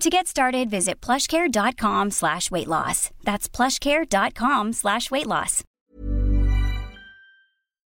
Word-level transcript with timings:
To 0.00 0.10
get 0.10 0.26
started, 0.26 0.70
visit 0.70 1.00
plushcare.com 1.00 2.10
slash 2.10 2.50
weight 2.50 2.68
loss. 2.68 3.10
That's 3.24 3.48
plushcare.com 3.48 4.72
slash 4.72 5.10
weight 5.10 5.26
loss. 5.26 5.64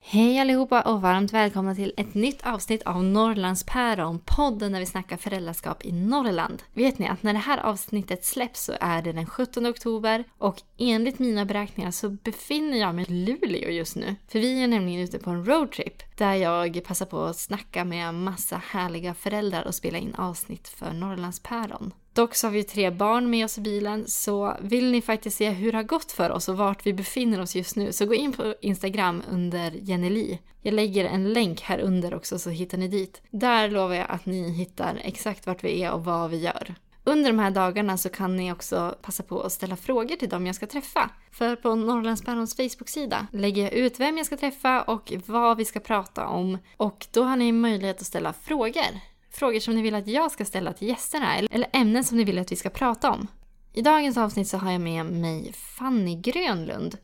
Hej 0.09 0.38
allihopa 0.38 0.82
och 0.82 1.02
varmt 1.02 1.32
välkomna 1.32 1.74
till 1.74 1.92
ett 1.97 2.14
nytt 2.14 2.47
avsnitt 2.47 2.83
av 2.83 3.05
Norrlandspäron, 3.05 4.20
podden 4.36 4.72
där 4.72 4.80
vi 4.80 4.86
snackar 4.86 5.17
föräldraskap 5.17 5.84
i 5.84 5.92
Norrland. 5.92 6.62
Vet 6.74 6.98
ni 6.98 7.08
att 7.08 7.22
när 7.22 7.33
det 7.33 7.39
här 7.39 7.58
avsnittet 7.58 8.24
släpps 8.24 8.64
så 8.64 8.72
är 8.80 9.02
det 9.02 9.12
den 9.12 9.27
17 9.27 9.67
oktober 9.67 10.24
och 10.39 10.62
enligt 10.78 11.19
mina 11.19 11.44
beräkningar 11.44 11.91
så 11.91 12.11
befinner 12.11 12.78
jag 12.78 12.94
mig 12.94 13.05
i 13.08 13.12
Luleå 13.12 13.70
just 13.70 13.97
nu. 13.97 14.17
För 14.28 14.39
vi 14.39 14.62
är 14.62 14.69
nämligen 14.69 15.00
ute 15.00 15.19
på 15.19 15.30
en 15.30 15.44
roadtrip 15.44 16.16
där 16.17 16.34
jag 16.34 16.84
passar 16.84 17.06
på 17.06 17.22
att 17.22 17.39
snacka 17.39 17.84
med 17.84 18.14
massa 18.14 18.62
härliga 18.70 19.14
föräldrar 19.14 19.67
och 19.67 19.75
spela 19.75 19.98
in 19.98 20.14
avsnitt 20.14 20.69
för 20.69 20.92
Norrlandspäron. 20.92 21.92
Dock 22.12 22.34
så 22.34 22.47
har 22.47 22.53
vi 22.53 22.64
tre 22.64 22.91
barn 22.91 23.31
med 23.31 23.45
oss 23.45 23.58
i 23.58 23.61
bilen 23.61 24.05
så 24.06 24.56
vill 24.61 24.92
ni 24.92 25.03
faktiskt 25.03 25.36
se 25.36 25.50
hur 25.50 25.73
det 25.73 25.78
har 25.78 25.83
gått 25.83 26.12
för 26.12 26.31
oss 26.31 26.48
och 26.48 26.56
vart 26.56 26.86
vi 26.86 26.92
befinner 26.92 27.41
oss 27.41 27.56
just 27.56 27.77
nu 27.77 27.92
så 27.92 28.06
gå 28.06 28.14
in 28.14 28.33
på 28.33 28.55
Instagram 28.61 29.23
under 29.31 29.70
Jenneli. 29.70 30.39
Jag 30.62 30.75
lägger 30.75 31.05
en 31.05 31.33
länk 31.33 31.61
här 31.61 31.78
under 31.78 32.14
också 32.14 32.39
så 32.39 32.51
hittar 32.51 32.78
ni 32.78 32.89
dit. 32.89 33.23
Där 33.30 33.70
lovar 33.70 33.95
jag 33.95 34.06
att 34.08 34.27
ni 34.27 34.51
hittar 34.51 35.01
exakt 35.05 35.47
vart 35.47 35.64
vi 35.64 35.83
är 35.83 35.92
och 35.92 36.05
vad 36.05 36.30
vi 36.30 36.36
gör. 36.36 36.75
Under 37.08 37.30
de 37.30 37.38
här 37.38 37.50
dagarna 37.50 37.98
så 37.98 38.08
kan 38.08 38.36
ni 38.36 38.52
också 38.52 38.96
passa 39.02 39.22
på 39.22 39.40
att 39.40 39.52
ställa 39.52 39.76
frågor 39.76 40.16
till 40.16 40.28
dem 40.28 40.46
jag 40.46 40.54
ska 40.54 40.66
träffa. 40.66 41.10
För 41.30 41.56
på 41.56 41.74
Norrlandspärons 41.74 42.56
Facebook-sida 42.56 43.26
lägger 43.32 43.62
jag 43.62 43.72
ut 43.72 44.00
vem 44.00 44.16
jag 44.16 44.26
ska 44.26 44.36
träffa 44.36 44.82
och 44.82 45.12
vad 45.27 45.56
vi 45.56 45.64
ska 45.64 45.80
prata 45.80 46.27
om. 46.27 46.58
Och 46.77 47.06
då 47.10 47.24
har 47.24 47.36
ni 47.36 47.52
möjlighet 47.52 48.00
att 48.00 48.06
ställa 48.06 48.32
frågor 48.32 49.00
frågor 49.36 49.60
som 49.60 49.74
ni 49.74 49.82
vill 49.82 49.94
att 49.94 50.06
jag 50.06 50.32
ska 50.32 50.44
ställa 50.44 50.72
till 50.72 50.88
gästerna 50.88 51.36
eller 51.36 51.68
ämnen 51.72 52.04
som 52.04 52.16
ni 52.16 52.24
vill 52.24 52.38
att 52.38 52.52
vi 52.52 52.56
ska 52.56 52.70
prata 52.70 53.10
om. 53.10 53.27
I 53.72 53.82
dagens 53.82 54.16
avsnitt 54.16 54.48
så 54.48 54.58
har 54.58 54.72
jag 54.72 54.80
med 54.80 55.06
mig 55.06 55.52
Fanny 55.52 56.16
Grönlund. 56.16 56.98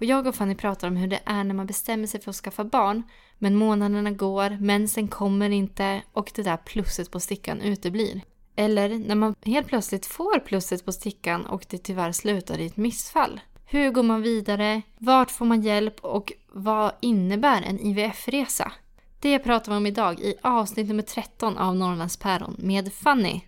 Och 0.00 0.04
jag 0.04 0.26
och 0.26 0.34
Fanny 0.34 0.54
pratar 0.54 0.88
om 0.88 0.96
hur 0.96 1.08
det 1.08 1.20
är 1.24 1.44
när 1.44 1.54
man 1.54 1.66
bestämmer 1.66 2.06
sig 2.06 2.20
för 2.20 2.30
att 2.30 2.36
skaffa 2.36 2.64
barn 2.64 3.02
men 3.38 3.54
månaderna 3.54 4.10
går, 4.10 4.58
mensen 4.60 5.08
kommer 5.08 5.50
inte 5.50 6.02
och 6.12 6.32
det 6.34 6.42
där 6.42 6.56
plusset 6.56 7.10
på 7.10 7.20
stickan 7.20 7.60
uteblir. 7.60 8.20
Eller 8.56 8.88
när 8.88 9.14
man 9.14 9.34
helt 9.44 9.66
plötsligt 9.66 10.06
får 10.06 10.38
plusset 10.38 10.84
på 10.84 10.92
stickan 10.92 11.46
och 11.46 11.66
det 11.68 11.78
tyvärr 11.78 12.12
slutar 12.12 12.58
i 12.58 12.66
ett 12.66 12.76
missfall. 12.76 13.40
Hur 13.66 13.90
går 13.90 14.02
man 14.02 14.22
vidare? 14.22 14.82
Vart 14.98 15.30
får 15.30 15.44
man 15.44 15.62
hjälp? 15.62 16.00
Och 16.00 16.32
vad 16.52 16.92
innebär 17.00 17.62
en 17.62 17.80
IVF-resa? 17.80 18.72
Det 19.20 19.38
pratar 19.38 19.72
vi 19.72 19.78
om 19.78 19.86
idag 19.86 20.20
i 20.20 20.34
avsnitt 20.42 20.88
nummer 20.88 21.02
13 21.02 21.58
av 21.58 21.76
Norrlandspäron 21.76 22.56
med 22.58 22.92
Fanny. 22.92 23.40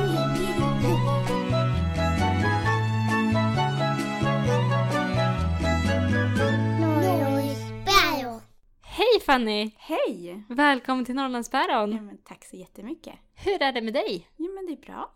Fanny! 9.26 9.70
Hej! 9.76 10.44
Välkommen 10.48 11.04
till 11.04 11.14
Norrlandspäron! 11.14 11.92
Ja, 11.92 12.00
men 12.00 12.18
tack 12.18 12.44
så 12.44 12.56
jättemycket. 12.56 13.14
Hur 13.34 13.62
är 13.62 13.72
det 13.72 13.82
med 13.82 13.94
dig? 13.94 14.28
Ja, 14.36 14.48
men 14.54 14.66
det 14.66 14.72
är 14.72 14.76
bra. 14.76 15.10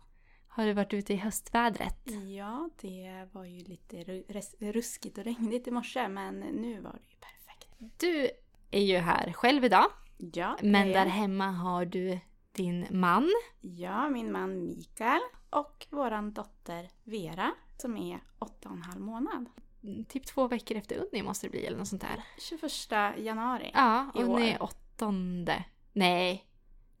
Har 0.47 0.65
du 0.65 0.73
varit 0.73 0.93
ute 0.93 1.13
i 1.13 1.15
höstvädret? 1.15 1.99
Ja, 2.37 2.69
det 2.81 3.27
var 3.31 3.45
ju 3.45 3.59
lite 3.63 4.03
ruskigt 4.59 5.17
och 5.17 5.23
regnigt 5.23 5.67
i 5.67 5.71
morse 5.71 6.07
men 6.07 6.39
nu 6.39 6.81
var 6.81 6.91
det 6.91 7.09
ju 7.09 7.15
perfekt. 7.19 7.99
Du 7.99 8.29
är 8.71 8.81
ju 8.81 8.97
här 8.97 9.33
själv 9.33 9.65
idag. 9.65 9.85
Ja, 10.17 10.57
Men 10.61 10.87
där 10.87 11.05
hemma 11.05 11.51
har 11.51 11.85
du 11.85 12.19
din 12.51 12.87
man. 12.89 13.29
Ja, 13.61 14.09
min 14.09 14.31
man 14.31 14.59
Mikael 14.59 15.21
och 15.49 15.87
våran 15.89 16.33
dotter 16.33 16.89
Vera 17.03 17.51
som 17.77 17.97
är 17.97 18.19
åtta 18.39 18.69
och 18.69 18.75
en 18.75 18.81
halv 18.81 19.01
månad. 19.01 19.49
Typ 20.09 20.25
två 20.25 20.47
veckor 20.47 20.77
efter 20.77 20.95
Unni 20.97 21.23
måste 21.23 21.47
det 21.47 21.51
bli 21.51 21.65
eller 21.65 21.77
något 21.77 21.87
sånt 21.87 22.01
där. 22.01 22.23
21 22.39 22.71
januari 23.25 23.71
Ja, 23.73 24.11
i 24.15 24.21
Unni 24.23 24.49
är 24.49 24.63
åttonde. 24.63 25.63
Nej, 25.93 26.45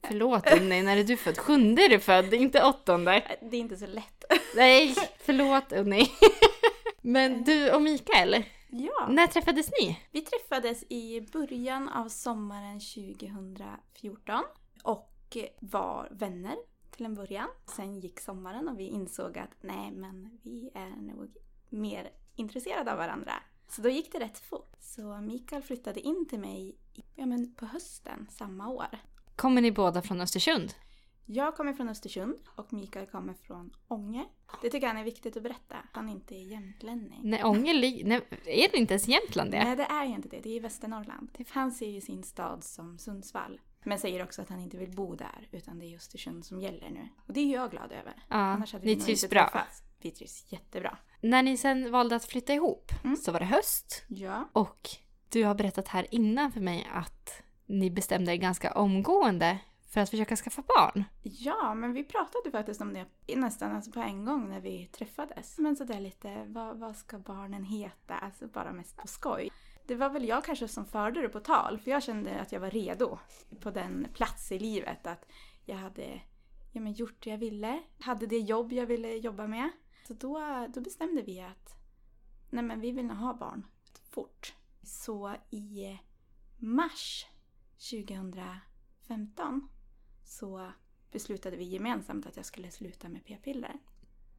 förlåt 0.03 0.51
Unni, 0.53 0.81
när 0.83 0.97
är 0.97 1.03
du 1.03 1.17
född? 1.17 1.37
Sjunde 1.37 1.81
är 1.85 1.89
du 1.89 1.99
född, 1.99 2.33
inte 2.33 2.63
åttonde. 2.63 3.37
Det 3.41 3.57
är 3.57 3.61
inte 3.61 3.77
så 3.77 3.87
lätt. 3.87 4.23
Nej, 4.55 4.95
förlåt 5.19 5.71
Unni. 5.71 6.07
Men 7.01 7.43
du 7.43 7.71
och 7.71 7.81
Mikael, 7.81 8.43
Ja, 8.69 9.07
när 9.09 9.27
träffades 9.27 9.69
ni? 9.81 9.99
vi 10.11 10.21
träffades 10.21 10.83
i 10.89 11.21
början 11.21 11.89
av 11.89 12.09
sommaren 12.09 12.79
2014 12.79 14.43
och 14.83 15.37
var 15.59 16.07
vänner 16.11 16.55
till 16.91 17.05
en 17.05 17.15
början. 17.15 17.47
Sen 17.75 17.99
gick 17.99 18.19
sommaren 18.19 18.69
och 18.69 18.79
vi 18.79 18.83
insåg 18.87 19.37
att 19.37 19.51
nej 19.61 19.91
men 19.91 20.39
vi 20.43 20.71
är 20.75 21.01
nog 21.01 21.35
mer 21.69 22.09
intresserade 22.35 22.91
av 22.91 22.97
varandra. 22.97 23.33
Så 23.69 23.81
då 23.81 23.89
gick 23.89 24.11
det 24.11 24.19
rätt 24.19 24.39
fort. 24.39 24.75
Så 24.79 25.21
Mikael 25.21 25.61
flyttade 25.63 25.99
in 25.99 26.27
till 26.29 26.39
mig 26.39 26.75
ja, 27.15 27.25
men 27.25 27.53
på 27.55 27.65
hösten 27.65 28.27
samma 28.29 28.67
år. 28.69 28.97
Kommer 29.35 29.61
ni 29.61 29.71
båda 29.71 30.01
från 30.01 30.21
Östersund? 30.21 30.73
Jag 31.25 31.55
kommer 31.55 31.73
från 31.73 31.89
Östersund 31.89 32.35
och 32.55 32.73
Mikael 32.73 33.05
kommer 33.07 33.33
från 33.33 33.71
Ånge. 33.87 34.25
Det 34.61 34.69
tycker 34.69 34.87
han 34.87 34.97
är 34.97 35.03
viktigt 35.03 35.37
att 35.37 35.43
berätta. 35.43 35.75
att 35.75 35.85
Han 35.91 36.09
inte 36.09 36.35
är 36.35 36.43
jämtlänning. 36.43 37.19
Nej, 37.23 37.43
Ånge 37.43 37.73
nej, 37.73 38.21
är 38.45 38.71
det 38.71 38.77
inte 38.77 38.93
ens 38.93 39.07
Jämtland 39.07 39.51
det? 39.51 39.63
Nej, 39.63 39.75
det 39.75 39.83
är 39.83 40.05
inte 40.05 40.29
det. 40.29 40.39
Det 40.39 40.49
är 40.49 40.55
i 40.55 40.59
Västernorrland. 40.59 41.29
Han 41.49 41.71
ser 41.71 41.89
ju 41.89 42.01
sin 42.01 42.23
stad 42.23 42.63
som 42.63 42.97
Sundsvall. 42.97 43.61
Men 43.83 43.99
säger 43.99 44.23
också 44.23 44.41
att 44.41 44.49
han 44.49 44.59
inte 44.59 44.77
vill 44.77 44.91
bo 44.95 45.15
där, 45.15 45.47
utan 45.51 45.79
det 45.79 45.85
är 45.85 45.95
Östersund 45.95 46.45
som 46.45 46.61
gäller 46.61 46.89
nu. 46.89 47.07
Och 47.27 47.33
det 47.33 47.39
är 47.39 47.53
jag 47.53 47.71
glad 47.71 47.91
över. 47.91 48.13
Ja, 48.27 48.35
Annars 48.35 48.73
hade 48.73 48.85
ni 48.85 48.95
vi 48.95 49.01
trivs 49.01 49.29
bra. 49.29 49.49
träffats. 49.49 49.83
Vi 50.01 50.11
trivs 50.11 50.51
jättebra. 50.51 50.97
När 51.21 51.43
ni 51.43 51.57
sen 51.57 51.91
valde 51.91 52.15
att 52.15 52.25
flytta 52.25 52.53
ihop 52.53 52.91
Mm. 53.03 53.15
så 53.15 53.31
var 53.31 53.39
det 53.39 53.45
höst 53.45 54.03
Ja. 54.07 54.49
och 54.53 54.89
du 55.29 55.43
har 55.45 55.55
berättat 55.55 55.87
här 55.87 56.07
innan 56.11 56.51
för 56.51 56.59
mig 56.61 56.87
att 56.93 57.41
ni 57.65 57.91
bestämde 57.91 58.31
er 58.31 58.35
ganska 58.35 58.71
omgående 58.71 59.57
för 59.89 60.01
att 60.01 60.09
försöka 60.09 60.35
skaffa 60.35 60.61
barn. 60.61 61.03
Ja, 61.23 61.73
men 61.73 61.93
vi 61.93 62.03
pratade 62.03 62.51
faktiskt 62.51 62.81
om 62.81 62.93
det 62.93 63.35
nästan 63.35 63.75
alltså 63.75 63.91
på 63.91 63.99
en 63.99 64.25
gång 64.25 64.49
när 64.49 64.59
vi 64.59 64.85
träffades. 64.91 65.57
Men 65.57 65.75
sådär 65.75 65.99
lite, 65.99 66.45
vad, 66.47 66.77
vad 66.79 66.95
ska 66.95 67.17
barnen 67.19 67.63
heta? 67.63 68.13
Alltså 68.17 68.47
bara 68.47 68.71
mest 68.73 68.97
på 68.97 69.07
skoj. 69.07 69.49
Det 69.87 69.95
var 69.95 70.09
väl 70.09 70.27
jag 70.27 70.43
kanske 70.45 70.67
som 70.67 70.85
förde 70.85 71.21
det 71.21 71.29
på 71.29 71.39
tal, 71.39 71.79
för 71.79 71.91
jag 71.91 72.03
kände 72.03 72.39
att 72.39 72.51
jag 72.51 72.59
var 72.59 72.69
redo 72.71 73.17
på 73.59 73.71
den 73.71 74.07
plats 74.13 74.51
i 74.51 74.59
livet. 74.59 75.07
Att 75.07 75.25
jag 75.65 75.75
hade 75.75 76.21
ja, 76.71 76.81
men 76.81 76.93
gjort 76.93 77.23
det 77.23 77.29
jag 77.29 77.37
ville, 77.37 77.79
hade 77.99 78.25
det 78.27 78.37
jobb 78.37 78.73
jag 78.73 78.85
ville 78.85 79.07
jobba 79.13 79.47
med. 79.47 79.69
Så 80.11 80.15
då, 80.17 80.67
då 80.73 80.81
bestämde 80.81 81.21
vi 81.21 81.41
att 81.41 81.75
nej 82.49 82.63
men 82.63 82.79
vi 82.79 82.91
vill 82.91 83.05
nog 83.05 83.17
ha 83.17 83.33
barn 83.33 83.65
fort. 84.09 84.53
Så 84.83 85.35
i 85.49 85.99
mars 86.57 87.25
2015 87.89 89.69
så 90.23 90.71
beslutade 91.11 91.57
vi 91.57 91.63
gemensamt 91.63 92.25
att 92.25 92.35
jag 92.35 92.45
skulle 92.45 92.71
sluta 92.71 93.09
med 93.09 93.25
p-piller. 93.25 93.79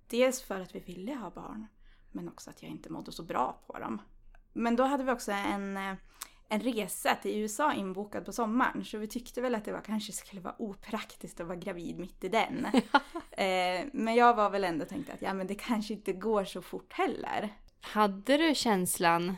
Dels 0.07 0.43
för 0.43 0.61
att 0.61 0.75
vi 0.75 0.81
ville 0.81 1.15
ha 1.15 1.31
barn, 1.31 1.67
men 2.11 2.29
också 2.29 2.51
att 2.51 2.63
jag 2.63 2.71
inte 2.71 2.91
mådde 2.91 3.13
så 3.13 3.23
bra 3.23 3.61
på 3.67 3.79
dem. 3.79 4.03
Men 4.53 4.77
då 4.77 4.85
hade 4.85 5.05
vi 5.05 5.13
också 5.13 5.33
en, 5.33 5.77
eh, 5.77 5.95
en 6.53 6.61
resa 6.61 7.15
till 7.15 7.37
USA 7.39 7.73
inbokad 7.73 8.25
på 8.25 8.33
sommaren. 8.33 8.85
Så 8.85 8.99
vi 8.99 9.07
tyckte 9.09 9.41
väl 9.41 9.55
att 9.55 9.65
det 9.65 9.73
var, 9.73 9.81
kanske 9.81 10.13
skulle 10.13 10.41
vara 10.41 10.55
opraktiskt 10.59 11.41
att 11.41 11.47
vara 11.47 11.57
gravid 11.59 11.99
mitt 11.99 12.25
i 12.25 12.29
den. 12.29 12.65
eh, 13.31 13.87
men 13.93 14.15
jag 14.15 14.35
var 14.35 14.51
väl 14.51 14.65
ändå 14.65 14.85
tänkt 14.85 15.11
att 15.11 15.23
ja, 15.23 15.35
men 15.35 15.47
det 15.47 15.55
kanske 15.55 15.95
inte 15.95 16.13
går 16.13 16.45
så 16.45 16.63
fort 16.63 16.93
heller. 16.93 17.49
Hade 17.81 18.37
du 18.37 18.55
känslan, 18.55 19.37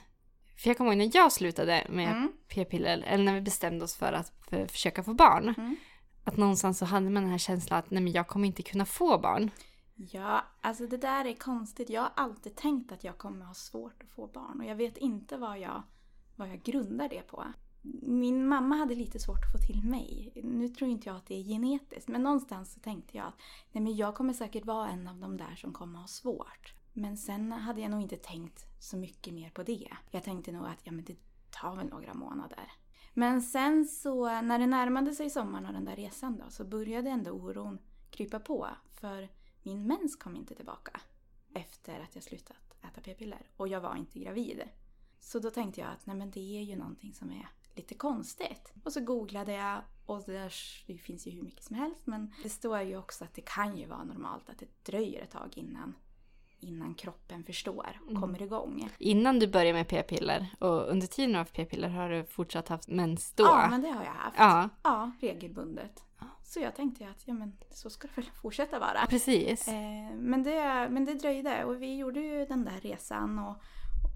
för 0.63 0.71
jag 0.71 0.77
kommer 0.77 0.91
ihåg 0.91 0.99
när 0.99 1.11
jag 1.15 1.33
slutade 1.33 1.87
med 1.91 2.11
Mm. 2.11 2.33
p-piller, 2.49 2.99
eller 3.07 3.25
när 3.25 3.35
vi 3.35 3.41
bestämde 3.41 3.85
oss 3.85 3.97
för 3.97 4.13
att 4.13 4.33
för, 4.51 4.67
försöka 4.67 5.03
få 5.03 5.15
barn, 5.15 5.55
Mm. 5.59 5.77
att 6.25 6.37
någonstans 6.37 6.79
så 6.79 6.85
hade 6.85 7.11
man 7.11 7.23
den 7.23 7.31
här 7.31 7.39
känslan 7.39 7.79
att 7.79 7.91
nej 7.91 8.03
men 8.03 8.13
jag 8.13 8.29
kommer 8.29 8.47
inte 8.47 8.63
kunna 8.63 8.85
få 8.87 9.19
barn. 9.19 9.51
Ja, 9.97 10.45
alltså 10.61 10.87
det 10.87 10.97
där 10.97 11.25
är 11.25 11.35
konstigt. 11.35 11.91
Jag 11.91 12.01
har 12.03 12.13
alltid 12.17 12.57
tänkt 12.57 12.93
att 12.93 13.05
jag 13.05 13.19
kommer 13.19 13.45
ha 13.45 13.55
svårt 13.55 14.03
att 14.03 14.11
få 14.11 14.27
barn 14.27 14.61
och 14.61 14.67
jag 14.67 14.75
vet 14.77 14.97
inte 14.97 15.37
vad 15.37 15.59
jag, 15.59 15.83
vad 16.37 16.49
jag 16.49 16.63
grundar 16.63 17.09
det 17.09 17.23
på. 17.23 17.45
Min 18.03 18.47
mamma 18.49 18.77
hade 18.77 18.95
lite 18.95 19.19
svårt 19.19 19.45
att 19.45 19.53
få 19.53 19.59
till 19.67 19.85
mig. 19.85 20.33
Nu 20.45 20.69
tror 20.69 20.91
inte 20.91 21.09
jag 21.09 21.17
att 21.17 21.27
det 21.27 21.35
är 21.35 21.43
genetiskt, 21.43 22.09
men 22.09 22.23
någonstans 22.23 22.75
så 22.75 22.81
tänkte 22.81 23.17
jag 23.17 23.27
att 23.27 23.41
nej 23.73 23.85
men 23.85 23.97
jag 23.97 24.15
kommer 24.15 24.33
säkert 24.33 24.65
vara 24.65 24.89
en 24.89 25.09
av 25.09 25.17
de 25.17 25.37
där 25.37 25.55
som 25.55 25.73
kommer 25.73 25.99
ha 25.99 26.07
svårt. 26.07 26.75
Men 26.93 27.17
sen 27.17 27.53
hade 27.53 27.81
jag 27.81 27.91
nog 27.91 28.03
inte 28.03 28.17
tänkt 28.17 28.65
så 28.81 28.97
mycket 28.97 29.35
mer 29.35 29.51
på 29.51 29.63
det. 29.63 29.89
Jag 30.11 30.23
tänkte 30.23 30.53
nog 30.53 30.67
att 30.67 30.81
ja, 30.83 30.93
men 30.93 31.05
det 31.05 31.17
tar 31.51 31.77
väl 31.77 31.89
några 31.89 32.15
månader. 32.15 32.73
Men 33.15 33.43
sen 33.43 33.85
så 33.85 34.41
när 34.41 34.59
det 34.59 34.67
närmade 34.67 35.15
sig 35.15 35.31
sommaren 35.31 35.67
och 35.67 35.73
den 35.73 35.85
där 35.85 35.97
resan 35.97 36.37
då 36.37 36.45
så 36.51 36.65
började 36.65 37.11
ändå 37.11 37.31
oron 37.31 37.79
krypa 38.11 38.41
på. 38.41 38.69
För 38.91 39.29
min 39.63 39.87
mens 39.87 40.17
kom 40.17 40.37
inte 40.37 40.55
tillbaka 40.55 41.01
efter 41.55 42.01
att 42.01 42.15
jag 42.15 42.25
slutat 42.25 42.75
äta 42.83 43.01
p-piller 43.01 43.51
och 43.57 43.69
jag 43.69 43.81
var 43.81 43.97
inte 43.97 44.19
gravid. 44.19 44.63
Så 45.25 45.39
då 45.39 45.51
tänkte 45.51 45.81
jag 45.81 45.91
att 45.91 46.07
nej 46.07 46.17
men 46.17 46.31
det 46.31 46.59
är 46.59 46.63
ju 46.63 46.77
någonting 46.77 47.15
som 47.15 47.31
är 47.31 47.49
lite 47.75 47.95
konstigt. 47.95 48.73
Och 48.85 48.93
så 48.93 49.01
googlade 49.01 49.53
jag 49.53 49.83
och 50.07 50.23
där, 50.27 50.55
det 50.87 50.99
finns 50.99 51.27
ju 51.27 51.31
hur 51.31 51.43
mycket 51.43 51.65
som 51.65 51.77
helst 51.77 52.07
men 52.07 52.35
det 52.43 52.49
står 52.49 52.81
ju 52.81 52.97
också 52.97 53.25
att 53.25 53.35
det 53.35 53.41
kan 53.41 53.77
ju 53.77 53.87
vara 53.87 54.05
normalt 54.05 54.51
att 54.51 54.59
det 54.59 54.93
dröjer 54.93 55.23
ett 55.23 55.31
tag 55.31 55.53
innan, 55.57 55.95
innan 56.61 56.95
kroppen 56.95 57.45
förstår 57.45 58.01
och 58.09 58.21
kommer 58.21 58.43
igång. 58.43 58.91
Innan 58.99 59.39
du 59.39 59.47
började 59.47 59.73
med 59.73 59.89
p-piller 59.89 60.55
och 60.59 60.89
under 60.89 61.07
tiden 61.07 61.31
du 61.31 61.37
har 61.37 61.41
haft 61.41 61.55
p-piller 61.55 61.89
har 61.89 62.11
du 62.11 62.25
fortsatt 62.25 62.69
haft 62.69 62.89
mens 62.89 63.33
då? 63.33 63.45
Ja, 63.45 63.67
men 63.71 63.83
det 63.83 63.89
har 63.89 64.05
jag 64.05 64.13
haft. 64.13 64.39
Ja. 64.39 64.69
Ja, 64.83 65.13
regelbundet. 65.21 66.05
Så 66.45 66.61
jag 66.61 66.77
tänkte 66.77 67.09
att 67.09 67.23
ja, 67.29 67.35
men 67.35 67.57
så 67.71 67.91
ska 67.91 68.09
det 68.09 68.17
väl 68.17 68.31
fortsätta 68.43 68.79
vara. 68.79 69.07
Precis. 69.09 69.69
Eh, 69.69 70.15
men, 70.17 70.43
det, 70.43 70.89
men 70.91 71.05
det 71.05 71.15
dröjde 71.15 71.65
och 71.65 71.83
vi 71.83 71.97
gjorde 71.97 72.21
ju 72.21 72.47
den 72.47 72.65
där 72.65 72.81
resan 72.81 73.39
och, 73.39 73.57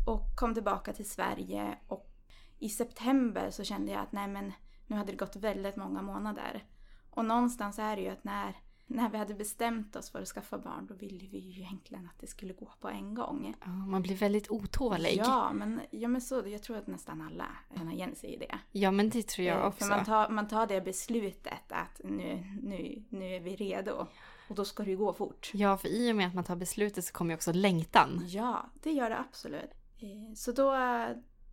och 0.08 0.36
kom 0.36 0.54
tillbaka 0.54 0.92
till 0.92 1.08
Sverige 1.10 1.78
och 1.88 2.10
i 2.58 2.68
september 2.68 3.50
så 3.50 3.64
kände 3.64 3.92
jag 3.92 4.00
att 4.00 4.12
nej 4.12 4.28
men 4.28 4.52
nu 4.86 4.96
hade 4.96 5.12
det 5.12 5.16
gått 5.18 5.36
väldigt 5.36 5.76
många 5.76 6.02
månader. 6.02 6.64
Och 7.10 7.24
någonstans 7.24 7.78
är 7.78 7.96
det 7.96 8.02
ju 8.02 8.08
att 8.08 8.24
när, 8.24 8.56
när 8.86 9.10
vi 9.10 9.18
hade 9.18 9.34
bestämt 9.34 9.96
oss 9.96 10.10
för 10.10 10.22
att 10.22 10.28
skaffa 10.28 10.58
barn 10.58 10.86
då 10.86 10.94
ville 10.94 11.26
vi 11.26 11.38
ju 11.38 11.62
egentligen 11.62 12.06
att 12.06 12.20
det 12.20 12.26
skulle 12.26 12.52
gå 12.52 12.72
på 12.80 12.88
en 12.88 13.14
gång. 13.14 13.54
Ja, 13.60 13.68
man 13.68 14.02
blir 14.02 14.16
väldigt 14.16 14.50
otålig. 14.50 15.16
Ja, 15.18 15.52
men, 15.52 15.80
ja, 15.90 16.08
men 16.08 16.20
så, 16.20 16.42
jag 16.46 16.62
tror 16.62 16.76
att 16.76 16.86
nästan 16.86 17.20
alla 17.20 17.46
känner 17.76 17.92
igen 17.92 18.14
sig 18.14 18.34
i 18.34 18.36
det. 18.36 18.58
Ja, 18.72 18.90
men 18.90 19.10
det 19.10 19.26
tror 19.26 19.46
jag 19.46 19.60
Eh, 19.60 19.66
också. 19.66 19.78
För 19.78 19.88
man 19.88 20.04
tar, 20.04 20.28
man 20.28 20.48
tar 20.48 20.66
det 20.66 20.80
beslutet 20.80 21.72
att 21.72 22.00
nu, 22.04 22.44
nu, 22.62 23.04
nu 23.08 23.34
är 23.36 23.40
vi 23.40 23.56
redo. 23.56 24.06
Och 24.48 24.54
då 24.54 24.64
ska 24.64 24.82
det 24.82 24.90
ju 24.90 24.96
gå 24.96 25.12
fort. 25.12 25.50
Ja, 25.54 25.76
för 25.76 25.88
i 25.88 26.12
och 26.12 26.16
med 26.16 26.28
att 26.28 26.34
man 26.34 26.44
tar 26.44 26.56
beslutet 26.56 27.04
så 27.04 27.12
kommer 27.12 27.30
ju 27.30 27.36
också 27.36 27.52
längtan. 27.52 28.24
Ja, 28.26 28.70
det 28.82 28.92
gör 28.92 29.10
det 29.10 29.18
absolut. 29.18 29.70
Eh, 29.98 30.34
så 30.34 30.52
då, 30.52 30.76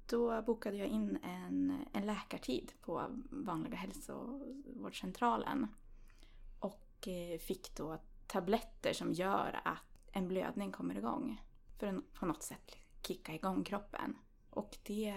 då 0.06 0.42
bokade 0.42 0.78
jag 0.78 0.88
in 0.88 1.20
en, 1.24 1.86
en 1.94 2.06
läkartid 2.06 2.72
på 2.82 3.06
vanliga 3.30 3.76
hälsovårdscentralen. 3.76 5.68
Och 6.60 7.08
eh, 7.08 7.40
fick 7.40 7.76
då 7.76 7.98
tabletter 8.28 8.94
som 8.94 9.14
gör 9.14 9.62
att 9.64 10.08
en 10.12 10.28
blödning 10.28 10.72
kommer 10.72 10.98
igång. 10.98 11.42
För 11.80 11.88
att 11.88 12.14
på 12.14 12.26
något 12.26 12.44
sätt 12.44 12.78
kicka 13.08 13.34
igång 13.34 13.64
kroppen. 13.64 14.16
Och 14.50 14.78
det, 14.84 15.16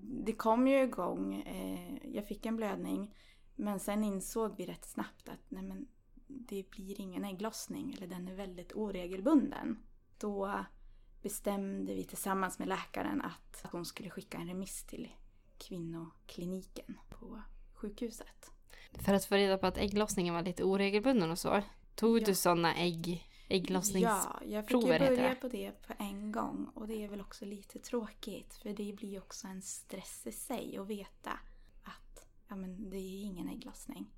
det 0.00 0.32
kom 0.32 0.68
ju 0.68 0.82
igång. 0.82 1.34
Eh, 1.34 2.14
jag 2.14 2.26
fick 2.26 2.46
en 2.46 2.56
blödning. 2.56 3.14
Men 3.54 3.80
sen 3.80 4.04
insåg 4.04 4.56
vi 4.56 4.66
rätt 4.66 4.84
snabbt 4.84 5.28
att 5.28 5.50
nej 5.50 5.62
men, 5.62 5.88
det 6.26 6.70
blir 6.70 7.00
ingen 7.00 7.24
ägglossning. 7.24 7.92
Eller 7.92 8.06
den 8.06 8.28
är 8.28 8.34
väldigt 8.34 8.72
oregelbunden. 8.72 9.82
Då 10.18 10.64
bestämde 11.22 11.94
vi 11.94 12.04
tillsammans 12.04 12.58
med 12.58 12.68
läkaren 12.68 13.22
att 13.22 13.64
hon 13.72 13.84
skulle 13.84 14.10
skicka 14.10 14.38
en 14.38 14.46
remiss 14.48 14.84
till 14.84 15.08
kvinnokliniken 15.58 16.98
på 17.08 17.42
sjukhuset. 17.74 18.50
För 18.92 19.14
att 19.14 19.24
få 19.24 19.34
reda 19.34 19.58
på 19.58 19.66
att 19.66 19.78
ägglossningen 19.78 20.34
var 20.34 20.42
lite 20.42 20.64
oregelbunden 20.64 21.30
och 21.30 21.38
så. 21.38 21.62
Tog 21.94 22.20
Ja. 22.20 22.26
du 22.26 22.34
sådana 22.34 22.74
ägg, 22.76 23.28
ägglossnings... 23.48 24.04
Ja, 24.04 24.40
jag 24.46 24.66
fick 24.66 24.76
ju 24.76 24.98
börja 24.98 25.34
på 25.34 25.48
det 25.48 25.86
på 25.86 25.94
en 25.98 26.32
gång 26.32 26.70
och 26.74 26.86
det 26.88 27.04
är 27.04 27.08
väl 27.08 27.20
också 27.20 27.44
lite 27.44 27.78
tråkigt 27.78 28.54
för 28.54 28.68
det 28.68 28.92
blir 28.92 29.08
ju 29.08 29.18
också 29.18 29.46
en 29.46 29.62
stress 29.62 30.26
i 30.26 30.32
sig 30.32 30.78
att 30.78 30.86
veta 30.86 31.30
att 31.82 32.26
ja, 32.48 32.56
men 32.56 32.90
det 32.90 32.96
är 32.96 33.22
ingen 33.22 33.48
ägglossning. 33.48 34.10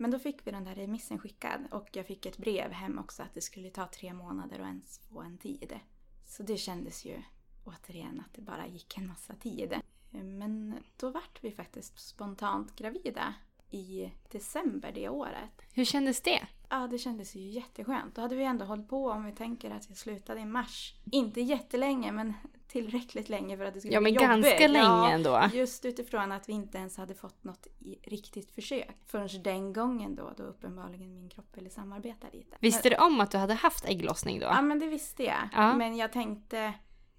Men 0.00 0.10
då 0.10 0.18
fick 0.18 0.46
vi 0.46 0.50
den 0.50 0.64
där 0.64 0.74
remissen 0.74 1.18
skickad 1.18 1.60
och 1.70 1.88
jag 1.92 2.06
fick 2.06 2.26
ett 2.26 2.38
brev 2.38 2.70
hem 2.70 2.98
också 2.98 3.22
att 3.22 3.34
det 3.34 3.40
skulle 3.40 3.70
ta 3.70 3.86
tre 3.86 4.12
månader 4.12 4.60
att 4.60 4.66
ens 4.66 4.98
få 4.98 5.20
en 5.20 5.38
tid. 5.38 5.78
Så 6.26 6.42
det 6.42 6.56
kändes 6.56 7.04
ju 7.04 7.22
återigen 7.64 8.20
att 8.20 8.34
det 8.34 8.42
bara 8.42 8.66
gick 8.66 8.98
en 8.98 9.06
massa 9.06 9.34
tid. 9.34 9.74
Men 10.10 10.74
då 10.96 11.10
vart 11.10 11.44
vi 11.44 11.50
faktiskt 11.50 11.98
spontant 11.98 12.76
gravida 12.76 13.34
i 13.70 14.10
december 14.30 14.92
det 14.92 15.08
året. 15.08 15.62
Hur 15.72 15.84
kändes 15.84 16.20
det? 16.20 16.46
Ja, 16.68 16.86
det 16.86 16.98
kändes 16.98 17.36
ju 17.36 17.40
jätteskönt. 17.40 18.14
Då 18.14 18.22
hade 18.22 18.36
vi 18.36 18.44
ändå 18.44 18.64
hållit 18.64 18.88
på 18.88 19.10
om 19.10 19.24
vi 19.24 19.32
tänker 19.32 19.70
att 19.70 19.88
jag 19.88 19.98
slutade 19.98 20.40
i 20.40 20.44
mars. 20.44 20.94
Inte 21.12 21.40
jättelänge, 21.40 22.12
men 22.12 22.32
tillräckligt 22.70 23.28
länge 23.28 23.56
för 23.56 23.64
att 23.64 23.74
det 23.74 23.80
skulle 23.80 23.94
Ja, 23.94 24.00
bli 24.00 24.12
men 24.12 24.28
jobbigt. 24.28 24.44
ganska 24.44 24.68
länge 24.68 24.84
ja, 24.84 25.10
ändå. 25.10 25.48
Just 25.52 25.84
utifrån 25.84 26.32
att 26.32 26.48
vi 26.48 26.52
inte 26.52 26.78
ens 26.78 26.96
hade 26.96 27.14
fått 27.14 27.44
något 27.44 27.66
riktigt 28.02 28.50
försök. 28.50 28.96
Förrän 29.06 29.42
den 29.42 29.72
gången 29.72 30.14
då, 30.14 30.32
då 30.36 30.42
uppenbarligen 30.42 31.14
min 31.14 31.28
kropp 31.28 31.56
ville 31.56 31.70
samarbeta 31.70 32.26
lite. 32.32 32.56
Visste 32.60 32.88
du 32.88 32.96
om 32.96 33.20
att 33.20 33.30
du 33.30 33.38
hade 33.38 33.54
haft 33.54 33.84
ägglossning 33.84 34.40
då? 34.40 34.46
Ja, 34.46 34.62
men 34.62 34.78
det 34.78 34.86
visste 34.86 35.24
jag. 35.24 35.48
Ja. 35.52 35.76
Men 35.76 35.96
jag 35.96 36.12
tänkte, 36.12 36.72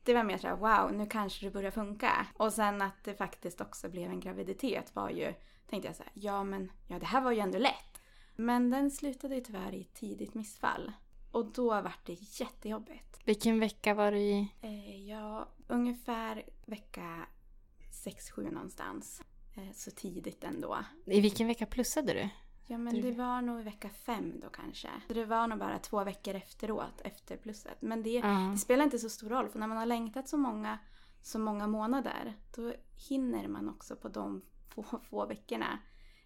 det 0.04 0.14
var 0.14 0.24
mer 0.24 0.38
såhär 0.38 0.56
wow, 0.56 0.94
nu 0.94 1.06
kanske 1.06 1.46
det 1.46 1.52
börjar 1.52 1.72
funka. 1.72 2.28
Och 2.38 2.54
sen 2.54 2.82
att 2.82 3.04
det 3.04 3.14
faktiskt 3.14 3.62
också 3.62 3.90
blev 3.90 4.10
en 4.10 4.20
graviditet 4.20 4.96
var 4.96 5.10
ju, 5.10 5.34
tänkte 5.70 5.88
jag 5.88 5.96
så 5.96 6.04
här, 6.04 6.12
ja 6.16 6.44
men 6.44 6.72
ja, 6.88 7.00
det 7.00 7.06
här 7.06 7.22
var 7.22 7.32
ju 7.32 7.40
ändå 7.40 7.58
lätt. 7.58 8.02
Men 8.36 8.70
den 8.70 8.92
slutade 8.92 9.36
ju 9.36 9.42
tyvärr 9.42 9.74
i 9.74 9.82
ett 9.82 9.94
tidigt 9.94 10.34
missfall. 10.34 10.92
Och 11.32 11.46
då 11.46 11.68
var 11.70 11.94
det 12.06 12.18
jättejobbigt. 12.40 13.20
Vilken 13.26 13.60
vecka 13.60 13.94
var 13.94 14.12
du 14.12 14.18
i? 14.18 14.48
Eh, 14.62 15.08
ja, 15.10 15.48
ungefär 15.68 16.44
vecka 16.66 17.26
6-7 18.06 18.52
någonstans. 18.52 19.22
Eh, 19.56 19.72
så 19.74 19.92
tidigt 19.92 20.44
ändå. 20.44 20.78
I 21.06 21.22
vilken 21.22 21.48
vecka 21.48 21.66
plussade 21.66 22.14
du? 22.14 22.30
Ja 22.68 22.78
men 22.78 23.02
det 23.02 23.12
var 23.12 23.42
nog 23.42 23.60
i 23.60 23.64
vecka 23.64 23.90
fem 23.90 24.40
då 24.42 24.50
kanske. 24.50 24.90
Så 25.08 25.14
det 25.14 25.26
var 25.26 25.48
nog 25.48 25.60
bara 25.60 25.80
två 25.80 26.04
veckor 26.04 26.36
efteråt, 26.36 27.02
efter 27.04 27.38
plusset. 27.38 27.82
Men 27.82 28.04
det, 28.04 28.10
Ja. 28.10 28.50
det 28.54 28.58
spelar 28.58 28.84
inte 28.84 29.00
så 29.00 29.10
stor 29.10 29.30
roll 29.30 29.50
för 29.50 29.60
när 29.60 29.68
man 29.68 29.78
har 29.78 29.86
längtat 29.86 30.30
så 30.30 30.38
många, 30.38 30.80
så 31.22 31.40
många 31.40 31.68
månader 31.68 32.34
då 32.56 32.74
hinner 33.10 33.48
man 33.48 33.70
också 33.70 33.96
på 33.96 34.10
de 34.10 34.42
få, 34.70 34.84
få 35.10 35.26
veckorna 35.26 35.80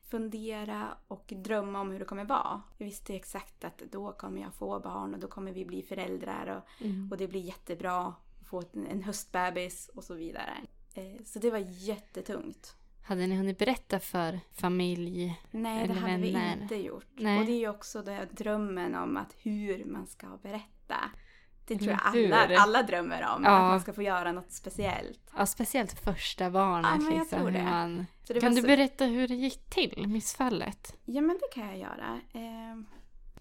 fundera 0.09 0.97
och 1.07 1.33
drömma 1.35 1.81
om 1.81 1.91
hur 1.91 1.99
det 1.99 2.05
kommer 2.05 2.25
vara. 2.25 2.61
Jag 2.77 2.85
visste 2.85 3.15
exakt 3.15 3.63
att 3.63 3.77
då 3.91 4.11
kommer 4.11 4.41
jag 4.41 4.53
få 4.53 4.79
barn 4.79 5.13
och 5.13 5.19
då 5.19 5.27
kommer 5.27 5.51
vi 5.51 5.65
bli 5.65 5.81
föräldrar 5.81 6.47
och, 6.57 6.85
Mm. 6.85 7.11
och 7.11 7.17
det 7.17 7.27
blir 7.27 7.41
jättebra 7.41 8.07
att 8.07 8.47
få 8.47 8.63
en 8.89 9.03
höstbebis 9.03 9.89
och 9.95 10.03
så 10.03 10.13
vidare. 10.13 10.53
Eh, 10.93 11.23
Så 11.25 11.39
det 11.39 11.51
var 11.51 11.63
jättetungt. 11.67 12.75
Hade 13.03 13.27
ni 13.27 13.35
hunnit 13.35 13.57
berätta 13.57 13.99
för 13.99 14.39
familj? 14.53 15.41
Nej, 15.51 15.87
det 15.87 15.93
Eller 15.93 16.01
hade 16.01 16.17
vi 16.17 16.31
vänner. 16.33 16.61
inte 16.61 16.75
gjort. 16.75 17.07
Nej. 17.13 17.39
Och 17.39 17.45
det 17.45 17.51
är 17.51 17.59
ju 17.59 17.69
också 17.69 18.01
det 18.01 18.27
drömmen 18.31 18.95
om 18.95 19.17
att 19.17 19.35
hur 19.37 19.85
man 19.85 20.07
ska 20.07 20.27
berätta. 20.41 20.95
Det 21.67 21.77
tror 21.77 21.89
Eller 21.89 21.99
jag 22.33 22.51
alla, 22.51 22.59
alla 22.59 22.83
drömmer 22.83 23.21
om. 23.35 23.43
Ja. 23.43 23.49
Att 23.57 23.61
man 23.71 23.79
ska 23.79 23.93
få 23.93 24.01
göra 24.01 24.31
något 24.31 24.51
speciellt. 24.51 25.31
Ja, 25.37 25.45
speciellt 25.45 25.99
första 25.99 26.49
barnet. 26.49 27.03
Ja, 27.11 27.19
liksom. 27.19 27.53
Man... 27.53 28.05
Kan 28.41 28.55
du 28.55 28.61
så- 28.61 28.67
berätta 28.67 29.05
hur 29.05 29.27
det 29.27 29.35
gick 29.35 29.69
till, 29.69 30.07
missfallet? 30.07 30.97
Ja, 31.05 31.21
men 31.21 31.37
det 31.41 31.53
kan 31.61 31.67
jag 31.67 31.77
göra. 31.77 32.19
Eh, 32.33 32.77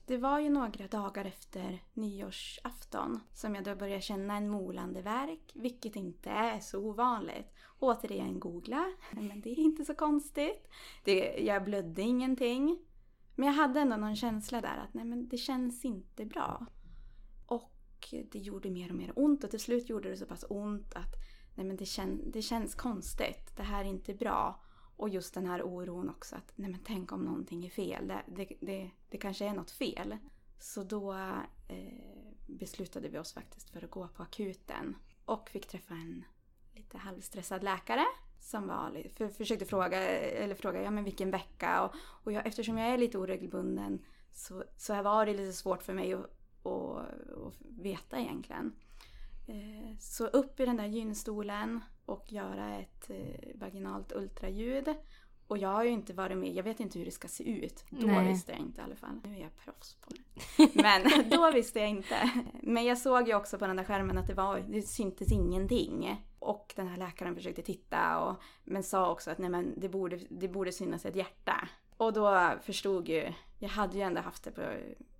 Det 0.07 0.17
var 0.17 0.39
ju 0.39 0.49
några 0.51 0.87
dagar 0.89 1.25
efter 1.25 1.83
nyårsafton 1.95 3.21
som 3.35 3.55
jag 3.55 3.65
då 3.65 3.75
började 3.75 4.01
känna 4.03 4.37
en 4.37 4.49
molande 4.49 5.03
värk, 5.03 5.41
vilket 5.55 5.97
inte 5.97 6.31
är 6.31 6.61
så 6.61 6.79
ovanligt. 6.81 7.53
Återigen 7.79 8.41
googla, 8.41 8.85
men 9.11 9.41
det 9.41 9.51
är 9.51 9.59
inte 9.59 9.85
så 9.85 9.95
konstigt. 9.95 10.69
Det, 11.05 11.35
jag 11.39 11.65
blödde 11.65 12.03
ingenting. 12.03 12.79
Men 13.35 13.47
jag 13.47 13.55
hade 13.55 13.81
ändå 13.81 13.97
någon 13.97 14.17
känsla 14.17 14.61
där 14.61 14.77
att 14.89 14.95
nej 14.95 15.05
men 15.05 15.29
det 15.29 15.37
känns 15.37 15.85
inte 15.85 16.25
bra. 16.25 16.67
Och 18.13 18.27
det 18.33 18.39
gjorde 18.39 18.71
mer 18.71 18.91
och 18.91 18.97
mer 18.97 19.13
ont 19.17 19.45
och 19.45 19.51
till 19.51 19.61
slut 19.61 19.89
gjorde 19.89 20.09
det 20.09 20.17
så 20.17 20.27
pass 20.27 20.45
ont 20.49 20.95
att 20.95 21.15
nej 21.55 21.67
men 21.67 21.77
det, 21.77 21.87
kän, 21.87 22.31
det 22.31 22.43
känns 22.43 22.75
konstigt, 22.75 23.57
det 23.57 23.63
här 23.63 23.85
är 23.85 23.89
inte 23.89 24.15
bra. 24.15 24.61
Och 24.97 25.09
just 25.09 25.35
den 25.35 25.47
här 25.47 25.63
oron 25.63 26.11
också 26.11 26.37
att 26.37 26.53
nej 26.55 26.71
men 26.71 26.81
tänk 26.85 27.13
om 27.13 27.25
någonting 27.25 27.67
är 27.67 27.71
fel, 27.71 28.09
det, 28.09 28.23
det, 28.27 28.57
det, 28.61 28.91
det 29.09 29.19
kanske 29.19 29.47
är 29.47 29.55
något 29.55 29.71
fel. 29.71 30.17
Så 30.59 30.85
då 30.85 31.13
eh, 31.69 32.25
beslutade 32.47 33.09
vi 33.09 33.19
oss 33.19 33.33
faktiskt 33.33 33.71
för 33.71 33.85
att 33.85 33.91
gå 33.91 34.09
på 34.09 34.23
akuten 34.23 34.97
och 35.25 35.51
fick 35.51 35.67
träffa 35.67 35.95
en 35.95 36.25
lite 36.75 36.99
halvstressad 36.99 37.65
läkare 37.65 38.05
som 38.41 38.67
var, 38.67 39.09
för, 39.17 39.29
försökte 39.29 39.65
fråga, 39.65 39.99
eller 39.99 40.55
fråga 40.55 40.83
ja, 40.83 40.91
men 40.91 41.05
vilken 41.05 41.31
vecka. 41.31 41.83
Och, 41.83 41.95
och 41.97 42.33
jag, 42.33 42.47
eftersom 42.47 42.79
jag 42.79 42.89
är 42.89 42.99
lite 42.99 43.19
oregelbunden 43.19 44.05
så, 44.33 44.65
så 44.77 45.03
var 45.03 45.27
det 45.27 45.35
lite 45.35 45.53
svårt 45.53 45.83
för 45.83 45.93
mig 45.93 46.15
att, 46.15 46.34
att, 46.67 47.55
veta 47.61 48.19
egentligen. 48.19 48.73
Eh, 49.47 49.99
så 49.99 50.27
upp 50.27 50.61
i 50.61 50.67
den 50.67 50.77
där 50.77 50.87
gynstolen 50.87 51.81
och 52.07 52.33
göra 52.33 52.79
ett 52.79 53.11
eh, 53.11 53.51
vaginalt 53.55 54.13
ultraljud. 54.13 54.95
Och 55.47 55.59
jag 55.59 55.69
har 55.69 55.85
ju 55.85 55.91
inte 55.91 56.13
varit 56.13 56.39
med, 56.39 56.55
jag 56.55 56.65
vet 56.65 56.81
inte 56.81 56.99
hur 56.99 57.05
det 57.05 57.11
ska 57.11 57.29
se 57.29 57.65
ut. 57.65 57.85
Då 57.91 58.07
Nej. 58.07 58.29
visste 58.29 58.53
jag 58.53 58.61
inte 58.61 58.81
i 58.81 58.85
alla 58.85 58.97
fall. 58.97 59.21
Nu 59.25 59.37
är 59.37 59.41
jag 59.41 59.57
proffs 59.57 59.95
på 59.95 60.11
det. 60.11 60.71
Men 60.83 61.29
då 61.31 61.51
visste 61.51 61.81
jag 61.81 61.89
inte. 61.89 62.31
Men 62.63 62.85
jag 62.85 62.99
såg 62.99 63.29
ju 63.29 63.35
också 63.35 63.59
på 63.59 63.67
den 63.67 63.77
där 63.77 63.85
skärmen 63.85 64.19
att 64.19 64.27
det, 64.27 64.35
var, 64.35 64.61
det 64.69 64.83
syntes 64.83 65.33
ingenting. 65.33 66.25
Och 66.39 66.73
den 66.77 66.89
här 66.89 66.97
läkaren 66.97 67.35
försökte 67.35 67.63
titta 67.63 68.21
och, 68.21 68.43
men 68.65 68.83
sa 68.83 69.11
också 69.11 69.31
att 69.31 69.39
nej 69.39 69.51
men 69.51 69.75
det 69.77 69.89
borde, 69.89 70.21
det 70.29 70.49
borde 70.49 70.73
synas 70.73 71.07
ett 71.07 71.17
hjärta. 71.17 71.69
Och 71.97 72.13
då 72.13 72.53
förstod 72.63 73.09
ju, 73.09 73.33
jag 73.59 73.69
hade 73.69 73.97
ju 73.97 74.03
ändå 74.03 74.21
haft 74.21 74.45
det 74.45 74.51
på, 74.51 74.63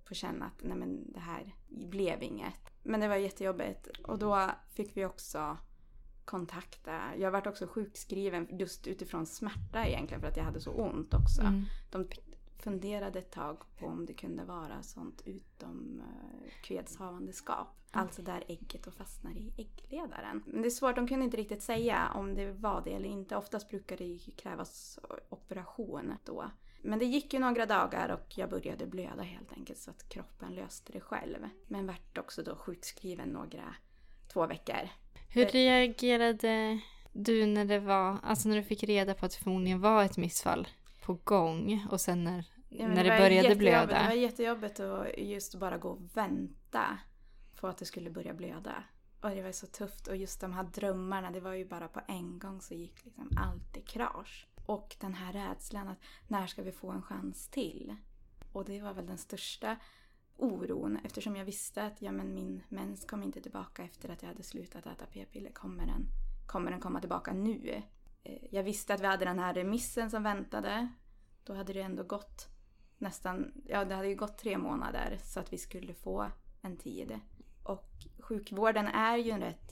på 0.05 0.13
känn 0.13 0.43
att 0.43 0.63
nej 0.63 0.77
men 0.77 1.11
det 1.11 1.19
här 1.19 1.55
blev 1.67 2.23
inget. 2.23 2.73
Men 2.83 2.99
det 2.99 3.07
var 3.07 3.15
jättejobbigt. 3.15 3.87
Och 3.87 4.19
då 4.19 4.51
fick 4.73 4.97
vi 4.97 5.05
också 5.05 5.57
kontakta. 6.25 7.15
Jag 7.17 7.31
varit 7.31 7.47
också 7.47 7.67
sjukskriven 7.67 8.47
just 8.59 8.87
utifrån 8.87 9.25
smärta 9.25 9.87
egentligen 9.87 10.21
för 10.21 10.27
att 10.27 10.37
jag 10.37 10.43
hade 10.43 10.61
så 10.61 10.71
ont 10.71 11.13
också. 11.13 11.41
Mm. 11.41 11.63
De 11.91 12.07
funderade 12.59 13.19
ett 13.19 13.31
tag 13.31 13.63
på 13.79 13.85
om 13.85 14.05
det 14.05 14.13
kunde 14.13 14.43
vara 14.43 14.83
sånt 14.83 15.21
utom 15.25 16.01
uh, 16.01 16.49
kvedshavandeskap. 16.63 17.67
Mm. 17.93 18.05
Alltså 18.05 18.21
där 18.21 18.43
ägget 18.47 18.83
då 18.83 18.91
fastnar 18.91 19.31
i 19.31 19.53
äggledaren. 19.57 20.43
Men 20.45 20.61
det 20.61 20.67
är 20.67 20.69
svårt, 20.69 20.95
de 20.95 21.07
kunde 21.07 21.25
inte 21.25 21.37
riktigt 21.37 21.63
säga 21.63 22.11
om 22.15 22.35
det 22.35 22.51
var 22.51 22.81
det 22.81 22.93
eller 22.93 23.09
inte. 23.09 23.35
Oftast 23.35 23.69
brukar 23.69 23.97
det 23.97 24.19
krävas 24.35 24.99
operation 25.29 26.13
då. 26.23 26.51
Men 26.85 26.99
det 26.99 27.05
gick 27.05 27.33
ju 27.33 27.39
några 27.39 27.65
dagar 27.65 28.09
och 28.09 28.37
jag 28.37 28.49
började 28.49 28.85
blöda 28.85 29.23
helt 29.23 29.53
enkelt 29.53 29.79
så 29.79 29.91
att 29.91 30.09
kroppen 30.09 30.55
löste 30.55 30.91
det 30.91 30.99
själv. 30.99 31.49
Men 31.67 31.87
vart 31.87 32.17
också 32.17 32.43
då 32.43 32.55
sjukskriven 32.55 33.29
några, 33.29 33.75
två 34.33 34.47
veckor. 34.47 34.89
Hur 35.29 35.45
reagerade 35.45 36.79
du 37.11 37.45
när 37.45 37.65
det 37.65 37.79
var, 37.79 38.17
alltså 38.23 38.49
när 38.49 38.55
du 38.55 38.63
fick 38.63 38.83
reda 38.83 39.13
på 39.13 39.25
att 39.25 39.31
det 39.31 39.37
förmodligen 39.37 39.81
var 39.81 40.03
ett 40.03 40.17
missfall 40.17 40.67
på 41.01 41.13
gång 41.23 41.87
och 41.91 42.01
sen 42.01 42.23
när, 42.23 42.45
ja, 42.69 42.87
när 42.87 43.03
det, 43.03 43.09
det 43.09 43.17
började 43.17 43.55
blöda? 43.55 44.01
Det 44.01 44.07
var 44.07 44.15
jättejobbigt 44.15 44.79
att 44.79 45.17
just 45.17 45.55
bara 45.55 45.77
gå 45.77 45.89
och 45.89 46.17
vänta 46.17 46.97
på 47.55 47.67
att 47.67 47.77
det 47.77 47.85
skulle 47.85 48.09
börja 48.09 48.33
blöda. 48.33 48.83
Och 49.21 49.29
det 49.29 49.41
var 49.41 49.51
så 49.51 49.67
tufft 49.67 50.07
och 50.07 50.15
just 50.15 50.41
de 50.41 50.53
här 50.53 50.63
drömmarna, 50.63 51.31
det 51.31 51.39
var 51.39 51.53
ju 51.53 51.65
bara 51.65 51.87
på 51.87 52.01
en 52.07 52.39
gång 52.39 52.61
så 52.61 52.73
gick 52.73 53.05
liksom 53.05 53.29
allt 53.37 53.77
i 53.77 53.81
krasch. 53.81 54.47
Och 54.65 54.95
den 54.99 55.13
här 55.13 55.33
rädslan 55.33 55.87
att 55.87 55.99
när 56.27 56.47
ska 56.47 56.63
vi 56.63 56.71
få 56.71 56.91
en 56.91 57.01
chans 57.01 57.47
till? 57.47 57.95
Och 58.51 58.65
det 58.65 58.81
var 58.81 58.93
väl 58.93 59.07
den 59.07 59.17
största 59.17 59.77
oron 60.37 60.99
eftersom 61.03 61.35
jag 61.35 61.45
visste 61.45 61.83
att 61.83 62.01
ja, 62.01 62.11
men 62.11 62.33
min 62.33 62.63
mens 62.69 63.05
kom 63.05 63.23
inte 63.23 63.41
tillbaka 63.41 63.83
efter 63.83 64.09
att 64.09 64.21
jag 64.21 64.29
hade 64.29 64.43
slutat 64.43 64.85
äta 64.85 65.05
p-piller. 65.05 65.51
Kommer 65.51 65.85
den, 65.85 66.07
kommer 66.47 66.71
den 66.71 66.79
komma 66.79 66.99
tillbaka 66.99 67.33
nu? 67.33 67.81
Eh, 68.23 68.43
jag 68.51 68.63
visste 68.63 68.93
att 68.93 69.01
vi 69.01 69.05
hade 69.05 69.25
den 69.25 69.39
här 69.39 69.53
remissen 69.53 70.09
som 70.09 70.23
väntade. 70.23 70.89
Då 71.43 71.53
hade 71.53 71.73
det 71.73 71.81
ändå 71.81 72.03
gått 72.03 72.47
nästan, 72.97 73.51
ja 73.65 73.85
det 73.85 73.95
hade 73.95 74.07
ju 74.07 74.15
gått 74.15 74.37
tre 74.37 74.57
månader 74.57 75.19
så 75.23 75.39
att 75.39 75.53
vi 75.53 75.57
skulle 75.57 75.93
få 75.93 76.31
en 76.61 76.77
tid. 76.77 77.19
Och 77.63 77.91
sjukvården 78.19 78.87
är 78.87 79.17
ju 79.17 79.31
rätt 79.31 79.71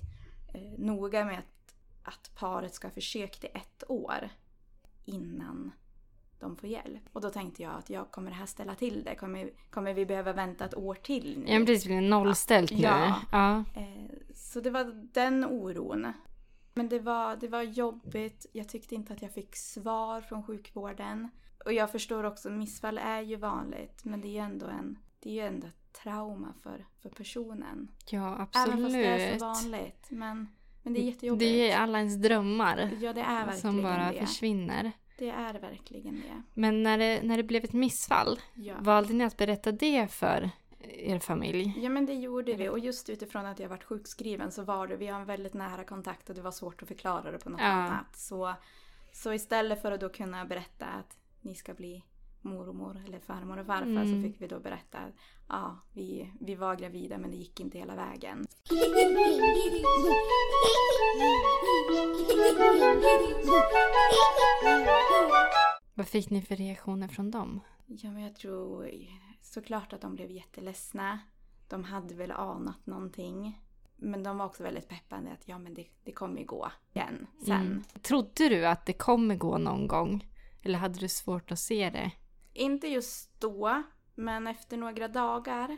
eh, 0.54 0.72
noga 0.78 1.26
med 1.26 1.40
att, 1.40 1.76
att 2.04 2.32
paret 2.36 2.74
ska 2.74 2.88
ha 2.88 2.94
försökt 2.94 3.44
i 3.44 3.48
ett 3.48 3.84
år 3.88 4.30
innan 5.05 5.72
de 6.39 6.55
får 6.55 6.69
hjälp. 6.69 7.01
Och 7.13 7.22
då 7.22 7.29
tänkte 7.29 7.63
jag 7.63 7.74
att 7.75 7.89
jag 7.89 8.12
kommer 8.12 8.29
det 8.31 8.36
här 8.36 8.45
ställa 8.45 8.75
till 8.75 9.03
det? 9.03 9.15
Kommer, 9.15 9.50
kommer 9.69 9.93
vi 9.93 10.05
behöva 10.05 10.33
vänta 10.33 10.65
ett 10.65 10.75
år 10.75 10.95
till 10.95 11.39
nu? 11.39 11.53
Ja 11.53 11.65
precis, 11.65 11.83
det 11.83 11.93
är 11.93 12.01
nollställt 12.01 12.72
nu. 12.72 12.77
Ja. 12.77 13.22
ja. 13.31 13.57
Eh, 13.75 14.12
så 14.36 14.60
det 14.60 14.69
var 14.69 15.10
den 15.13 15.45
oron. 15.45 16.13
Men 16.74 16.89
det 16.89 17.00
var, 17.00 17.36
det 17.36 17.48
var 17.48 17.62
jobbigt. 17.62 18.45
Jag 18.53 18.69
tyckte 18.69 18.95
inte 18.95 19.13
att 19.13 19.22
jag 19.22 19.33
fick 19.33 19.55
svar 19.55 20.22
från 20.22 20.43
sjukvården. 20.43 21.29
Och 21.65 21.74
jag 21.74 21.91
förstår 21.91 22.24
också, 22.24 22.50
missfall 22.50 22.98
är 22.98 23.22
ju 23.22 23.36
vanligt. 23.36 24.05
Men 24.05 24.22
det 24.22 24.38
är 24.38 24.43
ändå 24.43 24.65
en 24.65 24.98
det 25.24 25.29
är 25.29 25.33
ju 25.33 25.39
ändå 25.39 25.67
ett 25.67 25.93
trauma 26.03 26.53
för, 26.63 26.86
för 27.01 27.10
personen. 27.10 27.91
Ja, 28.12 28.36
absolut. 28.39 28.67
Även 28.67 28.83
fast 28.83 28.93
det 28.93 29.05
är 29.05 29.39
så 29.39 29.45
vanligt. 29.45 30.07
Men, 30.10 30.48
men 30.84 30.94
det 30.94 31.00
är 31.00 31.04
jättejobbigt. 31.04 31.52
Det 31.52 31.72
är 31.72 31.78
alla 31.78 31.98
ens 31.98 32.16
drömmar. 32.16 32.90
Ja, 33.02 33.13
det 33.13 33.22
är 33.22 33.46
verkligen 33.46 33.62
Som 33.62 33.84
bara 33.84 34.12
det. 34.12 34.20
försvinner. 34.20 34.92
Det 35.18 35.30
är 35.30 35.54
verkligen 35.54 36.16
det. 36.16 36.44
Men 36.54 36.84
när 36.84 36.98
det, 36.98 37.22
när 37.24 37.38
det 37.38 37.44
blev 37.44 37.63
ett 37.63 37.74
missfall, 37.74 38.40
ja. 38.54 38.75
valde 38.80 39.13
ni 39.13 39.24
att 39.24 39.38
berätta 39.38 39.72
det 39.72 40.12
för 40.12 40.50
er 40.80 41.20
familj? 41.20 41.74
Ja 41.78 41.90
men 41.90 42.06
det 42.06 42.13
gjorde 42.13 42.54
vi 42.54 42.70
och 42.70 42.80
just 42.80 43.10
utifrån 43.10 43.46
att 43.46 43.60
jag 43.60 43.70
varit 43.70 43.84
sjukskriven 43.84 44.52
så 44.52 44.63
var 44.63 44.88
det, 44.88 44.96
vi 44.96 45.08
har 45.08 45.20
en 45.20 45.25
väldigt 45.25 45.54
nära 45.54 45.84
kontakt 45.84 46.30
och 46.30 46.36
det 46.36 46.42
var 46.42 46.52
svårt 46.52 46.82
att 46.82 46.88
förklara 46.88 47.32
det 47.32 47.38
på 47.38 47.50
något 47.50 47.62
ja. 47.62 47.68
annat. 47.68 48.16
Så, 48.16 48.54
så 49.12 49.34
istället 49.34 49.82
för 49.82 49.92
att 49.92 50.02
då 50.02 50.10
kunna 50.10 50.46
berätta 50.46 50.86
att 50.86 51.18
ni 51.42 51.56
ska 51.56 51.74
bli 51.74 52.04
mormor 52.42 53.04
eller 53.06 53.20
farmor 53.20 53.58
och 53.58 53.66
farfar 53.66 53.86
mm. 53.86 54.24
så 54.24 54.28
fick 54.28 54.42
vi 54.42 54.48
då 54.48 54.60
berätta 54.60 55.00
ja, 55.48 55.78
vi, 55.94 56.32
vi 56.40 56.56
var 56.56 56.76
gravida 56.76 57.18
men 57.18 57.32
det 57.32 57.38
gick 57.38 57.60
inte 57.60 57.78
hela 57.78 57.96
vägen. 57.96 58.46
Vad 65.94 66.08
fick 66.08 66.30
ni 66.30 66.42
för 66.42 66.56
reaktioner 66.56 67.08
från 67.08 67.32
dem? 67.32 67.60
Ja, 67.86 68.12
men 68.12 68.22
jag 68.22 68.36
tror 68.36 68.90
såklart 69.42 69.94
att 69.94 70.02
de 70.02 70.16
blev 70.16 70.32
jätteledsna. 70.32 71.20
De 71.68 71.84
hade 71.84 72.16
väl 72.16 72.32
anat 72.32 72.86
någonting. 72.86 73.60
Men 73.96 74.24
de 74.24 74.38
var 74.38 74.46
också 74.46 74.64
väldigt 74.64 74.88
peppande 74.88 75.32
att 75.32 75.48
ja, 75.48 75.60
men 75.60 75.74
det, 75.74 75.88
det 76.04 76.12
kommer 76.12 76.40
ju 76.40 76.46
gå 76.46 76.72
igen 76.94 77.28
sen. 77.46 77.62
Mm. 77.62 77.84
Trodde 78.02 78.50
du 78.50 78.66
att 78.66 78.86
det 78.86 78.94
kommer 78.94 79.36
gå 79.36 79.58
någon 79.58 79.88
gång? 79.88 80.28
Eller 80.62 80.80
hade 80.80 81.00
du 81.00 81.08
svårt 81.08 81.52
att 81.52 81.60
se 81.60 81.90
det? 81.90 82.12
Inte 82.54 82.88
just 82.88 83.42
då, 83.42 83.84
men 84.15 84.48
efter 84.48 84.77
några 84.77 85.08
dagar 85.08 85.77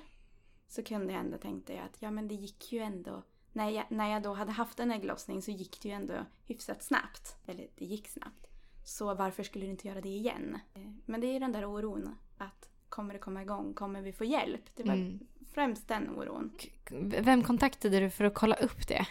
så 0.68 0.84
kunde 0.84 1.14
jag 1.14 1.20
ändå 1.20 1.38
tänka 1.38 1.84
att 1.84 1.98
ja, 2.00 2.12
men 2.12 2.28
det 2.28 2.36
gick 2.36 2.72
ju 2.72 2.80
ändå 2.80 3.24
när 3.56 3.70
jag, 3.70 3.86
när 3.90 4.12
jag 4.12 4.24
då 4.24 4.34
hade 4.34 4.52
haft 4.52 4.80
en 4.80 4.92
ägglossning 4.92 5.42
så 5.42 5.52
gick 5.52 5.82
det 5.82 5.90
ju 5.90 5.94
ändå 5.96 6.14
hyfsat 6.46 6.84
snabbt. 6.84 7.38
Eller 7.46 7.68
det 7.76 7.86
gick 7.86 8.08
snabbt. 8.08 8.48
Så 8.86 9.14
varför 9.14 9.44
skulle 9.44 9.66
du 9.66 9.72
inte 9.72 9.88
göra 9.88 10.02
det 10.02 10.10
igen? 10.10 10.60
Men 11.06 11.22
det 11.22 11.28
är 11.28 11.40
den 11.40 11.52
där 11.52 11.66
oron. 11.66 12.16
Att 12.38 12.70
kommer 12.90 13.14
det 13.14 13.20
komma 13.20 13.42
igång? 13.42 13.74
Kommer 13.74 14.02
vi 14.02 14.14
få 14.14 14.24
hjälp? 14.24 14.62
Det 14.76 14.84
var 14.84 14.94
mm. 14.94 15.20
främst 15.54 15.88
den 15.88 16.10
oron. 16.10 16.52
Vem 17.02 17.44
kontaktade 17.44 18.00
du 18.00 18.10
för 18.10 18.24
att 18.24 18.34
kolla 18.34 18.56
upp 18.56 18.88
det? 18.88 19.08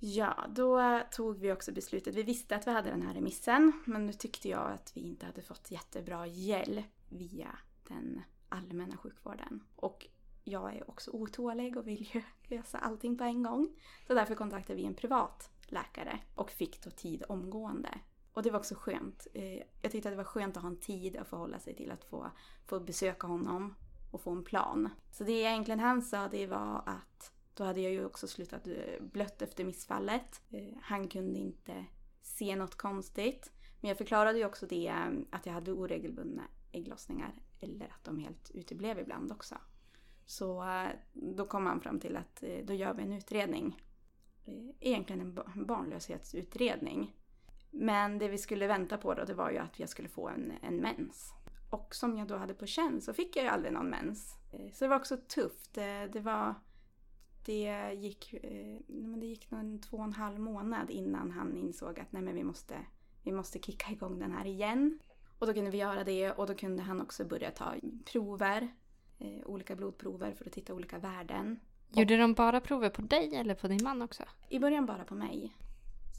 Ja, 0.00 0.46
då 0.48 1.00
tog 1.10 1.38
vi 1.38 1.52
också 1.52 1.72
beslutet. 1.72 2.14
Vi 2.14 2.22
visste 2.22 2.56
att 2.56 2.66
vi 2.66 2.70
hade 2.70 2.90
den 2.90 3.02
här 3.02 3.14
remissen. 3.14 3.72
Men 3.84 4.06
nu 4.06 4.12
tyckte 4.12 4.48
jag 4.48 4.72
att 4.72 4.92
vi 4.94 5.00
inte 5.00 5.26
hade 5.26 5.42
fått 5.42 5.70
jättebra 5.70 6.26
hjälp 6.26 6.86
via 7.08 7.58
den 7.88 8.22
allmänna 8.48 8.96
sjukvården. 8.96 9.64
Och 9.76 10.06
jag 10.44 10.76
är 10.76 10.90
också 10.90 11.10
otålig 11.10 11.76
och 11.76 11.88
vill 11.88 12.08
ju 12.14 12.22
lösa 12.56 12.78
allting 12.78 13.18
på 13.18 13.24
en 13.24 13.42
gång. 13.42 13.68
Så 14.06 14.14
därför 14.14 14.34
kontaktade 14.34 14.76
vi 14.76 14.84
en 14.84 14.94
privat 14.94 15.50
läkare 15.66 16.18
och 16.34 16.50
fick 16.50 16.84
då 16.84 16.90
tid 16.90 17.22
omgående. 17.28 17.98
Och 18.32 18.42
det 18.42 18.50
var 18.50 18.58
också 18.58 18.74
skönt. 18.74 19.26
Eh, 19.34 19.62
jag 19.82 19.92
tyckte 19.92 20.08
att 20.08 20.12
det 20.12 20.16
var 20.16 20.24
skönt 20.24 20.56
att 20.56 20.62
ha 20.62 20.70
en 20.70 20.80
tid 20.80 21.16
att 21.16 21.28
förhålla 21.28 21.58
sig 21.58 21.74
till 21.74 21.90
att 21.90 22.04
få, 22.04 22.30
få 22.66 22.80
besöka 22.80 23.26
honom 23.26 23.74
och 24.10 24.20
få 24.20 24.30
en 24.30 24.44
plan. 24.44 24.88
Så 25.10 25.24
det 25.24 25.32
egentligen 25.32 25.80
han 25.80 26.02
sa 26.02 26.28
det 26.28 26.46
var 26.46 26.82
att 26.86 27.32
då 27.54 27.64
hade 27.64 27.80
jag 27.80 27.92
ju 27.92 28.04
också 28.04 28.28
slutat 28.28 28.66
eh, 28.66 28.74
blött 29.00 29.42
efter 29.42 29.64
missfallet. 29.64 30.42
Eh, 30.50 30.74
han 30.82 31.08
kunde 31.08 31.38
inte 31.38 31.84
se 32.22 32.56
något 32.56 32.74
konstigt. 32.74 33.52
Men 33.80 33.88
jag 33.88 33.98
förklarade 33.98 34.38
ju 34.38 34.44
också 34.44 34.66
det 34.66 34.94
att 35.30 35.46
jag 35.46 35.52
hade 35.52 35.72
oregelbundna 35.72 36.42
ägglossningar 36.72 37.34
eller 37.64 37.84
att 37.84 38.04
de 38.04 38.18
helt 38.18 38.50
uteblev 38.54 38.98
ibland 38.98 39.32
också. 39.32 39.54
Så 40.26 40.62
eh, 40.64 40.90
då 41.12 41.46
kom 41.46 41.66
han 41.66 41.80
fram 41.80 42.00
till 42.00 42.16
att 42.16 42.42
eh, 42.42 42.64
då 42.64 42.74
gör 42.74 42.94
vi 42.94 43.02
en 43.02 43.12
utredning. 43.12 43.82
Eh, 44.44 44.54
egentligen 44.80 45.20
en 45.20 45.66
barnlöshetsutredning. 45.66 47.16
Men 47.70 48.18
det 48.18 48.28
vi 48.28 48.38
skulle 48.38 48.66
vänta 48.66 48.98
på 48.98 49.14
då 49.14 49.24
det 49.24 49.34
var 49.34 49.50
ju 49.50 49.58
att 49.58 49.78
jag 49.78 49.88
skulle 49.88 50.08
få 50.08 50.28
en, 50.28 50.52
en 50.62 50.76
mens. 50.76 51.32
Och 51.70 51.94
som 51.94 52.16
jag 52.16 52.28
då 52.28 52.36
hade 52.36 52.54
på 52.54 52.66
känn 52.66 53.00
så 53.00 53.12
fick 53.12 53.36
jag 53.36 53.44
ju 53.44 53.48
aldrig 53.50 53.72
någon 53.72 53.90
mens. 53.90 54.36
Så 54.72 54.84
det 54.84 54.88
var 54.88 54.96
också 54.96 55.16
tufft. 55.16 55.74
Det 56.12 56.20
var 56.20 56.54
det 57.44 57.92
gick, 57.94 58.34
men 58.86 59.20
det 59.20 59.26
gick 59.26 59.50
nog 59.50 59.60
en 59.60 59.80
två 59.80 59.96
och 59.96 60.04
en 60.04 60.12
halv 60.12 60.40
månad 60.40 60.90
innan 60.90 61.30
han 61.30 61.56
insåg 61.56 62.00
att 62.00 62.12
nej 62.12 62.22
men 62.22 62.34
vi 62.34 62.44
måste, 62.44 62.78
vi 63.22 63.32
måste 63.32 63.58
kicka 63.58 63.92
igång 63.92 64.18
den 64.18 64.32
här 64.32 64.46
igen. 64.46 64.98
Och 65.38 65.46
då 65.46 65.54
kunde 65.54 65.70
vi 65.70 65.78
göra 65.78 66.04
det 66.04 66.30
och 66.30 66.46
då 66.46 66.54
kunde 66.54 66.82
han 66.82 67.00
också 67.00 67.24
börja 67.24 67.50
ta 67.50 67.74
prover, 68.04 68.68
eh, 69.18 69.46
olika 69.46 69.76
blodprover 69.76 70.32
för 70.32 70.44
att 70.44 70.52
titta 70.52 70.74
olika 70.74 70.98
värden. 70.98 71.60
Gjorde 71.92 72.16
de 72.16 72.34
bara 72.34 72.60
prover 72.60 72.90
på 72.90 73.02
dig 73.02 73.34
eller 73.34 73.54
på 73.54 73.68
din 73.68 73.82
man 73.82 74.02
också? 74.02 74.22
I 74.48 74.58
början 74.58 74.86
bara 74.86 75.04
på 75.04 75.14
mig. 75.14 75.56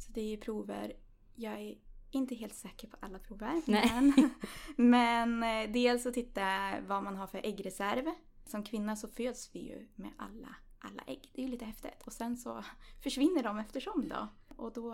Så 0.06 0.12
det 0.12 0.34
är 0.34 0.38
prover, 0.38 0.94
jag 1.36 1.54
är 1.54 1.76
inte 2.12 2.36
helt 2.36 2.54
säker 2.54 2.88
på 2.88 2.98
alla 3.00 3.20
prover. 3.20 3.62
Nej. 3.66 3.90
Men, 3.94 4.30
men 4.76 5.44
eh, 5.44 5.72
dels 5.72 6.06
att 6.06 6.14
titta 6.14 6.74
vad 6.88 7.04
man 7.04 7.16
har 7.16 7.28
för 7.28 7.46
äggreserv. 7.46 8.06
Som 8.46 8.64
kvinna 8.64 8.96
så 8.96 9.08
föds 9.08 9.56
vi 9.56 9.60
ju 9.60 9.88
med 9.96 10.12
alla, 10.18 10.56
alla 10.80 11.04
ägg. 11.08 11.32
Det 11.34 11.42
är 11.42 11.46
ju 11.46 11.52
lite 11.52 11.66
häftigt. 11.66 12.04
Och 12.06 12.14
sen 12.14 12.38
så 12.38 12.64
försvinner 13.04 13.44
de 13.44 13.60
eftersom 13.60 14.10
då. 14.10 14.28
Och 14.56 14.74
då 14.74 14.92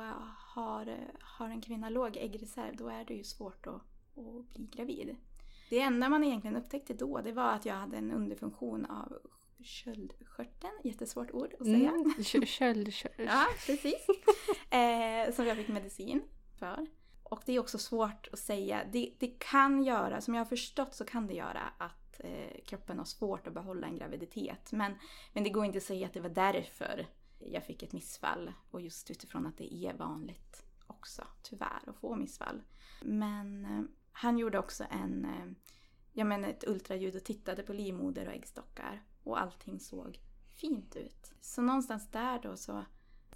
har, 0.55 0.97
har 1.19 1.49
en 1.49 1.61
kvinna 1.61 1.89
låg 1.89 2.17
äggreserv 2.17 2.75
då 2.75 2.89
är 2.89 3.05
det 3.05 3.13
ju 3.13 3.23
svårt 3.23 3.67
att, 3.67 3.81
att 4.15 4.53
bli 4.53 4.65
gravid. 4.65 5.15
Det 5.69 5.79
enda 5.79 6.09
man 6.09 6.23
egentligen 6.23 6.55
upptäckte 6.55 6.93
då 6.93 7.21
det 7.21 7.31
var 7.31 7.53
att 7.53 7.65
jag 7.65 7.75
hade 7.75 7.97
en 7.97 8.11
underfunktion 8.11 8.85
av 8.85 9.17
köldskörteln. 9.63 10.73
Jättesvårt 10.83 11.31
ord 11.31 11.53
att 11.59 11.65
säga. 11.65 11.89
Mm. 11.89 12.13
Kö- 12.23 12.45
Köld, 12.45 12.93
köld. 12.93 13.13
Ja, 13.17 13.45
precis. 13.65 14.07
eh, 14.69 15.33
som 15.35 15.45
jag 15.45 15.57
fick 15.57 15.67
medicin 15.67 16.21
för. 16.59 16.87
Och 17.23 17.43
det 17.45 17.53
är 17.53 17.59
också 17.59 17.77
svårt 17.77 18.27
att 18.31 18.39
säga. 18.39 18.81
Det, 18.91 19.13
det 19.19 19.27
kan 19.39 19.83
göra, 19.83 20.21
som 20.21 20.33
jag 20.33 20.41
har 20.41 20.45
förstått 20.45 20.93
så 20.95 21.05
kan 21.05 21.27
det 21.27 21.33
göra 21.33 21.61
att 21.77 22.19
eh, 22.19 22.61
kroppen 22.65 22.97
har 22.97 23.05
svårt 23.05 23.47
att 23.47 23.53
behålla 23.53 23.87
en 23.87 23.97
graviditet. 23.97 24.71
Men, 24.71 24.93
men 25.33 25.43
det 25.43 25.49
går 25.49 25.65
inte 25.65 25.77
att 25.77 25.83
säga 25.83 26.07
att 26.07 26.13
det 26.13 26.19
var 26.19 26.29
därför 26.29 27.07
jag 27.39 27.65
fick 27.65 27.83
ett 27.83 27.91
missfall. 27.93 28.51
Och 28.71 28.81
just 28.81 29.11
utifrån 29.11 29.45
att 29.45 29.57
det 29.57 29.73
är 29.73 29.93
vanligt 29.93 30.65
också, 30.87 31.27
tyvärr, 31.43 31.81
att 31.89 31.95
få 31.95 32.15
missfall. 32.15 32.61
Men 33.01 33.65
eh, 33.65 33.81
han 34.11 34.37
gjorde 34.37 34.59
också 34.59 34.85
en, 34.89 35.25
eh, 35.25 35.45
jag 36.13 36.27
menar 36.27 36.49
ett 36.49 36.67
ultraljud 36.67 37.15
och 37.15 37.23
tittade 37.23 37.63
på 37.63 37.73
livmoder 37.73 38.27
och 38.27 38.33
äggstockar. 38.33 39.03
Och 39.23 39.41
allting 39.41 39.79
såg 39.79 40.19
fint 40.55 40.95
ut. 40.95 41.33
Så 41.41 41.61
någonstans 41.61 42.11
där 42.11 42.39
då 42.43 42.57
så, 42.57 42.85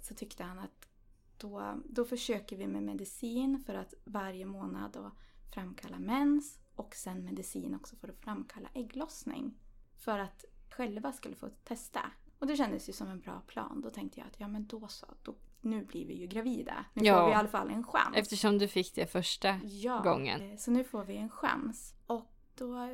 så 0.00 0.14
tyckte 0.14 0.44
han 0.44 0.58
att 0.58 0.88
då, 1.36 1.82
då 1.84 2.04
försöker 2.04 2.56
vi 2.56 2.66
med 2.66 2.82
medicin 2.82 3.58
för 3.66 3.74
att 3.74 3.94
varje 4.04 4.46
månad 4.46 4.92
då 4.92 5.10
framkalla 5.54 5.98
mens 5.98 6.58
och 6.74 6.94
sen 6.94 7.24
medicin 7.24 7.74
också 7.74 7.96
för 7.96 8.08
att 8.08 8.20
framkalla 8.20 8.68
ägglossning. 8.74 9.58
För 9.96 10.18
att 10.18 10.44
själva 10.70 11.12
skulle 11.12 11.36
få 11.36 11.48
testa. 11.64 12.00
Och 12.38 12.46
det 12.46 12.56
kändes 12.56 12.88
ju 12.88 12.92
som 12.92 13.08
en 13.08 13.20
bra 13.20 13.40
plan. 13.46 13.80
Då 13.80 13.90
tänkte 13.90 14.20
jag 14.20 14.26
att 14.26 14.40
ja 14.40 14.48
men 14.48 14.66
då 14.66 14.88
så, 14.88 15.06
då, 15.22 15.34
nu 15.60 15.84
blir 15.84 16.06
vi 16.06 16.14
ju 16.14 16.26
gravida. 16.26 16.84
Nu 16.94 17.04
Ja. 17.04 17.18
får 17.18 17.26
vi 17.26 17.32
i 17.32 17.34
alla 17.34 17.48
fall 17.48 17.70
en 17.70 17.84
chans. 17.84 18.16
Eftersom 18.16 18.58
du 18.58 18.68
fick 18.68 18.94
det 18.94 19.06
första 19.06 19.60
Ja, 19.64 20.00
gången. 20.00 20.50
eh, 20.50 20.56
så 20.56 20.70
nu 20.70 20.84
får 20.84 21.04
vi 21.04 21.16
en 21.16 21.30
chans. 21.30 21.94
Och 22.06 22.32
då 22.54 22.90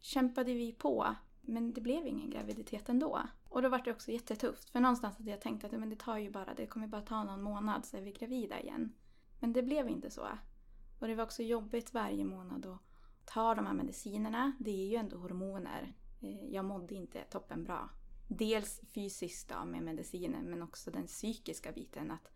kämpade 0.00 0.54
vi 0.54 0.72
på. 0.72 1.06
Men 1.40 1.72
det 1.72 1.80
blev 1.80 2.06
ingen 2.06 2.30
graviditet 2.30 2.88
ändå. 2.88 3.20
Och 3.48 3.62
då 3.62 3.68
var 3.68 3.78
det 3.84 3.90
också 3.90 4.10
jättetufft. 4.12 4.70
För 4.70 4.80
någonstans 4.80 5.16
hade 5.18 5.30
jag 5.30 5.40
tänkt 5.40 5.64
att 5.64 5.72
men 5.72 5.90
det 5.90 5.96
tar 5.96 6.18
ju 6.18 6.30
bara, 6.30 6.54
det 6.54 6.66
kommer 6.66 6.86
bara 6.86 7.02
ta 7.02 7.24
någon 7.24 7.42
månad 7.42 7.84
så 7.86 7.96
är 7.96 8.00
vi 8.02 8.12
gravida 8.12 8.60
igen. 8.60 8.92
Men 9.40 9.52
det 9.52 9.62
blev 9.62 9.88
inte 9.88 10.10
så. 10.10 10.26
Och 10.98 11.08
det 11.08 11.14
var 11.14 11.24
också 11.24 11.42
jobbigt 11.42 11.94
varje 11.94 12.24
månad 12.24 12.66
att 12.66 12.78
ta 13.24 13.54
de 13.54 13.66
här 13.66 13.74
medicinerna. 13.74 14.52
Det 14.58 14.70
är 14.70 14.86
ju 14.88 14.96
ändå 14.96 15.16
hormoner. 15.16 15.94
Eh, 16.20 16.44
Jag 16.54 16.64
mådde 16.64 16.94
inte 16.94 17.22
toppen 17.24 17.64
bra. 17.64 17.90
Dels 18.28 18.80
fysiskt 18.94 19.48
då 19.48 19.64
med 19.64 19.82
medicinen 19.82 20.50
men 20.50 20.62
också 20.62 20.90
den 20.90 21.06
psykiska 21.06 21.72
biten 21.72 22.10
att 22.10 22.30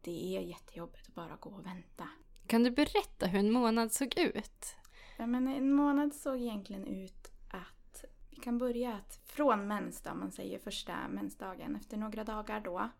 det 0.00 0.36
är 0.36 0.40
jättejobbigt 0.40 1.08
att 1.08 1.14
bara 1.14 1.36
gå 1.36 1.50
och 1.50 1.66
vänta. 1.66 2.08
Kan 2.46 2.62
du 2.62 2.70
berätta 2.70 3.26
hur 3.26 3.38
en 3.38 3.52
månad 3.52 3.92
såg 3.92 4.18
ut? 4.18 4.76
Ja, 5.18 5.26
men 5.26 5.48
en 5.48 5.72
månad 5.72 6.14
såg 6.14 6.40
egentligen 6.40 6.86
ut 6.86 7.30
att 7.50 8.04
vi 8.30 8.36
kan 8.36 8.58
börja 8.58 8.94
att 8.94 9.20
från 9.24 9.68
mens 9.68 10.02
då, 10.02 10.14
man 10.14 10.32
säger 10.32 10.58
första 10.58 11.08
mensdagen. 11.08 11.76
Efter 11.76 11.96
några 11.96 12.24
dagar 12.24 12.60
då 12.60 12.90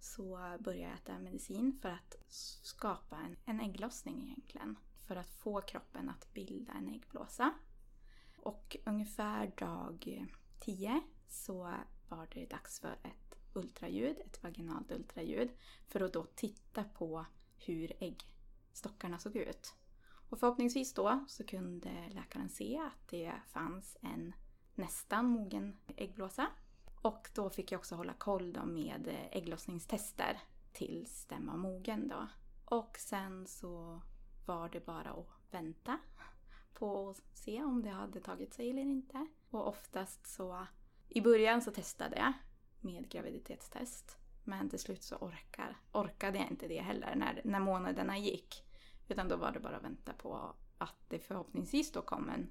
så 0.00 0.56
börjar 0.60 0.88
jag 0.88 0.92
äta 0.92 1.18
medicin 1.18 1.78
för 1.82 1.88
att 1.88 2.16
skapa 2.62 3.16
en, 3.16 3.36
en 3.44 3.60
ägglossning 3.60 4.22
egentligen. 4.22 4.78
För 5.06 5.16
att 5.16 5.32
få 5.32 5.60
kroppen 5.60 6.08
att 6.08 6.34
bilda 6.34 6.72
en 6.72 6.88
äggblåsa. 6.88 7.52
Och 8.36 8.76
ungefär 8.84 9.52
dag 9.56 10.26
10 10.60 11.02
så 11.28 11.74
var 12.08 12.28
det 12.34 12.46
dags 12.46 12.80
för 12.80 12.92
ett 13.02 13.38
ultraljud, 13.54 14.18
ett 14.18 14.42
vaginalt 14.42 14.92
ultraljud. 14.92 15.50
För 15.88 16.00
att 16.00 16.12
då 16.12 16.26
titta 16.34 16.84
på 16.84 17.26
hur 17.56 17.92
äggstockarna 18.00 19.18
såg 19.18 19.36
ut. 19.36 19.74
Och 20.30 20.40
förhoppningsvis 20.40 20.94
då 20.94 21.24
så 21.28 21.44
kunde 21.44 22.08
läkaren 22.10 22.48
se 22.48 22.78
att 22.78 23.08
det 23.08 23.32
fanns 23.46 23.96
en 24.00 24.34
nästan 24.74 25.26
mogen 25.26 25.76
äggblåsa. 25.96 26.46
Och 27.02 27.30
då 27.34 27.50
fick 27.50 27.72
jag 27.72 27.78
också 27.78 27.94
hålla 27.94 28.12
koll 28.12 28.52
då 28.52 28.64
med 28.64 29.28
ägglossningstester 29.32 30.40
tills 30.72 31.26
den 31.26 31.46
var 31.46 31.56
mogen 31.56 32.08
då. 32.08 32.28
Och 32.64 32.96
sen 32.98 33.46
så 33.46 34.00
var 34.46 34.68
det 34.68 34.86
bara 34.86 35.10
att 35.10 35.26
vänta 35.50 35.98
på 36.74 37.10
att 37.10 37.22
se 37.32 37.62
om 37.62 37.82
det 37.82 37.90
hade 37.90 38.20
tagit 38.20 38.54
sig 38.54 38.70
eller 38.70 38.82
inte. 38.82 39.26
Och 39.50 39.68
oftast 39.68 40.26
så, 40.26 40.66
i 41.08 41.20
början 41.20 41.62
så 41.62 41.70
testade 41.70 42.16
jag 42.16 42.32
med 42.80 43.08
graviditetstest. 43.10 44.18
Men 44.44 44.70
till 44.70 44.78
slut 44.78 45.02
så 45.02 45.16
orkar, 45.16 45.76
orkade 45.92 46.38
jag 46.38 46.50
inte 46.50 46.68
det 46.68 46.80
heller 46.80 47.14
när, 47.14 47.40
när 47.44 47.60
månaderna 47.60 48.18
gick. 48.18 48.64
Utan 49.08 49.28
då 49.28 49.36
var 49.36 49.52
det 49.52 49.60
bara 49.60 49.76
att 49.76 49.84
vänta 49.84 50.12
på 50.12 50.54
att 50.78 50.96
det 51.08 51.18
förhoppningsvis 51.18 51.92
då 51.92 52.02
kom 52.02 52.28
en, 52.28 52.50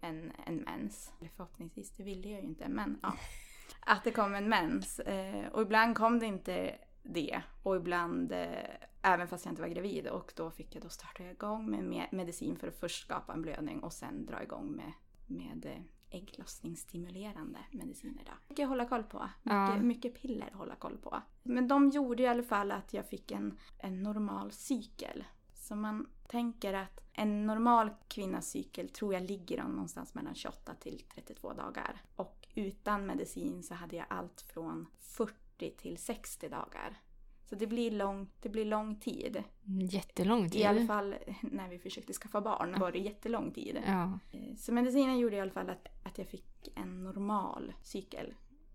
en, 0.00 0.32
en 0.46 0.56
mens. 0.56 1.12
Eller 1.20 1.30
förhoppningsvis, 1.30 1.90
det 1.90 2.02
ville 2.02 2.28
jag 2.28 2.40
ju 2.40 2.46
inte, 2.46 2.68
men 2.68 2.98
ja. 3.02 3.12
Att 3.80 4.04
det 4.04 4.10
kom 4.10 4.34
en 4.34 4.48
mens. 4.48 4.98
Eh, 5.00 5.48
och 5.48 5.62
ibland 5.62 5.96
kom 5.96 6.18
det 6.18 6.26
inte 6.26 6.78
det. 7.02 7.42
Och 7.62 7.76
ibland, 7.76 8.32
eh, 8.32 8.76
även 9.02 9.28
fast 9.28 9.44
jag 9.44 9.52
inte 9.52 9.62
var 9.62 9.68
gravid. 9.68 10.06
Och 10.06 10.32
då 10.36 10.50
fick 10.50 10.74
jag 10.74 10.82
då 10.82 10.88
starta 10.88 11.30
igång 11.30 11.70
med 11.70 11.84
me- 11.84 12.08
medicin 12.12 12.56
för 12.56 12.68
att 12.68 12.80
först 12.80 13.04
skapa 13.04 13.32
en 13.32 13.42
blödning 13.42 13.80
och 13.80 13.92
sen 13.92 14.26
dra 14.26 14.42
igång 14.42 14.70
med, 14.76 14.92
med 15.26 15.66
eh, 15.66 15.82
ägglossningsstimulerande 16.16 17.58
mediciner. 17.70 18.22
Då. 18.26 18.32
Mycket 18.48 18.62
att 18.64 18.68
hålla 18.68 18.84
koll 18.88 19.02
på. 19.02 19.18
Mycket, 19.42 19.52
Ja. 19.52 19.76
mycket 19.78 20.14
piller 20.22 20.46
att 20.46 20.58
hålla 20.58 20.74
koll 20.74 20.98
på. 20.98 21.22
Men 21.42 21.68
de 21.68 21.90
gjorde 21.90 22.22
i 22.22 22.26
alla 22.26 22.42
fall 22.42 22.70
att 22.72 22.92
jag 22.94 23.08
fick 23.08 23.30
en, 23.30 23.58
en 23.78 24.02
normal 24.02 24.52
cykel. 24.52 25.24
Så 25.54 25.74
man 25.76 26.06
tänker 26.28 26.74
att 26.74 27.00
en 27.12 27.46
normal 27.46 27.90
kvinnas 28.08 28.50
cykel 28.50 28.88
tror 28.88 29.14
jag 29.14 29.22
ligger 29.22 29.62
någonstans 29.64 30.14
mellan 30.14 30.34
28 30.34 30.74
till 30.74 31.02
32 31.14 31.52
dagar. 31.52 32.02
Och 32.16 32.48
utan 32.54 33.06
medicin 33.06 33.62
så 33.62 33.74
hade 33.74 33.96
jag 33.96 34.06
allt 34.10 34.40
från 34.40 34.86
40 34.98 35.70
till 35.70 35.98
60 35.98 36.48
dagar. 36.48 37.00
Så 37.48 37.54
det 37.54 37.66
blir 37.66 37.90
lång, 37.90 38.28
det 38.40 38.48
blir 38.48 38.64
lång 38.64 39.00
tid. 39.00 39.42
Jättelång 39.90 40.50
tid. 40.50 40.60
I 40.60 40.64
alla 40.64 40.86
fall 40.86 41.14
när 41.42 41.68
vi 41.68 41.78
försökte 41.78 42.12
skaffa 42.12 42.40
barn 42.40 42.80
var 42.80 42.92
det 42.92 42.98
jättelång 42.98 43.52
tid. 43.52 43.82
Ja. 43.86 44.18
Eh, 44.32 44.56
Så 44.56 44.72
medicinen 44.72 45.18
gjorde 45.18 45.36
i 45.36 45.40
alla 45.40 45.50
fall 45.50 45.70
att, 45.70 45.88
att 46.04 46.18
jag 46.18 46.26
fick 46.26 46.68
en 46.74 47.04
normal 47.04 47.72
cykel. 47.82 48.34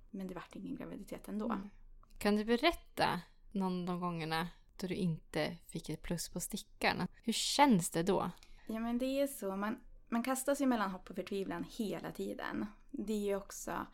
Men 0.09 0.27
det 0.27 0.33
vart 0.33 0.55
ingen 0.55 0.75
graviditet 0.75 1.27
ändå. 1.27 1.45
Mm. 1.45 1.69
Kan 2.17 2.35
du 2.35 2.45
berätta 2.45 3.21
någon 3.51 3.79
av 3.81 3.85
de 3.85 3.99
gångerna 3.99 4.47
då 4.77 4.87
du 4.87 4.95
inte 4.95 5.57
fick 5.67 5.89
ett 5.89 6.01
plus 6.01 6.29
på 6.29 6.39
stickan? 6.39 7.07
Hur 7.23 7.33
känns 7.33 7.89
det 7.89 8.03
då? 8.03 8.31
Ja 8.67 8.79
men 8.79 8.97
det 8.97 9.05
är 9.21 9.27
så. 9.27 9.55
Man, 9.55 9.79
man 10.09 10.23
kastas 10.23 10.61
ju 10.61 10.65
mellan 10.65 10.91
hopp 10.91 11.09
och 11.09 11.15
förtvivlan 11.15 11.65
hela 11.69 12.11
tiden. 12.11 12.65
Det 12.91 13.13
är 13.13 13.25
ju 13.25 13.35
också... 13.35 13.85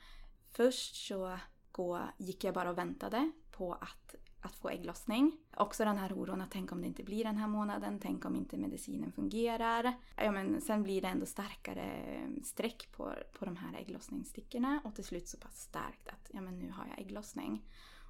Först 0.52 1.08
så 1.08 1.40
gå, 1.72 2.02
gick 2.18 2.44
jag 2.44 2.54
bara 2.54 2.70
och 2.70 2.78
väntade 2.78 3.32
på 3.52 3.74
att, 3.74 4.16
att 4.41 4.56
få 4.56 4.69
ägglossning. 4.69 5.38
Också 5.58 5.86
den 5.86 5.97
här 5.97 6.13
oron 6.13 6.41
att 6.41 6.52
tänk 6.52 6.71
om 6.71 6.82
det 6.82 6.88
inte 6.88 7.04
blir 7.04 7.23
den 7.23 7.38
här 7.38 7.47
månaden, 7.47 8.00
tänk 8.00 8.26
om 8.26 8.36
inte 8.36 8.58
medicinen 8.58 9.12
fungerar. 9.12 9.93
Ja, 10.15 10.32
men 10.32 10.62
sen 10.62 10.84
blir 10.84 11.02
det 11.02 11.08
ändå 11.08 11.26
starkare 11.26 12.19
streck 12.43 12.91
på, 12.91 13.13
på 13.39 13.45
de 13.45 13.56
här 13.56 13.78
ägglossningsstickorna 13.80 14.82
och 14.84 14.95
till 14.95 15.06
slut 15.06 15.28
så 15.28 15.38
pass 15.38 15.62
starkt 15.62 16.08
att 16.08 16.32
ja, 16.34 16.41
men 16.41 16.60
nu 16.60 16.71
har 16.71 16.88
jag 16.88 17.00
ägglossning. 17.00 17.65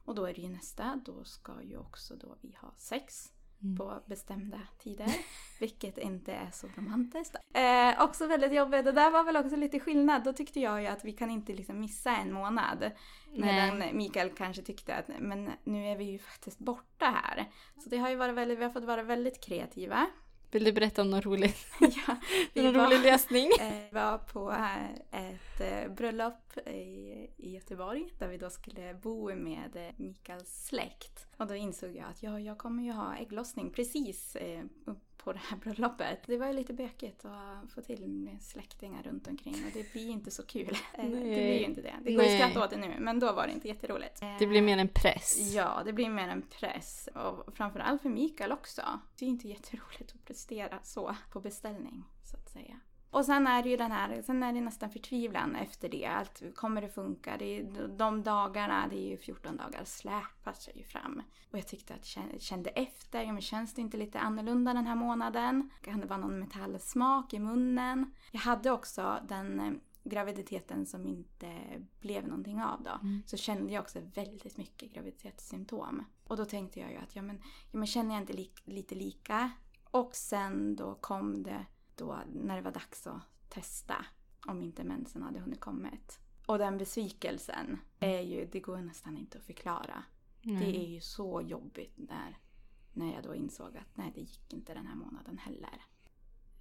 Och 0.06 0.16
då 0.16 0.26
är 0.26 0.34
det 0.34 0.42
ju 0.42 0.50
nästa, 0.50 1.02
då 1.06 1.24
ska 1.24 1.62
ju 1.64 1.78
också 1.78 2.16
då 2.16 2.36
vi 2.42 2.58
ha 2.62 2.74
sex 2.78 3.34
på 3.78 4.02
bestämda 4.06 4.60
tider. 4.80 5.16
Vilket 5.60 5.98
inte 5.98 6.34
är 6.34 6.52
så 6.52 6.68
romantiskt. 6.76 7.36
Eh, 7.54 8.04
också 8.04 8.28
väldigt 8.28 8.54
jobbigt. 8.54 8.86
Det 8.86 8.92
där 8.92 9.12
var 9.12 9.24
väl 9.24 9.38
också 9.38 9.56
lite 9.56 9.80
skillnad. 9.80 10.24
Då 10.24 10.34
tyckte 10.34 10.60
jag 10.60 10.82
ju 10.82 10.88
att 10.88 11.06
vi 11.06 11.12
kan 11.12 11.30
inte 11.30 11.54
liksom 11.54 11.80
missa 11.80 12.18
en 12.18 12.34
månad. 12.34 12.92
Medan 13.34 13.98
Mikael 13.98 14.30
kanske 14.30 14.62
tyckte 14.62 14.96
att 14.96 15.08
men 15.20 15.52
nu 15.64 15.88
är 15.88 15.96
vi 15.96 16.04
ju 16.04 16.20
faktiskt 16.20 16.60
borta 16.60 17.06
här. 17.06 17.46
Så 17.84 17.90
det 17.90 17.98
har 17.98 18.10
ju 18.10 18.16
varit 18.16 18.36
väldigt, 18.36 18.60
vi 18.60 18.64
har 18.64 18.72
fått 18.72 18.84
vara 18.84 19.04
väldigt 19.04 19.44
kreativa. 19.44 20.08
Vill 20.52 20.64
du 20.64 20.72
berätta 20.74 21.02
om 21.02 21.10
något 21.10 21.26
roligt? 21.26 21.68
ja, 21.80 22.16
vi 22.54 22.64
Någon 22.64 22.74
var- 22.78 22.86
rolig 22.88 23.00
lösning? 23.00 23.50
eh, 23.60 23.94
var 23.94 24.18
på 24.18 24.52
ett 25.12 25.62
eh, 25.62 25.92
bröllop 25.94 26.58
i, 26.68 26.80
i 27.38 27.52
Göteborg 27.54 28.14
där 28.20 28.28
vi 28.28 28.38
då 28.38 28.50
skulle 28.50 28.94
bo 28.94 29.36
med 29.36 29.76
eh, 29.76 29.94
Mikaels 29.98 30.66
släkt. 30.66 31.28
Och 31.38 31.48
då 31.48 31.56
insåg 31.56 31.96
jag 31.96 32.06
att 32.10 32.24
ja, 32.24 32.40
jag 32.40 32.58
kommer 32.58 32.84
ju 32.84 32.92
ha 32.92 33.16
ägglossning 33.18 33.72
precis 33.72 34.36
på 35.28 35.34
det 35.34 35.40
här 35.40 35.58
bröllopet. 35.58 36.20
Det 36.26 36.38
var 36.38 36.48
ju 36.48 36.54
lite 36.54 36.74
bökigt 36.74 37.26
att 37.26 37.72
få 37.72 37.82
till 37.82 38.38
släktingar 38.42 39.04
runt 39.04 39.28
omkring 39.28 39.54
och 39.66 39.72
det 39.74 39.92
blir 39.92 40.10
inte 40.10 40.32
så 40.32 40.44
kul. 40.44 40.78
Eh, 40.94 41.06
det 41.06 41.10
blir 41.10 41.60
ju 41.60 41.66
inte 41.66 41.82
det. 41.82 41.94
Det 42.04 42.14
går 42.14 42.24
ju 42.24 42.30
att 42.30 42.36
skratta 42.36 42.66
åt 42.66 42.70
det 42.70 42.78
nu 42.78 42.96
men 43.00 43.20
då 43.20 43.32
var 43.34 43.48
det 43.48 43.54
inte 43.54 43.68
jätteroligt. 43.68 44.22
Det 44.40 44.48
blir 44.48 44.62
mer 44.62 44.78
en 44.78 44.88
press. 44.88 45.54
Ja, 45.54 45.82
det 45.86 45.94
blir 45.94 46.10
mer 46.10 46.28
en 46.28 46.42
press. 46.42 47.10
Och 47.16 47.56
framförallt 47.56 48.02
för 48.02 48.10
Mikael 48.10 48.52
också. 48.52 48.82
Det 49.20 49.26
är 49.26 49.30
inte 49.30 49.48
jätteroligt 49.48 50.14
att 50.16 50.26
prestera 50.26 50.80
så 50.84 51.16
på 51.32 51.40
beställning 51.40 52.04
så 52.24 52.38
att 52.38 52.50
säga. 52.50 52.80
Och 53.10 53.26
sen 53.26 53.48
är 53.48 53.64
det 53.64 53.70
ju 53.70 53.78
den 53.78 53.92
här, 53.92 54.22
sen 54.22 54.44
är 54.44 54.54
det 54.54 54.62
nästan 54.62 54.90
förtvivlan 54.90 55.56
efter 55.56 55.90
det. 55.90 56.06
Allt, 56.06 56.44
kommer 56.56 56.82
det 56.82 56.90
funka? 56.90 57.38
Det 57.38 57.46
är, 57.46 57.88
de 57.98 58.24
dagarna, 58.24 58.88
det 58.88 58.98
är 58.98 59.10
ju 59.10 59.18
14 59.18 59.58
dagar, 59.58 59.84
släpar 59.84 60.54
sig 60.54 60.78
ju 60.78 60.84
fram. 60.84 61.22
Och 61.52 61.58
jag 61.58 61.68
tyckte 61.68 61.94
att 61.94 62.16
jag 62.16 62.42
kände 62.42 62.70
efter, 62.70 63.22
ja 63.22 63.34
men 63.34 63.42
känns 63.42 63.74
det 63.74 63.82
inte 63.82 63.98
lite 63.98 64.20
annorlunda 64.20 64.74
den 64.74 64.88
här 64.88 64.96
månaden? 64.96 65.70
Kan 65.82 66.00
det 66.00 66.08
vara 66.08 66.20
någon 66.20 66.40
metallsmak 66.40 67.34
i 67.34 67.40
munnen? 67.40 68.12
Jag 68.32 68.40
hade 68.40 68.72
också 68.72 69.20
den 69.28 69.60
eh, 69.60 69.72
graviditeten 70.04 70.86
som 70.86 71.06
inte 71.06 71.58
blev 72.00 72.28
någonting 72.28 72.62
av 72.62 72.84
då. 72.84 73.00
Mm. 73.02 73.24
Så 73.26 73.38
kände 73.38 73.74
jag 73.74 73.82
också 73.82 74.00
väldigt 74.16 74.58
mycket 74.58 74.94
graviditetssymptom. 74.94 76.06
Och 76.24 76.38
då 76.38 76.46
tänkte 76.46 76.80
jag 76.80 76.92
ju 76.92 76.98
att, 76.98 77.16
ja 77.16 77.22
men, 77.22 77.42
ja, 77.72 77.78
men 77.78 77.88
känner 77.88 78.16
jag 78.16 78.24
inte 78.24 78.34
li 78.34 78.52
lite 78.66 78.96
lika? 78.96 79.52
Och 79.92 80.16
sen 80.16 80.76
då 80.76 80.96
kom 80.96 81.44
det 81.44 81.66
då 81.98 82.20
när 82.34 82.56
det 82.56 82.62
var 82.62 82.72
dags 82.72 83.08
att 83.08 83.22
testa 83.50 84.06
om 84.48 84.62
inte 84.62 84.84
mensen 84.84 85.24
hade 85.24 85.40
hunnit 85.40 85.60
kommit. 85.60 86.20
Och 86.46 86.58
den 86.58 86.78
besvikelsen 86.78 87.80
är 88.00 88.22
ju, 88.22 88.46
det 88.52 88.60
går 88.60 88.78
nästan 88.78 89.18
inte 89.18 89.38
att 89.38 89.44
förklara. 89.44 90.04
Mm. 90.42 90.60
Det 90.60 90.78
är 90.78 90.88
ju 90.88 91.02
så 91.02 91.42
jobbigt 91.42 91.94
när, 91.96 92.38
när 92.94 93.14
jag 93.14 93.24
då 93.24 93.36
insåg 93.36 93.78
att 93.78 93.98
nej, 93.98 94.12
det 94.16 94.22
gick 94.22 94.54
inte 94.54 94.74
den 94.74 94.88
här 94.88 94.96
månaden 94.96 95.38
heller. 95.38 95.82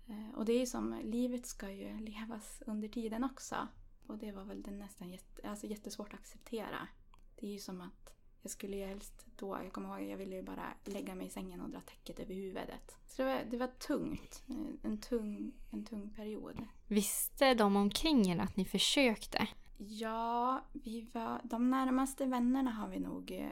Eh, 0.07 0.35
och 0.35 0.45
det 0.45 0.53
är 0.53 0.61
ju 0.61 0.67
som, 0.67 1.01
livet 1.05 1.47
ska 1.47 1.71
ju 1.71 1.99
levas 1.99 2.63
under 2.67 2.89
tiden 2.89 3.25
också. 3.25 3.69
Och 4.07 4.19
det 4.19 4.33
var 4.33 4.45
väl 4.45 4.63
det 4.63 4.71
nästan 4.71 5.11
jätte, 5.11 5.49
alltså 5.49 5.67
jättesvårt 5.67 6.13
att 6.13 6.21
acceptera. 6.21 6.89
Det 7.37 7.47
är 7.47 7.53
ju 7.53 7.59
som 7.59 7.81
att 7.81 8.16
jag 8.43 8.51
skulle 8.51 8.77
ju 8.77 8.85
helst 8.85 9.27
då, 9.37 9.59
jag 9.65 9.73
kommer 9.73 10.01
ihåg, 10.01 10.11
jag 10.11 10.17
ville 10.17 10.37
ju 10.37 10.43
bara 10.43 10.75
lägga 10.85 11.15
mig 11.15 11.27
i 11.27 11.31
sängen 11.31 11.61
och 11.61 11.71
dra 11.71 11.81
täcket 11.81 12.21
över 12.21 12.35
huvudet. 12.35 12.99
Så 13.07 13.23
det 13.23 13.29
var, 13.29 13.45
det 13.51 13.57
var 13.57 13.67
tungt. 13.67 14.45
En 14.83 15.01
tung, 15.01 15.53
en 15.71 15.85
tung 15.85 16.11
period. 16.11 16.65
Visste 16.87 17.55
de 17.55 17.77
omkring 17.77 18.31
er 18.31 18.39
att 18.39 18.57
ni 18.57 18.65
försökte? 18.65 19.49
Ja, 19.77 20.65
vi 20.73 21.09
var, 21.13 21.41
de 21.45 21.71
närmaste 21.71 22.27
vännerna 22.27 22.71
har 22.71 22.89
vi 22.89 22.99
nog 22.99 23.31
eh, 23.31 23.51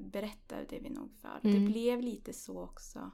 berättat 0.00 0.68
det 0.68 0.78
vi 0.78 0.90
nog 0.90 1.10
för. 1.12 1.40
Mm. 1.42 1.64
Det 1.64 1.72
blev 1.72 2.00
lite 2.00 2.32
så 2.32 2.62
också 2.62 3.10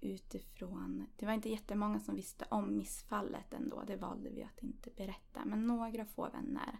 utifrån... 0.00 1.06
Det 1.16 1.26
var 1.26 1.32
inte 1.32 1.50
jättemånga 1.50 2.00
som 2.00 2.14
visste 2.14 2.44
om 2.50 2.76
missfallet 2.76 3.54
ändå. 3.54 3.82
Det 3.86 3.96
valde 3.96 4.30
vi 4.30 4.42
att 4.42 4.62
inte 4.62 4.90
berätta. 4.90 5.44
Men 5.44 5.66
några 5.66 6.04
få 6.04 6.28
vänner 6.30 6.78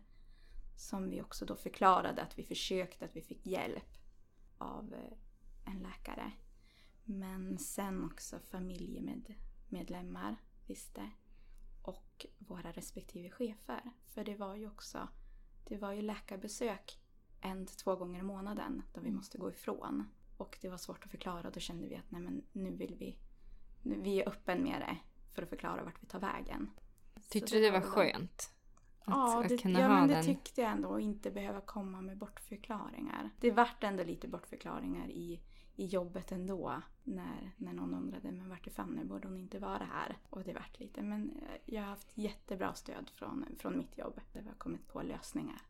som 0.77 1.11
vi 1.11 1.23
också 1.23 1.45
då 1.45 1.57
förklarade 1.57 2.23
att 2.23 2.39
vi 2.39 2.43
försökte, 2.43 3.05
att 3.05 3.17
vi 3.17 3.23
fick 3.23 3.47
hjälp 3.47 3.99
av 4.59 4.95
eh, 4.95 5.73
en 5.73 5.79
läkare. 5.83 6.33
Men 7.05 7.59
sen 7.59 8.05
också 8.05 8.39
familjemedlemmar 8.39 10.37
visste. 10.67 11.11
Och 11.83 12.27
våra 12.39 12.73
respektive 12.73 13.31
chefer. 13.31 13.91
För 14.07 14.25
det 14.25 14.37
var 14.37 14.55
ju 14.55 14.67
också, 14.67 15.09
det 15.65 15.77
var 15.77 15.93
ju 15.93 16.03
läkarbesök 16.03 16.99
en 17.41 17.67
till 17.67 17.77
två 17.77 17.97
gånger 17.97 18.21
i 18.21 18.23
månaden 18.23 18.83
då 18.95 19.01
vi 19.01 19.11
måste 19.11 19.39
gå 19.39 19.51
ifrån. 19.51 20.05
Och 20.37 20.59
det 20.61 20.69
var 20.69 20.79
svårt 20.79 21.05
att 21.05 21.11
förklara 21.11 21.51
då 21.51 21.61
kände 21.61 21.89
vi 21.89 21.97
att 21.97 22.11
nej 22.11 22.21
men 22.23 22.43
nu 22.53 22.71
vill 22.71 22.97
vi, 22.99 23.19
nu, 23.83 24.01
vi 24.01 24.21
är 24.21 24.29
öppen 24.29 24.63
med 24.63 24.81
det 24.81 24.99
för 25.35 25.43
att 25.43 25.49
förklara 25.49 25.85
vart 25.85 26.03
vi 26.03 26.07
tar 26.07 26.21
vägen. 26.21 26.71
Tyckte 27.29 27.55
du 27.55 27.61
det 27.61 27.71
var 27.71 27.81
skönt? 27.81 28.56
Ja, 29.07 29.45
det, 29.49 29.65
ja 29.65 29.89
men 29.89 30.09
det 30.09 30.15
den. 30.15 30.25
tyckte 30.25 30.61
jag 30.61 30.71
ändå. 30.71 30.89
Och 30.89 31.01
inte 31.01 31.31
behöva 31.31 31.61
komma 31.61 32.01
med 32.01 32.19
bortförklaringar. 32.19 33.31
Det 33.41 33.51
vart 33.51 33.85
ändå 33.85 34.05
lite 34.05 34.29
bortförklaringar 34.29 35.09
i, 35.09 35.41
i 35.77 35.87
jobbet 35.87 36.33
ändå. 36.33 36.83
När, 37.05 37.53
när 37.57 37.73
någon 37.73 37.95
undrade 37.95 38.33
men 38.33 38.49
vart 38.49 38.67
är 38.67 38.71
Fanny? 38.71 39.05
Borde 39.05 39.29
hon 39.29 39.39
inte 39.39 39.59
vara 39.59 39.89
här? 39.93 40.17
Och 40.31 40.45
det 40.45 40.53
vart 40.53 40.81
lite. 40.81 41.03
Men 41.03 41.31
eh, 41.31 41.75
jag 41.75 41.83
har 41.83 41.89
haft 41.89 42.19
jättebra 42.19 42.75
stöd 42.75 43.11
från, 43.15 43.45
från 43.59 43.79
mitt 43.79 43.99
jobb. 43.99 44.21
Vi 44.33 44.41
har 44.41 44.55
kommit 44.55 44.89
på 44.89 45.03
lösningar 45.03 45.61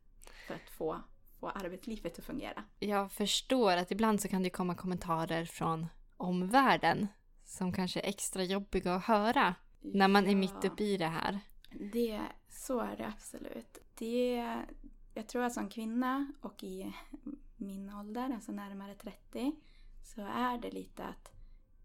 för 0.47 0.55
att 0.55 0.71
få, 0.71 1.01
få 1.41 1.49
arbetslivet 1.49 2.19
att 2.19 2.25
fungera. 2.25 2.65
Jag 2.79 3.13
förstår 3.13 3.77
att 3.77 3.91
ibland 3.91 4.21
så 4.21 4.29
kan 4.29 4.43
det 4.43 4.51
komma 4.51 4.75
kommentarer 4.75 5.45
från 5.45 5.87
omvärlden 6.17 7.07
som 7.45 7.73
kanske 7.73 8.01
är 8.01 8.09
extra 8.09 8.43
jobbiga 8.43 8.95
att 8.95 9.05
höra 9.05 9.55
när 9.81 10.09
man 10.09 10.27
är 10.27 10.35
mitt 10.35 10.65
uppe 10.65 10.85
i 10.85 10.97
det 10.97 11.07
här. 11.07 11.41
Det, 11.71 12.21
så 12.49 12.81
är 12.81 12.97
det 12.97 13.07
absolut. 13.07 13.79
Det, 13.95 14.55
jag 15.15 15.29
tror 15.29 15.43
att 15.43 15.53
som 15.53 15.69
kvinna 15.69 16.33
och 16.41 16.65
i 16.65 16.93
min 17.57 17.95
ålder, 17.95 18.31
alltså 18.35 18.53
närmare 18.53 18.95
30, 18.95 19.53
så 20.03 20.21
är 20.21 20.59
det 20.59 20.71
lite 20.71 21.05
att 21.05 21.33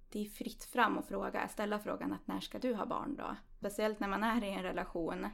det 0.10 0.26
är 0.26 0.30
fritt 0.30 0.64
fram 0.64 0.98
att 0.98 1.08
fråga, 1.08 1.48
ställa 1.48 1.80
frågan 1.80 2.14
att 2.14 2.28
när 2.28 2.40
ska 2.40 2.60
du 2.60 2.74
ha 2.74 2.86
barn 2.86 3.16
då? 3.16 3.36
Speciellt 3.58 4.00
när 4.00 4.08
man 4.08 4.24
är 4.24 4.44
i 4.44 4.50
en 4.50 4.64
relation 4.64 5.28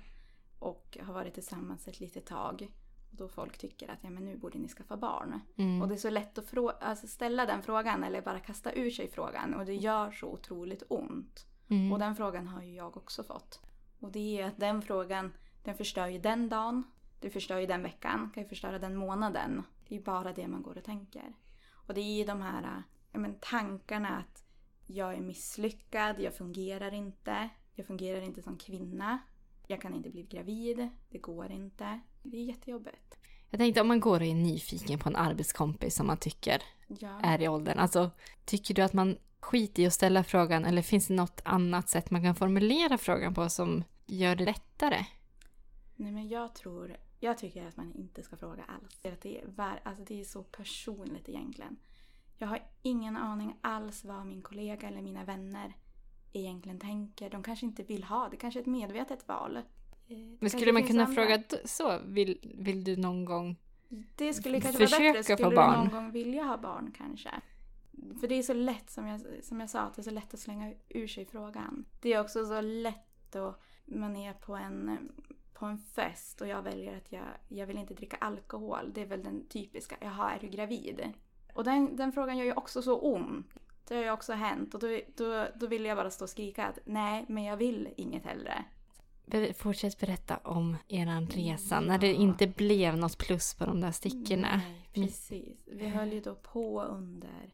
och 0.60 0.98
har 1.02 1.14
varit 1.14 1.34
tillsammans 1.34 1.88
ett 1.88 2.00
litet 2.00 2.26
tag. 2.26 2.68
Och 3.12 3.16
då 3.16 3.28
folk 3.28 3.58
tycker 3.58 3.92
att 3.92 4.00
ja, 4.02 4.10
men 4.10 4.26
nu 4.26 4.38
borde 4.38 4.60
ni 4.60 4.68
skaffa 4.68 4.98
barn. 4.98 5.40
Mm. 5.56 5.82
Och 5.82 5.88
det 5.88 5.94
är 5.94 5.98
så 5.98 6.10
lätt 6.10 6.38
att 6.38 6.84
alltså 6.84 7.08
ställa 7.08 7.46
den 7.46 7.62
frågan 7.62 8.04
eller 8.04 8.22
bara 8.22 8.40
kasta 8.40 8.74
ur 8.74 8.90
sig 8.90 9.12
frågan 9.12 9.54
och 9.54 9.66
det 9.66 9.76
gör 9.76 10.12
så 10.12 10.28
otroligt 10.28 10.84
ont. 10.90 11.46
Mm. 11.70 11.92
Och 11.92 12.00
den 12.00 12.16
frågan 12.16 12.48
har 12.48 12.62
ju 12.62 12.76
jag 12.76 12.98
också 12.98 13.24
fått. 13.24 13.67
Och 14.00 14.12
det 14.12 14.42
är 14.42 14.48
att 14.48 14.58
den 14.58 14.82
frågan, 14.82 15.34
den 15.64 15.76
förstör 15.76 16.08
ju 16.08 16.20
den 16.20 16.50
dagen, 16.50 16.84
det 17.20 17.30
förstör 17.30 17.60
ju 17.60 17.66
den 17.66 17.84
veckan, 17.84 18.32
kan 18.34 18.44
ju 18.44 18.50
förstöra 18.50 18.80
den 18.80 18.96
månaden. 18.96 19.64
Det 19.88 19.96
är 19.96 20.00
ju 20.00 20.04
bara 20.04 20.34
det 20.34 20.48
man 20.48 20.62
går 20.62 20.78
och 20.78 20.84
tänker. 20.84 21.34
Och 21.72 21.94
det 21.94 22.02
är 22.02 22.18
ju 22.18 22.26
de 22.26 22.42
här 22.42 22.84
men, 23.12 23.36
tankarna 23.40 24.18
att 24.18 24.44
jag 24.86 25.14
är 25.14 25.22
misslyckad, 25.22 26.20
jag 26.20 26.36
fungerar 26.36 26.94
inte, 26.94 27.50
jag 27.76 27.88
fungerar 27.88 28.22
inte 28.22 28.42
som 28.42 28.58
kvinna, 28.58 29.20
jag 29.68 29.82
kan 29.82 29.94
inte 29.94 30.10
bli 30.10 30.24
gravid, 30.24 30.90
det 31.10 31.18
går 31.18 31.52
inte. 31.52 32.00
Det 32.24 32.38
är 32.38 32.44
jättejobbigt. 32.44 33.18
Jag 33.50 33.60
tänkte 33.60 33.82
om 33.82 33.88
man 33.88 34.00
går 34.00 34.20
och 34.20 34.26
är 34.26 34.36
nyfiken 34.36 35.00
på 35.00 35.10
en 35.10 35.16
arbetskompis 35.16 35.96
som 35.96 36.08
man 36.08 36.18
tycker 36.18 36.64
ja. 36.88 37.20
är 37.24 37.42
i 37.42 37.48
åldern. 37.48 37.80
Alltså, 37.80 38.12
tycker 38.46 38.74
du 38.74 38.82
att 38.82 38.94
man 38.94 39.18
skit 39.40 39.80
i 39.80 39.86
att 39.86 39.94
ställa 39.94 40.24
frågan 40.24 40.66
eller 40.66 40.82
finns 40.82 41.08
det 41.08 41.14
något 41.14 41.42
annat 41.46 41.90
sätt 41.90 42.12
man 42.12 42.24
kan 42.24 42.36
formulera 42.36 42.98
frågan 42.98 43.34
på 43.34 43.50
som 43.50 43.84
gör 44.06 44.36
det 44.36 44.46
lättare? 44.46 45.06
Nej 45.96 46.12
men 46.12 46.28
jag 46.30 46.56
tror, 46.56 46.98
jag 47.20 47.38
tycker 47.38 47.68
att 47.68 47.78
man 47.78 47.94
inte 47.94 48.24
ska 48.24 48.38
fråga 48.38 48.64
alls. 48.64 49.00
Det 49.22 49.38
är, 49.38 49.80
alltså 49.84 50.04
det 50.04 50.20
är 50.22 50.24
så 50.24 50.44
personligt 50.44 51.30
egentligen. 51.30 51.78
Jag 52.38 52.48
har 52.48 52.60
ingen 52.82 53.18
aning 53.18 53.56
alls 53.62 54.06
vad 54.06 54.26
min 54.26 54.42
kollega 54.42 54.88
eller 54.88 55.02
mina 55.02 55.24
vänner 55.24 55.74
egentligen 56.34 56.80
tänker. 56.80 57.30
De 57.30 57.44
kanske 57.44 57.66
inte 57.66 57.84
vill 57.84 58.04
ha 58.04 58.30
det, 58.30 58.38
kanske 58.38 58.60
är 58.60 58.62
ett 58.62 58.68
medvetet 58.68 59.28
val. 59.28 59.58
Eh, 59.58 60.18
men 60.40 60.50
skulle 60.50 60.72
man 60.72 60.88
kunna 60.88 61.04
andra. 61.04 61.16
fråga 61.16 61.44
så? 61.66 62.00
Vill, 62.06 62.54
vill 62.58 62.84
du 62.84 62.98
någon 62.98 63.26
gång 63.26 63.56
det 64.16 64.34
skulle 64.34 64.62
kanske 64.62 64.86
vara 64.86 65.14
bättre. 65.14 65.24
Skulle 65.24 65.50
du 65.50 65.56
någon 65.56 65.90
gång 65.90 66.12
vilja 66.12 66.44
ha 66.44 66.58
barn 66.58 66.94
kanske? 66.98 67.30
För 68.16 68.28
det 68.28 68.36
är 68.36 68.44
så 68.44 68.54
lätt, 68.54 68.90
som 68.90 69.08
jag, 69.08 69.22
som 69.44 69.60
jag 69.60 69.70
sa, 69.70 69.80
att 69.80 69.96
det 69.96 70.02
är 70.02 70.04
så 70.04 70.12
lätt 70.12 70.34
att 70.34 70.40
slänga 70.40 70.74
ur 70.90 71.08
sig 71.08 71.26
frågan. 71.26 71.86
Det 72.02 72.14
är 72.14 72.22
också 72.22 72.46
så 72.46 72.62
lätt 72.62 73.36
att 73.36 73.62
man 73.86 74.16
är 74.16 74.34
på 74.34 74.56
en, 74.56 75.10
på 75.54 75.66
en 75.66 75.78
fest 75.78 76.42
och 76.42 76.48
jag 76.48 76.62
väljer 76.62 76.98
att 76.98 77.12
jag, 77.12 77.26
jag 77.48 77.68
vill 77.68 77.78
inte 77.78 77.94
dricka 77.94 78.18
alkohol. 78.18 78.92
Det 78.94 79.02
är 79.02 79.06
väl 79.06 79.24
den 79.24 79.48
typiska, 79.48 79.96
jaha 80.02 80.32
är 80.32 80.40
du 80.40 80.48
gravid? 80.48 81.14
Och 81.54 81.64
den, 81.64 81.96
den 81.96 82.12
frågan 82.12 82.38
gör 82.38 82.46
ju 82.46 82.54
också 82.54 82.82
så 82.82 83.00
ont. 83.00 83.48
Det 83.88 83.96
har 83.96 84.04
ju 84.04 84.12
också 84.12 84.34
hänt 84.34 84.74
och 84.74 84.80
då, 84.80 85.00
då, 85.16 85.48
då 85.56 85.68
vill 85.68 85.86
jag 85.86 85.98
bara 85.98 86.10
stå 86.10 86.26
och 86.26 86.30
skrika 86.30 86.66
att 86.66 86.80
nej, 86.86 87.26
men 87.28 87.44
jag 87.44 87.58
vill 87.58 87.90
inget 87.98 88.26
hellre. 88.26 88.66
Fortsätt 89.58 90.00
berätta 90.00 90.38
om 90.38 90.78
er 90.88 91.28
resa 91.32 91.76
ja. 91.76 91.82
när 91.82 91.98
det 91.98 92.14
inte 92.14 92.48
blev 92.48 92.98
något 92.98 93.18
plus 93.18 93.54
på 93.54 93.66
de 93.66 93.82
där 93.82 93.92
stickorna. 93.92 94.62
Nej, 94.64 94.90
precis. 94.94 95.58
Vi 95.66 95.88
höll 95.88 96.14
ju 96.14 96.22
då 96.22 96.36
på 96.36 96.82
under 96.82 97.52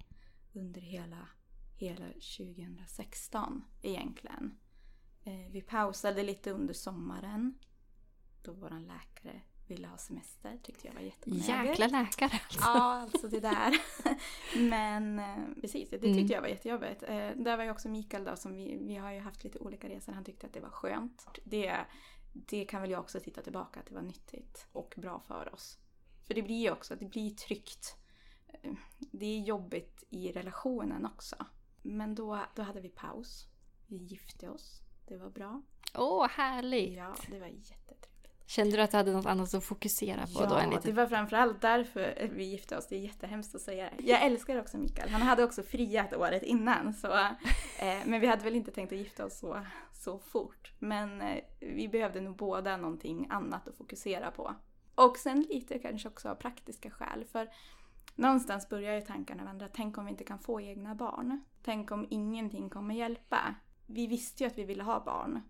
under 0.54 0.82
hela, 0.82 1.28
hela 1.76 2.06
2016 2.08 3.64
egentligen. 3.82 4.58
Eh, 5.24 5.52
vi 5.52 5.62
pausade 5.62 6.24
lite 6.24 6.52
under 6.52 6.74
sommaren 6.74 7.60
då 8.42 8.54
vår 8.54 8.80
läkare 8.80 9.42
ville 9.68 9.88
ha 9.88 9.98
semester. 9.98 10.60
Tyckte 10.64 10.88
jag 10.88 10.94
var 10.94 11.02
jättelägligt. 11.02 11.50
Jäkla 11.50 11.88
läkare 11.88 12.40
alltså. 12.44 12.60
Ja, 12.62 12.94
alltså 13.02 13.28
det 13.28 13.40
där. 13.40 13.74
Men 14.70 15.20
eh, 15.20 15.62
precis, 15.62 15.90
det 15.90 15.98
tyckte 15.98 16.20
mm. 16.20 16.28
jag 16.28 16.42
var 16.42 16.48
jättejobbigt. 16.48 17.04
Eh, 17.04 17.30
där 17.36 17.58
var 17.58 17.64
ju 17.64 17.72
också 17.72 17.90
Mikael 17.90 18.24
då 18.24 18.36
som 18.36 18.54
vi, 18.54 18.78
vi 18.82 18.96
har 18.96 19.12
ju 19.12 19.20
haft 19.20 19.44
lite 19.44 19.60
olika 19.60 19.90
resor. 19.90 20.14
Han 20.14 20.24
tyckte 20.24 20.48
att 20.48 20.54
det 20.54 20.60
var 20.60 20.70
skönt. 20.70 21.28
Det, 21.44 21.86
det 22.34 22.66
kan 22.66 22.82
väl 22.82 22.92
jag 22.92 23.00
också 23.00 23.20
titta 23.20 23.42
tillbaka 23.42 23.80
att 23.80 23.86
det 23.86 23.96
var 23.96 24.02
nyttigt 24.02 24.68
och 24.72 24.94
bra 24.98 25.20
för 25.20 25.54
oss. 25.54 25.80
För 26.28 26.34
det 26.34 26.42
blir 26.42 26.62
ju 26.62 26.72
också, 26.72 26.96
det 26.96 27.06
blir 27.06 27.30
tryggt. 27.30 27.98
Det 29.12 29.26
är 29.26 29.40
jobbigt 29.40 30.04
i 30.10 30.32
relationen 30.32 31.06
också. 31.06 31.36
Men 31.82 32.16
då, 32.16 32.40
då 32.56 32.62
hade 32.62 32.82
vi 32.82 32.90
paus. 32.90 33.48
Vi 33.88 33.98
gifte 33.98 34.50
oss. 34.50 34.82
Det 35.08 35.18
var 35.18 35.30
bra. 35.30 35.62
Åh, 35.98 36.28
härligt! 36.28 36.98
Ja, 36.98 37.16
det 37.30 37.40
var 37.40 37.48
jättetrevligt. 37.48 38.14
Kände 38.46 38.78
du 38.78 38.82
att 38.82 38.92
du 38.92 38.98
hade 38.98 39.14
något 39.14 39.26
annat 39.26 39.54
att 39.54 39.64
fokusera 39.64 40.22
på 40.22 40.44
ja, 40.44 40.46
då? 40.46 40.56
Än 40.56 40.70
det 40.70 40.76
lite... 40.76 40.92
var 40.92 41.08
framförallt 41.08 41.62
därför 41.62 42.30
vi 42.34 42.44
gifte 42.44 42.78
oss. 42.78 42.88
Det 42.88 42.96
är 42.96 43.00
jättehemskt 43.00 43.56
att 43.56 43.62
säga 43.62 43.90
det. 43.98 44.04
Jag 44.04 44.24
älskar 44.24 44.60
också 44.60 44.78
Mikael. 44.78 45.10
Han 45.10 45.22
hade 45.22 45.44
också 45.44 45.64
friat 45.64 46.14
året 46.14 46.44
innan. 46.44 46.94
Så, 46.94 47.14
eh, 47.80 47.98
men 48.06 48.22
vi 48.22 48.28
hade 48.28 48.44
väl 48.44 48.56
inte 48.56 48.72
tänkt 48.72 48.94
att 48.94 49.00
gifta 49.00 49.26
oss 49.26 49.40
så, 49.40 49.66
så 49.94 50.20
fort. 50.20 50.72
Men 50.80 51.22
eh, 51.22 51.44
vi 51.60 51.88
behövde 51.88 52.22
nog 52.22 52.36
båda 52.36 52.78
någonting 52.78 53.28
annat 53.30 53.68
att 53.68 53.78
fokusera 53.78 54.32
på. 54.32 54.56
Och 54.96 55.18
sen 55.18 55.42
lite 55.42 55.80
kanske 55.80 56.08
också 56.10 56.30
av 56.30 56.36
praktiska 56.36 56.92
skäl. 56.92 57.26
För 57.26 57.50
någonstans 58.16 58.70
börjar 58.70 58.96
ju 58.96 59.02
tankarna 59.02 59.44
vandra. 59.44 59.68
Tänk 59.74 59.98
om 59.98 60.06
vi 60.06 60.12
inte 60.12 60.24
kan 60.24 60.40
få 60.40 60.62
egna 60.62 60.96
barn? 60.96 61.44
Tänk 61.64 61.92
om 61.92 62.08
ingenting 62.10 62.70
kommer 62.70 62.96
hjälpa? 62.96 63.56
Vi 63.86 64.08
visste 64.08 64.44
ju 64.44 64.48
att 64.48 64.58
vi 64.58 64.64
ville 64.64 64.84
ha 64.84 65.04
barn. 65.04 65.42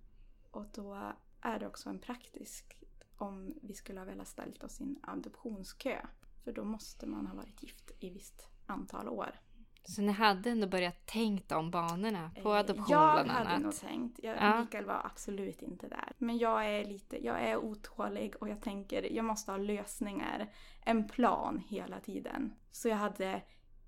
Och 0.51 0.65
då 0.73 1.13
är 1.41 1.59
det 1.59 1.67
också 1.67 1.89
en 1.89 1.99
praktisk 1.99 2.77
om 3.17 3.53
vi 3.61 3.73
skulle 3.73 3.99
ha 3.99 4.05
velat 4.05 4.27
ställt 4.27 4.63
oss 4.63 4.81
i 4.81 4.83
en 4.83 4.99
adoptionskö. 5.01 5.97
För 6.43 6.51
då 6.51 6.63
måste 6.63 7.05
man 7.05 7.27
ha 7.27 7.35
varit 7.35 7.63
gift 7.63 7.91
i 7.99 8.09
visst 8.09 8.47
antal 8.65 9.09
år. 9.09 9.39
Så 9.85 10.01
ni 10.01 10.11
hade 10.11 10.49
ändå 10.49 10.67
börjat 10.67 11.05
tänkt 11.05 11.51
om 11.51 11.71
banorna 11.71 12.31
på 12.43 12.49
Eh, 12.53 12.55
adoption 12.59 12.85
jag 12.89 13.13
bland 13.13 13.29
hade 13.31 13.49
annat? 13.49 13.61
nog 13.63 13.75
tänkt. 13.75 14.19
Jag, 14.23 14.37
Ja. 14.37 14.59
Mikael 14.61 14.85
var 14.85 15.01
absolut 15.05 15.61
inte 15.61 15.87
där. 15.87 16.11
Men 16.17 16.37
jag 16.37 16.65
är 16.65 16.85
lite, 16.85 17.25
jag 17.25 17.41
är 17.41 17.57
otålig 17.57 18.35
och 18.39 18.49
jag 18.49 18.61
tänker 18.61 19.13
jag 19.15 19.25
måste 19.25 19.51
ha 19.51 19.57
lösningar. 19.57 20.47
En 20.85 21.07
plan 21.07 21.63
hela 21.67 21.99
tiden. 21.99 22.53
Så 22.71 22.87
jag 22.89 22.95
hade 22.97 23.41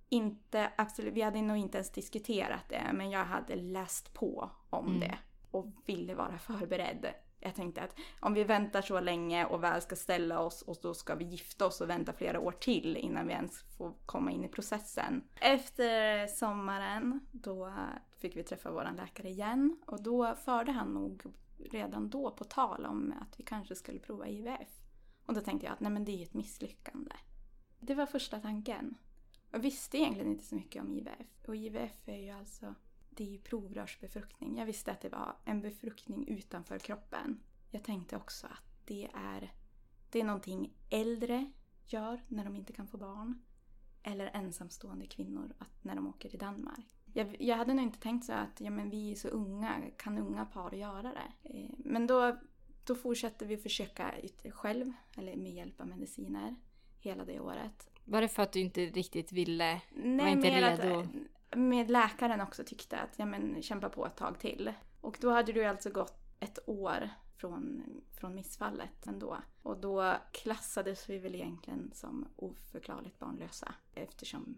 inte, 0.10 0.72
absolut, 0.78 1.14
vi 1.14 1.22
hade 1.22 1.42
nog 1.42 1.58
inte 1.58 1.78
ens 1.78 1.92
diskuterat 1.92 2.70
det 2.70 2.84
men 2.94 3.10
jag 3.10 3.26
hade 3.26 3.56
läst 3.56 4.14
på 4.14 4.50
om 4.70 4.88
Mm. 4.88 5.00
det. 5.00 5.18
Och 5.52 5.66
ville 5.86 6.16
vara 6.16 6.38
förberedd. 6.38 7.06
Jag 7.46 7.56
tänkte 7.56 7.82
att 7.82 7.96
om 8.20 8.34
vi 8.34 8.44
väntar 8.44 8.82
så 8.82 9.00
länge 9.00 9.46
och 9.46 9.64
väl 9.64 9.82
ska 9.82 9.96
ställa 9.96 10.40
oss 10.40 10.62
och 10.62 10.78
då 10.82 10.94
ska 10.94 11.16
vi 11.16 11.26
gifta 11.26 11.66
oss 11.66 11.82
och 11.82 11.90
vänta 11.90 12.14
flera 12.14 12.40
år 12.40 12.52
till 12.52 12.98
innan 12.98 13.28
vi 13.28 13.34
ens 13.34 13.62
får 13.78 13.94
komma 14.06 14.32
in 14.32 14.44
i 14.44 14.48
processen. 14.48 15.24
Efter 15.42 16.28
sommaren 16.28 17.20
då 17.32 17.74
fick 18.18 18.36
vi 18.36 18.44
träffa 18.44 18.72
vår 18.72 18.90
läkare 18.98 19.30
igen 19.30 19.78
och 19.86 20.04
då 20.04 20.36
förde 20.36 20.72
han 20.72 20.94
nog 20.94 21.24
redan 21.58 22.10
då 22.10 22.32
på 22.32 22.44
tal 22.44 22.86
om 22.86 23.14
att 23.22 23.40
vi 23.40 23.44
kanske 23.44 23.76
skulle 23.76 24.00
prova 24.00 24.28
IVF. 24.28 24.82
Och 25.26 25.34
då 25.34 25.42
tänkte 25.42 25.66
jag 25.66 25.74
att 25.74 25.80
nej 25.80 25.92
men 25.92 26.06
det 26.06 26.12
är 26.12 26.18
ju 26.18 26.24
ett 26.24 26.34
misslyckande. 26.34 27.16
Det 27.80 27.96
var 27.96 28.06
första 28.06 28.40
tanken. 28.40 28.98
Jag 29.52 29.60
visste 29.60 29.98
egentligen 29.98 30.32
inte 30.32 30.46
så 30.46 30.56
mycket 30.56 30.84
om 30.84 30.94
IVF. 30.94 31.48
Och 31.48 31.56
IVF 31.56 32.08
är 32.08 32.18
ju 32.18 32.30
alltså 32.30 32.76
det 33.16 33.24
är 33.24 33.28
ju 33.28 33.38
provrörsbefruktning. 33.38 34.58
Jag 34.58 34.66
visste 34.66 34.92
att 34.92 35.02
det 35.02 35.10
var 35.10 35.36
en 35.46 35.62
befruktning 35.62 36.28
utanför 36.28 36.80
kroppen. 36.80 37.40
Jag 37.72 37.84
tänkte 37.84 38.18
också 38.18 38.48
att 38.48 38.86
det 38.86 39.10
är, 39.14 39.54
det 40.10 40.20
är 40.20 40.24
någonting 40.24 40.74
äldre 40.90 41.52
gör 41.88 42.22
när 42.28 42.44
de 42.44 42.56
inte 42.56 42.74
kan 42.74 42.88
få 42.88 42.98
barn. 42.98 43.42
Eller 44.04 44.32
ensamstående 44.34 45.06
kvinnor 45.06 45.54
att 45.58 45.84
när 45.84 45.96
de 45.96 46.08
åker 46.08 46.30
till 46.30 46.40
Danmark. 46.40 46.86
Jag, 47.14 47.42
jag 47.42 47.58
hade 47.58 47.74
nog 47.74 47.84
inte 47.84 48.00
tänkt 48.00 48.26
så 48.26 48.34
att 48.34 48.62
ja, 48.62 48.70
men 48.70 48.90
vi 48.90 49.12
är 49.12 49.16
så 49.16 49.28
unga, 49.28 49.82
kan 49.98 50.18
unga 50.18 50.46
par 50.46 50.72
göra 50.72 51.14
det? 51.14 51.50
Eh, 51.50 51.70
Men 51.78 52.08
då, 52.08 52.38
då 52.84 52.96
fortsatte 52.96 53.46
vi 53.46 53.58
försöka 53.58 54.14
själv, 54.52 54.94
eller 55.18 55.36
med 55.36 55.54
hjälp 55.54 55.82
av 55.82 55.88
mediciner, 55.88 56.56
hela 57.00 57.26
det 57.26 57.40
året. 57.40 57.90
Var 58.06 58.22
det 58.22 58.28
för 58.28 58.44
att 58.44 58.52
du 58.52 58.60
inte 58.60 58.86
riktigt 58.86 59.32
ville? 59.32 59.82
Nej, 59.92 60.32
inte 60.32 60.52
mer 60.52 60.64
att, 60.64 60.80
redo. 60.80 61.08
Med 61.56 61.92
läkaren 61.92 62.42
också 62.42 62.64
tyckte 62.64 62.98
att 62.98 63.20
ja, 63.20 63.26
men, 63.26 63.62
kämpa 63.62 63.90
på 63.90 64.06
ett 64.06 64.16
tag 64.16 64.40
till. 64.40 64.74
Och 65.02 65.18
då 65.22 65.32
hade 65.32 65.52
du 65.52 65.66
alltså 65.66 65.90
gått 65.90 66.14
ett 66.40 66.60
år 66.66 67.10
från, 67.38 67.84
från 68.12 68.36
missfallet 68.36 69.08
ändå. 69.08 69.38
Och 69.62 69.78
då 69.78 70.16
klassades 70.32 71.10
vi 71.10 71.18
väl 71.18 71.36
egentligen 71.36 71.92
som 71.94 72.28
oförklarligt 72.36 73.20
barnlösa 73.20 73.74
eftersom 73.94 74.58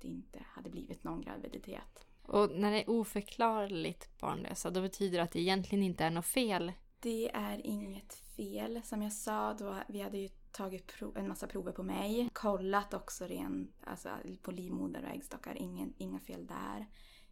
det 0.00 0.08
inte 0.08 0.38
hade 0.46 0.70
blivit 0.70 1.04
någon 1.04 1.20
graviditet. 1.20 2.06
Och 2.22 2.50
när 2.50 2.70
det 2.70 2.82
är 2.82 2.90
oförklarligt 2.90 4.18
barnlösa, 4.18 4.70
då 4.70 4.82
betyder 4.82 5.18
det 5.18 5.24
att 5.24 5.32
det 5.32 5.40
egentligen 5.40 5.84
inte 5.84 6.04
är 6.04 6.10
något 6.10 6.26
fel. 6.26 6.72
Det 7.00 7.30
är 7.34 7.66
inget 7.66 8.14
fel. 8.14 8.80
Som 8.84 9.02
jag 9.02 9.12
sa, 9.12 9.54
då, 9.54 9.76
vi 9.88 10.00
hade 10.00 10.18
ju 10.18 10.28
tagit 10.52 10.86
prov, 10.86 11.16
en 11.16 11.28
massa 11.28 11.46
prover 11.46 11.72
på 11.72 11.82
mig. 11.82 12.30
Kollat 12.32 12.94
också 12.94 13.24
ren, 13.24 13.72
alltså 13.84 14.08
på 14.42 14.50
livmoder 14.50 15.02
och 15.02 15.10
äggstockar. 15.10 15.54
Ingen, 15.54 15.94
inga 15.98 16.20
fel 16.20 16.46
där. 16.46 16.86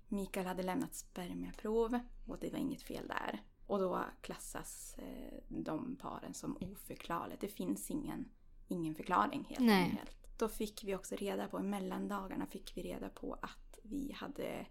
Mikael 0.08 0.46
hade 0.46 0.62
lämnat 0.62 0.94
spermiaprov 0.94 1.98
och 2.26 2.38
det 2.38 2.50
var 2.50 2.58
inget 2.58 2.82
fel 2.82 3.08
där. 3.08 3.42
Och 3.66 3.78
då 3.78 4.04
klassas 4.20 4.96
eh, 4.98 5.38
de 5.48 5.96
paren 5.96 6.34
som 6.34 6.56
oförklarligt. 6.56 7.40
Det 7.40 7.48
finns 7.48 7.90
ingen, 7.90 8.28
ingen 8.68 8.94
förklaring 8.94 9.44
helt 9.48 9.60
Nej. 9.60 9.90
enkelt. 9.90 10.38
Då 10.38 10.48
fick 10.48 10.84
vi 10.84 10.94
också 10.94 11.16
reda 11.16 11.48
på, 11.48 11.60
i 11.60 11.62
mellandagarna 11.62 12.46
fick 12.46 12.76
vi 12.76 12.82
reda 12.82 13.08
på 13.08 13.38
att 13.42 13.78
vi 13.82 14.12
hade 14.12 14.66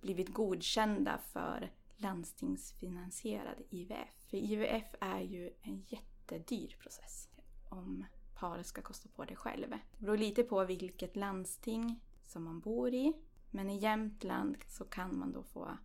blivit 0.00 0.34
godkända 0.34 1.18
för 1.18 1.72
landstingsfinansierad 1.96 3.62
IVF. 3.70 4.26
För 4.30 4.36
IVF 4.36 4.94
är 5.00 5.20
ju 5.20 5.50
en 5.62 5.84
jättedyr 5.88 6.76
process 6.80 7.28
om 7.72 8.04
paret 8.34 8.66
ska 8.66 8.82
kosta 8.82 9.08
på 9.08 9.24
det 9.24 9.36
själv. 9.36 9.70
Det 9.70 10.04
beror 10.04 10.16
lite 10.16 10.42
på 10.42 10.64
vilket 10.64 11.16
landsting 11.16 12.00
som 12.24 12.44
man 12.44 12.60
bor 12.60 12.94
i. 12.94 13.12
Men 13.50 13.70
i 13.70 13.78
Jämtland 13.78 14.56
så 14.68 14.84
kan 14.84 15.18
man 15.18 15.32
då 15.32 15.42
få, 15.42 15.76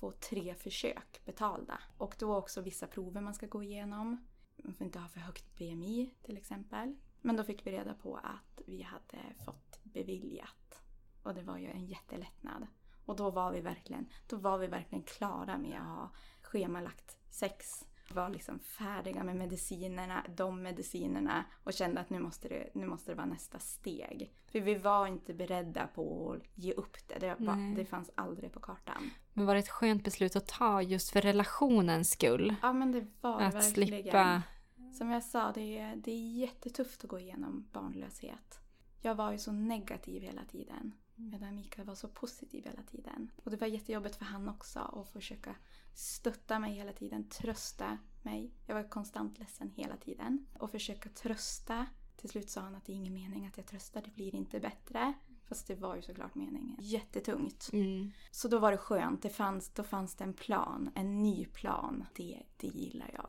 få 0.00 0.12
tre 0.12 0.54
försök 0.54 1.20
betalda. 1.24 1.78
Och 1.98 2.16
då 2.18 2.36
också 2.36 2.60
vissa 2.60 2.86
prover 2.86 3.20
man 3.20 3.34
ska 3.34 3.46
gå 3.46 3.62
igenom. 3.62 4.26
Man 4.56 4.74
får 4.74 4.84
inte 4.84 4.98
ha 4.98 5.08
för 5.08 5.20
högt 5.20 5.58
BMI 5.58 6.14
till 6.22 6.36
exempel. 6.36 6.96
Men 7.20 7.36
då 7.36 7.44
fick 7.44 7.66
vi 7.66 7.70
reda 7.70 7.94
på 7.94 8.16
att 8.16 8.62
vi 8.66 8.82
hade 8.82 9.34
fått 9.44 9.80
beviljat. 9.84 10.82
Och 11.22 11.34
det 11.34 11.42
var 11.42 11.58
ju 11.58 11.70
en 11.70 11.86
jättelättnad. 11.86 12.66
Och 13.04 13.16
då 13.16 13.30
var 13.30 13.52
vi 13.52 13.60
verkligen, 13.60 14.06
då 14.26 14.36
var 14.36 14.58
vi 14.58 14.66
verkligen 14.66 15.04
klara 15.04 15.58
med 15.58 15.80
att 15.80 15.86
ha 15.86 16.10
schemalagt 16.42 17.18
sex. 17.30 17.84
Var 18.08 18.28
liksom 18.28 18.58
färdiga 18.58 19.24
med 19.24 19.36
medicinerna, 19.36 20.24
de 20.36 20.62
medicinerna 20.62 21.44
och 21.64 21.72
kände 21.72 22.00
att 22.00 22.10
nu 22.10 22.18
måste 22.18 22.48
det, 22.48 22.68
nu 22.74 22.86
måste 22.86 23.10
det 23.10 23.14
vara 23.14 23.26
nästa 23.26 23.58
steg. 23.58 24.32
För 24.52 24.60
vi 24.60 24.74
var 24.74 25.06
inte 25.06 25.34
beredda 25.34 25.86
på 25.86 26.32
att 26.32 26.42
ge 26.54 26.72
upp 26.72 26.96
det. 27.08 27.18
Det, 27.18 27.36
var, 27.38 27.76
det 27.76 27.84
fanns 27.84 28.10
aldrig 28.14 28.52
på 28.52 28.60
kartan. 28.60 29.10
Men 29.32 29.46
var 29.46 29.54
det 29.54 29.60
ett 29.60 29.68
skönt 29.68 30.04
beslut 30.04 30.36
att 30.36 30.46
ta 30.48 30.82
just 30.82 31.10
för 31.10 31.20
relationens 31.20 32.10
skull? 32.10 32.54
Ja 32.62 32.72
men 32.72 32.92
det 32.92 33.06
var 33.20 33.40
Att 33.40 33.54
verkligen. 33.54 34.02
slippa... 34.02 34.42
Som 34.92 35.10
jag 35.10 35.22
sa, 35.22 35.52
det 35.52 35.78
är, 35.78 35.96
det 35.96 36.10
är 36.10 36.38
jättetufft 36.38 37.04
att 37.04 37.10
gå 37.10 37.18
igenom 37.18 37.68
barnlöshet. 37.72 38.60
Jag 39.02 39.14
var 39.14 39.32
ju 39.32 39.38
så 39.38 39.52
negativ 39.52 40.22
hela 40.22 40.44
tiden. 40.44 40.92
Medan 41.16 41.54
Mikael 41.54 41.86
var 41.86 41.94
så 41.94 42.08
positiv 42.08 42.64
hela 42.64 42.82
tiden. 42.82 43.30
Och 43.44 43.50
det 43.50 43.56
var 43.56 43.66
jättejobbigt 43.66 44.16
för 44.16 44.24
han 44.24 44.48
också 44.48 44.78
att 44.78 45.08
försöka 45.08 45.56
stötta 45.94 46.58
mig 46.58 46.74
hela 46.74 46.92
tiden, 46.92 47.28
trösta 47.28 47.98
mig. 48.22 48.54
Jag 48.66 48.74
var 48.74 48.88
konstant 48.88 49.38
ledsen 49.38 49.70
hela 49.70 49.96
tiden. 49.96 50.46
Och 50.58 50.70
försöka 50.70 51.08
trösta. 51.08 51.86
Till 52.16 52.30
slut 52.30 52.50
sa 52.50 52.60
han 52.60 52.74
att 52.74 52.84
det 52.84 52.92
är 52.92 52.96
ingen 52.96 53.14
mening 53.14 53.46
att 53.46 53.56
jag 53.56 53.66
tröstar, 53.66 54.02
det 54.02 54.14
blir 54.14 54.34
inte 54.34 54.60
bättre. 54.60 55.14
Fast 55.48 55.66
det 55.66 55.74
var 55.74 55.96
ju 55.96 56.02
såklart 56.02 56.34
meningen. 56.34 56.76
Jättetungt. 56.80 57.70
Mm. 57.72 58.10
Så 58.30 58.48
då 58.48 58.58
var 58.58 58.70
det 58.70 58.78
skönt, 58.78 59.22
det 59.22 59.30
fanns, 59.30 59.68
då 59.68 59.82
fanns 59.82 60.14
det 60.14 60.24
en 60.24 60.34
plan, 60.34 60.90
en 60.94 61.22
ny 61.22 61.46
plan. 61.46 62.04
Det, 62.14 62.42
det 62.56 62.66
gillar 62.66 63.10
jag. 63.12 63.28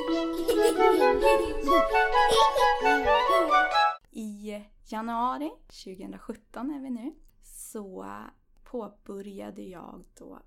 I 4.11 4.63
januari 4.85 5.51
2017 5.67 6.71
är 6.71 6.79
vi 6.79 6.89
nu, 6.89 7.13
så 7.43 8.05
påbörjade 8.63 9.61
jag 9.61 10.03
då, 10.17 10.39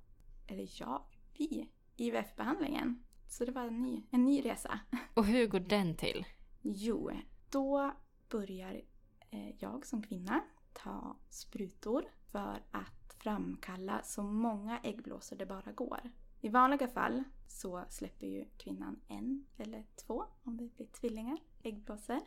eller 0.47 0.69
jag, 0.81 1.03
vi, 1.39 1.71
IVF-behandlingen. 1.97 3.05
Så 3.29 3.45
det 3.45 3.53
var 3.53 3.63
en 3.63 3.83
ny, 3.83 4.03
en 4.11 4.25
ny 4.25 4.45
resa. 4.45 4.81
Och 5.15 5.25
hur 5.25 5.47
går 5.47 5.61
den 5.61 5.97
till? 5.97 6.27
Jo, 6.63 7.11
då 7.51 7.93
börjar 8.29 8.83
eh, 9.31 9.51
jag 9.59 9.87
som 9.87 10.03
kvinna 10.03 10.41
ta 10.73 11.17
sprutor 11.31 12.05
för 12.33 12.63
att 12.71 13.15
framkalla 13.19 14.03
så 14.03 14.23
många 14.23 14.79
äggblåsor 14.79 15.37
det 15.37 15.47
bara 15.47 15.73
går. 15.73 16.01
I 16.45 16.49
vanliga 16.49 16.89
fall 16.89 17.25
så 17.47 17.85
släpper 17.89 18.27
ju 18.27 18.45
kvinnan 18.57 19.01
en 19.09 19.47
eller 19.57 19.85
två, 19.97 20.25
om 20.43 20.57
det 20.57 20.77
blir 20.77 20.87
tvillingar, 20.87 21.39
äggblåsor 21.63 22.21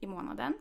i 0.00 0.06
månaden. 0.06 0.54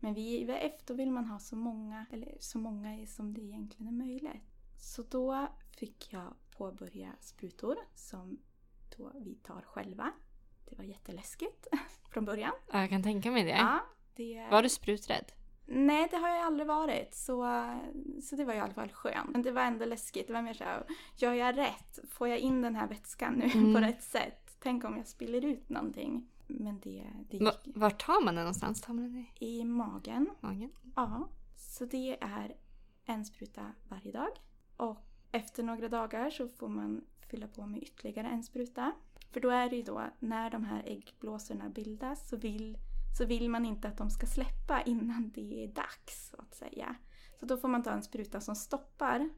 Men 0.00 0.14
vid 0.14 0.42
IVF 0.42 0.84
då 0.86 0.94
vill 0.94 1.10
man 1.10 1.24
ha 1.24 1.38
så 1.38 1.56
många, 1.56 2.06
eller 2.12 2.36
så 2.40 2.58
många 2.58 3.06
som 3.06 3.34
det 3.34 3.40
egentligen 3.40 3.88
är 3.88 4.04
möjligt. 4.06 4.42
Så 4.78 5.02
då 5.02 5.46
fick 5.78 6.12
jag 6.12 6.34
påbörja 6.50 7.12
sprutor 7.20 7.76
som 7.94 8.38
då 8.96 9.12
vi 9.14 9.34
tar 9.34 9.62
själva. 9.62 10.12
Det 10.64 10.76
var 10.76 10.84
jätteläskigt 10.84 11.66
från 12.12 12.24
början. 12.24 12.52
Ja, 12.72 12.80
Jag 12.80 12.90
kan 12.90 13.02
tänka 13.02 13.30
mig 13.30 13.44
det. 13.44 13.50
Ja, 13.50 13.80
det... 14.14 14.48
Var 14.50 14.62
du 14.62 14.68
spruträdd? 14.68 15.32
Nej, 15.70 16.08
det 16.10 16.16
har 16.16 16.28
jag 16.28 16.38
aldrig 16.46 16.66
varit. 16.66 17.14
Så, 17.14 17.64
så 18.22 18.36
det 18.36 18.44
var 18.44 18.54
i 18.54 18.58
alla 18.60 18.74
fall 18.74 18.88
skönt. 18.92 19.30
Men 19.32 19.42
det 19.42 19.50
var 19.50 19.62
ändå 19.62 19.84
läskigt. 19.84 20.26
Det 20.26 20.32
var 20.32 20.42
mer 20.42 20.54
såhär, 20.54 20.82
gör 21.16 21.32
jag 21.32 21.56
rätt? 21.56 21.98
Får 22.10 22.28
jag 22.28 22.38
in 22.38 22.62
den 22.62 22.74
här 22.74 22.86
vätskan 22.88 23.34
nu 23.34 23.44
Mm. 23.54 23.74
på 23.74 23.80
rätt 23.80 24.02
sätt? 24.02 24.56
Tänk 24.60 24.84
om 24.84 24.96
jag 24.96 25.06
spiller 25.06 25.44
ut 25.44 25.68
någonting. 25.68 26.28
Men 26.46 26.80
det, 26.80 27.06
det 27.30 27.36
gick 27.36 27.48
Var 27.64 27.90
tar 27.90 28.24
man 28.24 28.34
den 28.34 28.44
någonstans? 28.44 28.80
Tar 28.80 28.94
man 28.94 29.04
den 29.04 29.26
i 29.40 29.58
i 29.60 29.64
magen. 29.64 30.30
magen? 30.40 30.70
Ja, 30.96 31.28
så 31.56 31.84
det 31.84 32.16
är 32.20 32.54
en 33.04 33.24
spruta 33.24 33.72
varje 33.88 34.12
dag. 34.12 34.28
Och 34.76 34.96
efter 35.32 35.62
några 35.62 35.88
dagar 35.88 36.30
så 36.30 36.48
får 36.48 36.68
man 36.68 37.04
fylla 37.30 37.46
på 37.48 37.66
med 37.66 37.82
ytterligare 37.82 38.26
en 38.28 38.42
spruta. 38.42 38.92
För 39.32 39.40
då 39.40 39.50
är 39.50 39.70
det 39.70 39.76
ju 39.76 39.82
då, 39.82 40.02
när 40.18 40.50
de 40.50 40.64
här 40.64 40.82
äggblåsorna 40.86 41.68
bildas 41.68 42.28
så 42.28 42.36
vill, 42.36 42.78
så 43.18 43.24
vill 43.24 43.50
man 43.50 43.64
inte 43.64 43.88
att 43.88 43.98
de 43.98 44.10
ska 44.10 44.26
släppa 44.26 44.82
innan 44.82 45.30
det 45.34 45.64
är 45.64 45.68
dags, 45.68 46.30
så 46.30 46.36
att 46.42 46.54
säga. 46.54 46.96
Så 47.40 47.46
då 47.46 47.56
får 47.56 47.68
man 47.68 47.82
ta 47.82 47.90
en 47.90 48.02
spruta 48.02 48.40
som 48.40 48.56
stoppar 48.56 49.28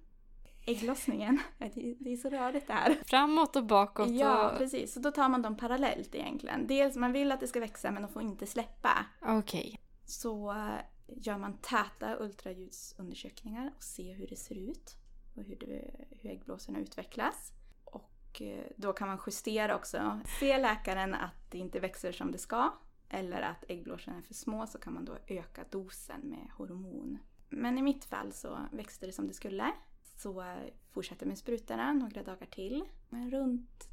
ägglossningen. 0.66 1.40
Det 1.98 2.12
är 2.12 2.16
så 2.16 2.30
rörigt 2.30 2.66
det 2.66 2.72
här. 2.72 2.98
Framåt 3.06 3.56
och 3.56 3.66
bakåt 3.66 4.10
Ja, 4.10 4.50
och... 4.50 4.58
precis. 4.58 4.92
Så 4.92 5.00
då 5.00 5.10
tar 5.10 5.28
man 5.28 5.42
dem 5.42 5.56
parallellt 5.56 6.14
egentligen. 6.14 6.66
Dels 6.66 6.96
man 6.96 7.12
vill 7.12 7.32
att 7.32 7.40
det 7.40 7.46
ska 7.46 7.60
växa 7.60 7.90
men 7.90 8.02
de 8.02 8.08
får 8.08 8.22
inte 8.22 8.46
släppa. 8.46 9.06
Okej. 9.22 9.80
så 10.04 10.50
eh, 10.50 10.68
gör 11.06 11.38
man 11.38 11.58
täta 11.58 12.16
ultraljudsundersökningar 12.20 13.72
och 13.76 13.82
ser 13.82 14.14
hur 14.14 14.26
det 14.26 14.36
ser 14.36 14.58
ut 14.58 14.96
och 15.36 15.42
hur, 15.42 15.56
det, 15.56 15.90
hur 16.20 16.30
äggblåsorna 16.30 16.78
utvecklas. 16.78 17.52
Och 17.84 18.42
eh, 18.42 18.64
då 18.76 18.92
kan 18.92 19.08
man 19.08 19.18
justera 19.26 19.76
också. 19.76 20.20
Ser 20.40 20.60
läkaren 20.60 21.14
att 21.14 21.50
det 21.50 21.58
inte 21.58 21.80
växer 21.80 22.12
som 22.12 22.32
det 22.32 22.38
ska 22.38 22.72
eller 23.10 23.42
att 23.42 23.64
äggblåsorna 23.68 24.16
är 24.16 24.22
för 24.22 24.34
små 24.34 24.66
så 24.66 24.78
kan 24.78 24.94
man 24.94 25.04
då 25.04 25.18
öka 25.26 25.64
dosen 25.70 26.20
med 26.20 26.50
hormon. 26.56 27.18
Men 27.48 27.78
i 27.78 27.82
mitt 27.82 28.04
fall 28.04 28.32
så 28.32 28.58
växte 28.72 29.06
det 29.06 29.12
som 29.12 29.28
det 29.28 29.34
skulle. 29.34 29.72
Så 30.16 30.40
eh, 30.40 30.72
fortsatte 30.90 31.26
med 31.26 31.38
sprutorna 31.38 31.92
några 31.92 32.22
dagar 32.22 32.46
till. 32.46 32.84
Men 33.08 33.30
runt 33.30 33.88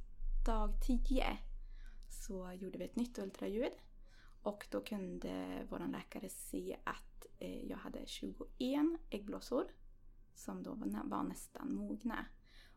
dag 0.46 0.72
10 0.88 1.38
så 2.10 2.52
gjorde 2.54 2.78
vi 2.78 2.86
ett 2.86 2.96
nytt 2.96 3.20
ultraljud 3.20 3.74
och 4.42 4.68
då 4.72 4.82
kunde 4.82 5.66
vår 5.70 5.92
läkare 5.92 6.30
se 6.30 6.78
att 6.84 7.26
eh, 7.40 7.66
jag 7.66 7.78
hade 7.78 8.06
21 8.06 8.48
äggblåsor 9.10 9.66
som 10.34 10.64
då 10.64 10.74
var, 11.04 11.24
nästan 11.24 11.76
mogna. 11.76 12.26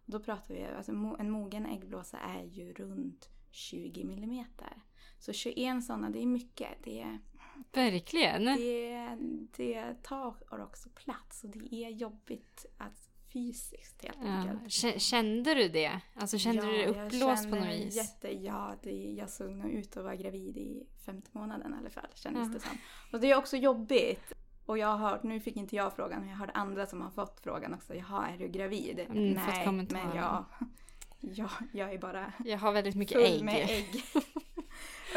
Och 0.04 0.10
då 0.10 0.20
pratar 0.20 0.54
vi, 0.54 0.64
alltså 0.64 0.92
en 1.18 1.30
mogen 1.30 1.66
äggblåsa 1.66 2.18
är 2.18 2.42
ju 2.42 2.72
runt 2.72 3.28
20 3.50 4.04
millimeter. 4.04 4.82
Så 5.18 5.32
21 5.32 5.84
sådana, 5.84 6.10
det 6.10 6.22
är 6.22 6.26
mycket. 6.26 6.68
Det, 6.84 7.18
Verkligen. 7.72 8.44
det, 8.44 9.16
det 9.56 10.02
tar 10.02 10.36
också 10.62 10.88
plats 10.94 11.44
och 11.44 11.50
det 11.50 11.74
är 11.84 11.88
jobbigt 11.90 12.66
att 12.78 13.10
fysiskt 13.32 14.02
helt 14.04 14.18
Ja. 14.22 14.28
enkelt. 14.30 14.62
Kä- 14.62 14.98
Kände 14.98 15.54
du 15.54 15.68
det? 15.68 16.00
Alltså 16.14 16.38
kände 16.38 16.62
du 16.66 16.72
dig 16.72 16.86
uppblåst 16.86 17.50
på 17.50 17.56
något 17.56 17.68
vis? 17.68 17.96
Jätte, 17.96 18.34
ja, 18.44 18.74
det, 18.82 19.12
jag 19.18 19.30
såg 19.30 19.50
nog 19.50 19.70
ut 19.70 19.96
att 19.96 20.04
vara 20.04 20.16
gravid 20.16 20.56
i 20.56 20.86
femte 21.06 21.30
månaden 21.32 21.74
i 21.74 21.76
alla 21.78 21.90
fall, 21.90 22.06
kändes 22.14 22.48
Ja. 22.48 22.54
det 22.54 22.60
som. 22.60 22.78
Och 23.12 23.20
det 23.20 23.30
är 23.30 23.36
också 23.36 23.56
jobbigt. 23.56 24.32
Och 24.66 24.78
jag 24.78 24.86
har 24.88 25.08
hört, 25.10 25.22
nu 25.22 25.40
fick 25.40 25.56
inte 25.56 25.76
jag 25.76 25.92
frågan, 25.96 26.20
men 26.20 26.28
jag 26.28 26.36
hörde 26.36 26.52
andra 26.52 26.86
som 26.86 27.00
har 27.00 27.10
fått 27.10 27.40
frågan 27.40 27.74
också. 27.74 27.94
Jaha, 27.94 28.28
är 28.28 28.38
du 28.38 28.48
gravid? 28.48 28.98
Mm, 28.98 29.32
Nej, 29.32 29.66
men 29.90 30.16
jag, 30.16 30.44
jag, 31.20 31.50
jag 31.72 31.92
är 31.92 31.98
bara 31.98 32.32
Jag 32.44 32.58
har 32.58 32.72
väldigt 32.72 32.94
mycket 32.94 33.16
full 33.16 33.36
ägg. 33.36 33.44
med 33.44 33.70
ägg. 33.70 34.04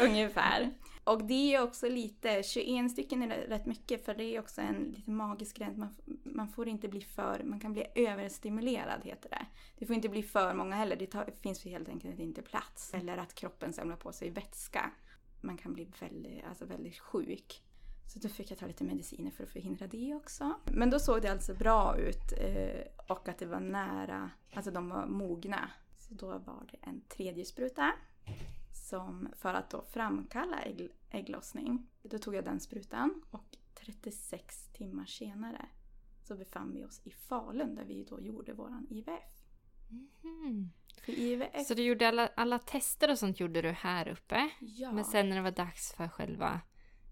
Ungefär. 0.00 0.70
Och 1.04 1.24
det 1.24 1.54
är 1.54 1.62
också 1.62 1.88
lite, 1.88 2.42
21 2.42 2.90
stycken 2.90 3.22
är 3.22 3.28
rätt 3.28 3.66
mycket 3.66 4.04
för 4.04 4.14
det 4.14 4.24
är 4.24 4.40
också 4.40 4.60
en 4.60 4.92
lite 4.96 5.10
magisk 5.10 5.56
gräns. 5.56 5.76
Man, 5.78 5.94
man 6.22 6.48
får 6.48 6.68
inte 6.68 6.88
bli 6.88 7.00
för, 7.00 7.42
man 7.44 7.60
kan 7.60 7.72
bli 7.72 7.86
överstimulerad 7.94 9.04
heter 9.04 9.30
det. 9.30 9.46
Det 9.78 9.86
får 9.86 9.96
inte 9.96 10.08
bli 10.08 10.22
för 10.22 10.54
många 10.54 10.76
heller, 10.76 10.96
det 10.96 11.06
tar, 11.06 11.30
finns 11.42 11.66
ju 11.66 11.70
helt 11.70 11.88
enkelt 11.88 12.18
inte 12.18 12.42
plats. 12.42 12.94
Eller 12.94 13.16
att 13.16 13.34
kroppen 13.34 13.72
samlar 13.72 13.96
på 13.96 14.12
sig 14.12 14.30
vätska. 14.30 14.90
Man 15.40 15.56
kan 15.56 15.74
bli 15.74 15.88
väldigt, 16.00 16.44
alltså 16.44 16.64
väldigt 16.64 16.98
sjuk. 16.98 17.62
Så 18.12 18.18
då 18.18 18.28
fick 18.28 18.50
jag 18.50 18.58
ta 18.58 18.66
lite 18.66 18.84
mediciner 18.84 19.30
för 19.30 19.44
att 19.44 19.50
förhindra 19.50 19.86
det 19.86 20.14
också. 20.14 20.54
Men 20.64 20.90
då 20.90 20.98
såg 20.98 21.22
det 21.22 21.32
alltså 21.32 21.54
bra 21.54 21.96
ut 21.98 22.32
eh, 22.38 22.86
och 23.08 23.28
att 23.28 23.38
det 23.38 23.46
var 23.46 23.60
nära, 23.60 24.30
alltså 24.54 24.70
de 24.70 24.88
var 24.88 25.06
mogna. 25.06 25.70
Så 26.08 26.14
då 26.14 26.26
var 26.38 26.68
det 26.72 26.78
en 26.80 27.00
tredje 27.08 27.44
spruta 27.44 27.92
som 28.72 29.28
för 29.36 29.54
att 29.54 29.70
då 29.70 29.82
framkalla 29.82 30.62
ägg, 30.62 30.88
ägglossning. 31.10 31.86
Då 32.02 32.18
tog 32.18 32.34
jag 32.34 32.44
den 32.44 32.60
sprutan 32.60 33.22
och 33.30 33.56
36 33.74 34.68
timmar 34.72 35.04
senare 35.06 35.66
så 36.22 36.36
befann 36.36 36.72
vi 36.74 36.84
oss 36.84 37.00
i 37.04 37.10
Falun 37.10 37.74
där 37.74 37.84
vi 37.84 38.04
då 38.04 38.20
gjorde 38.20 38.52
våran 38.52 38.86
IVF. 38.90 39.44
Mm. 40.22 40.70
För 41.04 41.12
IVF, 41.12 41.66
Så 41.66 41.74
du 41.74 41.82
gjorde 41.82 42.08
alla, 42.08 42.26
alla 42.36 42.58
tester 42.58 43.10
och 43.10 43.18
sånt 43.18 43.40
gjorde 43.40 43.62
du 43.62 43.70
här 43.70 44.08
uppe. 44.08 44.50
ja, 44.60 44.92
Men 44.92 45.04
sen 45.04 45.28
när 45.28 45.36
det 45.36 45.42
var 45.42 45.50
dags 45.50 45.92
för 45.92 46.08
själva 46.08 46.60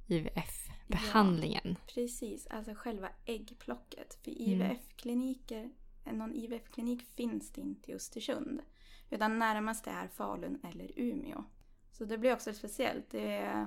IVF-behandlingen. 0.06 1.76
precis, 1.94 2.46
alltså 2.46 2.74
själva 2.74 3.08
äggplocket. 3.24 4.14
För 4.14 4.30
Mm. 4.30 4.42
IVF-kliniker, 4.52 5.70
någon 6.12 6.34
IVF-klinik 6.34 7.02
finns 7.02 7.50
det 7.50 7.60
inte 7.60 7.90
i 7.90 7.94
Östersund. 7.94 8.60
Utan 9.12 9.38
närmast 9.38 9.86
är 9.86 10.08
Falun 10.08 10.60
eller 10.64 10.92
Umeå. 10.96 11.44
Så 11.90 12.04
det 12.04 12.18
blir 12.18 12.32
också 12.32 12.54
speciellt. 12.54 13.10
Det 13.10 13.32
är, 13.36 13.66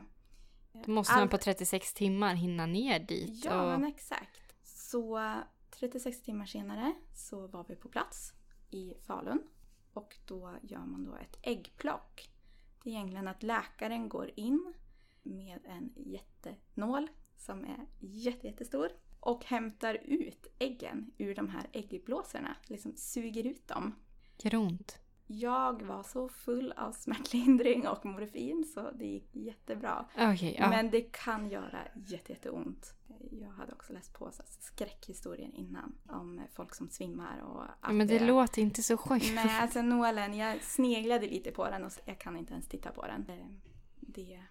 Då 0.85 0.91
måste 0.91 1.13
Allt- 1.13 1.21
man 1.21 1.29
på 1.29 1.37
36 1.37 1.93
timmar 1.93 2.35
hinna 2.35 2.65
ner 2.65 2.99
dit. 2.99 3.45
Ja, 3.45 3.61
och... 3.61 3.79
men 3.79 3.89
exakt. 3.89 4.55
Så 4.63 5.33
36 5.69 6.21
timmar 6.21 6.45
senare 6.45 6.93
så 7.13 7.47
var 7.47 7.65
vi 7.67 7.75
på 7.75 7.89
plats 7.89 8.33
i 8.71 8.93
Falun. 9.01 9.43
Och 9.93 10.17
då 10.25 10.55
gör 10.61 10.85
man 10.85 11.03
då 11.03 11.15
ett 11.15 11.37
äggplock. 11.41 12.29
Det 12.83 12.89
är 12.89 12.93
egentligen 12.93 13.27
att 13.27 13.43
läkaren 13.43 14.09
går 14.09 14.31
in 14.35 14.73
med 15.23 15.59
en 15.65 15.93
jättenål 15.95 17.07
som 17.35 17.65
är 17.65 17.87
jätte, 17.99 18.47
jättestor 18.47 18.89
och 19.19 19.45
hämtar 19.45 19.95
ut 20.03 20.47
äggen 20.59 21.11
ur 21.17 21.35
de 21.35 21.49
här 21.49 21.69
äggblåsorna. 21.71 22.55
Liksom 22.67 22.95
suger 22.95 23.43
ut 23.43 23.67
dem. 23.67 23.95
Gör 24.37 24.51
det 24.51 24.57
ont? 24.57 25.04
Jag 25.27 25.81
var 25.81 26.03
så 26.03 26.29
full 26.29 26.71
av 26.71 26.91
smärtlindring 26.91 27.87
och 27.87 28.05
morfin 28.05 28.65
så 28.73 28.91
det 28.91 29.05
gick 29.05 29.35
jättebra. 29.35 30.05
Okej, 30.17 30.55
ja. 30.59 30.69
Men 30.69 30.89
det 30.89 31.01
kan 31.01 31.49
göra 31.49 31.79
jätte, 31.95 32.31
jätteont. 32.33 32.93
Jag 33.31 33.49
hade 33.49 33.71
också 33.71 33.93
läst 33.93 34.13
på 34.13 34.31
skräckhistorier 34.59 35.51
innan 35.55 35.95
om 36.09 36.41
folk 36.53 36.75
som 36.75 36.89
svimmar 36.89 37.39
och 37.39 37.63
allt 37.79 37.95
men 37.95 38.07
det 38.07 38.19
låter 38.19 38.61
inte 38.61 38.83
så 38.83 38.97
sjukt. 38.97 39.31
Nej, 39.35 39.59
alltså 39.61 39.81
nålen, 39.81 40.37
jag 40.37 40.63
sneglade 40.63 41.27
lite 41.27 41.51
på 41.51 41.69
den 41.69 41.83
och 41.83 41.91
jag 42.05 42.19
kan 42.19 42.37
inte 42.37 42.53
ens 42.53 42.67
titta 42.67 42.91
på 42.91 43.05
den. 43.05 43.25
Det, 43.25 43.47
det 43.99 44.43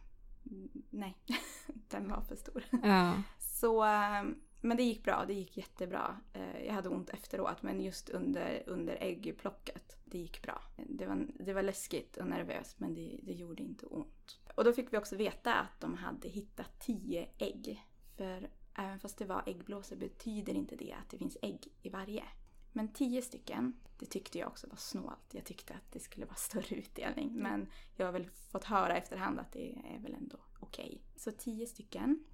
nej, 0.91 1.17
den 1.89 2.09
var 2.09 2.21
för 2.21 2.37
stor. 2.37 2.65
Ja. 2.83 3.23
Så, 3.39 3.85
eh, 3.85 4.23
men 4.65 4.77
det 4.77 4.83
gick 4.83 5.05
bra, 5.05 5.25
det 5.27 5.35
gick 5.35 5.57
jättebra. 5.57 6.21
Eh, 6.33 6.65
jag 6.67 6.75
hade 6.75 6.89
ont 6.89 7.11
efteråt 7.11 7.63
men 7.63 7.81
just 7.81 8.09
under, 8.09 8.63
under 8.67 8.97
äggplocket, 9.01 9.97
det 10.05 10.19
gick 10.19 10.43
bra. 10.43 10.63
Det 10.77 11.07
var, 11.07 11.27
det 11.39 11.53
var 11.53 11.63
läskigt 11.63 12.17
och 12.17 12.27
nervöst 12.27 12.81
men 12.81 12.95
det, 12.95 13.21
det 13.23 13.33
gjorde 13.33 13.63
inte 13.63 13.87
ont. 13.87 14.41
Och 14.55 14.65
då 14.65 14.73
fick 14.73 14.93
vi 14.93 14.99
också 14.99 15.17
veta 15.17 15.55
att 15.55 15.81
de 15.81 15.95
hade 15.95 16.29
hittat 16.29 16.81
tio 16.81 17.29
ägg. 17.39 17.85
För 18.17 18.51
även 18.75 18.99
fast 18.99 19.19
det 19.19 19.25
var 19.25 19.43
äggblåsor 19.47 19.97
betyder 19.97 20.55
inte 20.55 20.77
det 20.77 20.93
att 20.93 21.11
det 21.11 21.19
finns 21.19 21.37
ägg 21.43 21.69
i 21.83 21.89
varje. 21.89 22.25
Men 22.73 22.93
tio 22.93 23.23
stycken, 23.23 23.73
det 23.99 24.07
tyckte 24.07 24.39
jag 24.39 24.49
också 24.49 24.67
var 24.67 24.77
snålt. 24.77 25.31
Jag 25.33 25.45
tyckte 25.45 25.75
att 25.75 25.93
det 25.93 26.01
skulle 26.01 26.27
vara 26.27 26.37
större 26.37 26.77
utdelning. 26.77 27.33
Men 27.35 27.71
jag 27.97 28.07
har 28.07 28.13
väl 28.13 28.31
fått 28.31 28.65
höra 28.65 28.97
efterhand 28.97 29.41
att 29.41 29.53
det 29.53 29.79
är 29.95 29.99
väl 29.99 30.15
ändå 30.15 30.39
okej. 30.61 31.03
Så 31.17 31.31
tio 31.31 31.67
stycken. 31.67 32.25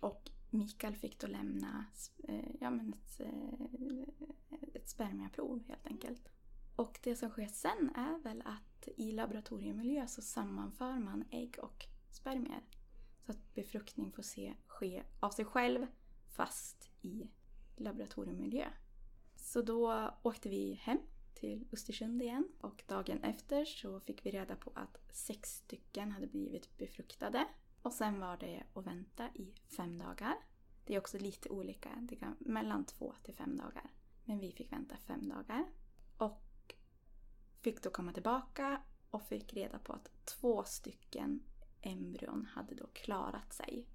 Och 0.00 0.30
Mikael 0.50 0.96
fick 0.96 1.18
då 1.18 1.26
lämna 1.26 1.84
eh, 2.28 2.50
ja, 2.60 2.70
men 2.70 2.94
ett, 2.94 3.20
eh, 3.20 4.58
ett 4.74 4.88
spermiaprov 4.88 5.62
helt 5.68 5.86
enkelt. 5.86 6.28
Och 6.76 6.98
det 7.02 7.16
som 7.16 7.30
sker 7.30 7.46
sen 7.46 7.90
är 7.94 8.18
väl 8.18 8.42
att 8.44 8.88
i 8.96 9.12
laboratoriemiljö 9.12 10.06
så 10.06 10.22
sammanför 10.22 10.98
man 10.98 11.24
ägg 11.30 11.56
och 11.62 11.86
spermier. 12.10 12.60
Så 13.26 13.32
att 13.32 13.54
befruktning 13.54 14.12
får 14.12 14.22
se, 14.22 14.54
ske 14.66 15.02
av 15.20 15.30
sig 15.30 15.44
själv 15.44 15.86
fast 16.28 16.90
i 17.02 17.30
laboratoriemiljö. 17.76 18.70
Så 19.36 19.62
då 19.62 20.10
åkte 20.22 20.48
vi 20.48 20.72
hem 20.72 20.98
till 21.34 21.68
Östersund 21.72 22.22
igen 22.22 22.48
och 22.60 22.84
dagen 22.86 23.24
efter 23.24 23.64
så 23.64 24.00
fick 24.00 24.26
vi 24.26 24.30
reda 24.30 24.56
på 24.56 24.72
att 24.74 24.98
sex 25.10 25.56
stycken 25.56 26.12
hade 26.12 26.26
blivit 26.26 26.78
befruktade. 26.78 27.46
Och 27.82 27.92
sen 27.92 28.20
var 28.20 28.36
det 28.36 28.62
att 28.74 28.86
vänta 28.86 29.28
i 29.34 29.54
fem 29.76 29.98
dagar. 29.98 30.36
Det 30.84 30.94
är 30.94 30.98
också 30.98 31.18
lite 31.18 31.48
olika, 31.48 31.88
det 32.00 32.16
kan 32.16 32.36
mellan 32.40 32.84
två 32.84 33.14
till 33.22 33.34
fem 33.34 33.56
dagar. 33.56 33.90
Men 34.24 34.38
vi 34.38 34.52
fick 34.52 34.72
vänta 34.72 34.96
fem 34.96 35.28
dagar. 35.28 35.66
Och 36.16 36.74
fick 37.60 37.82
då 37.82 37.90
komma 37.90 38.12
tillbaka 38.12 38.82
och 39.10 39.22
fick 39.22 39.54
reda 39.54 39.78
på 39.78 39.92
att 39.92 40.10
två 40.24 40.64
stycken 40.64 41.42
embryon 41.80 42.46
hade 42.46 42.74
då 42.74 42.86
klarat 42.86 43.52
sig. 43.52 43.86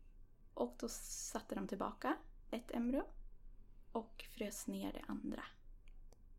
Och 0.53 0.75
då 0.79 0.87
satte 0.89 1.55
de 1.55 1.67
tillbaka 1.67 2.17
ett 2.51 2.71
embryo 2.71 3.03
och 3.91 4.25
frös 4.29 4.67
ner 4.67 4.93
det 4.93 5.03
andra. 5.07 5.43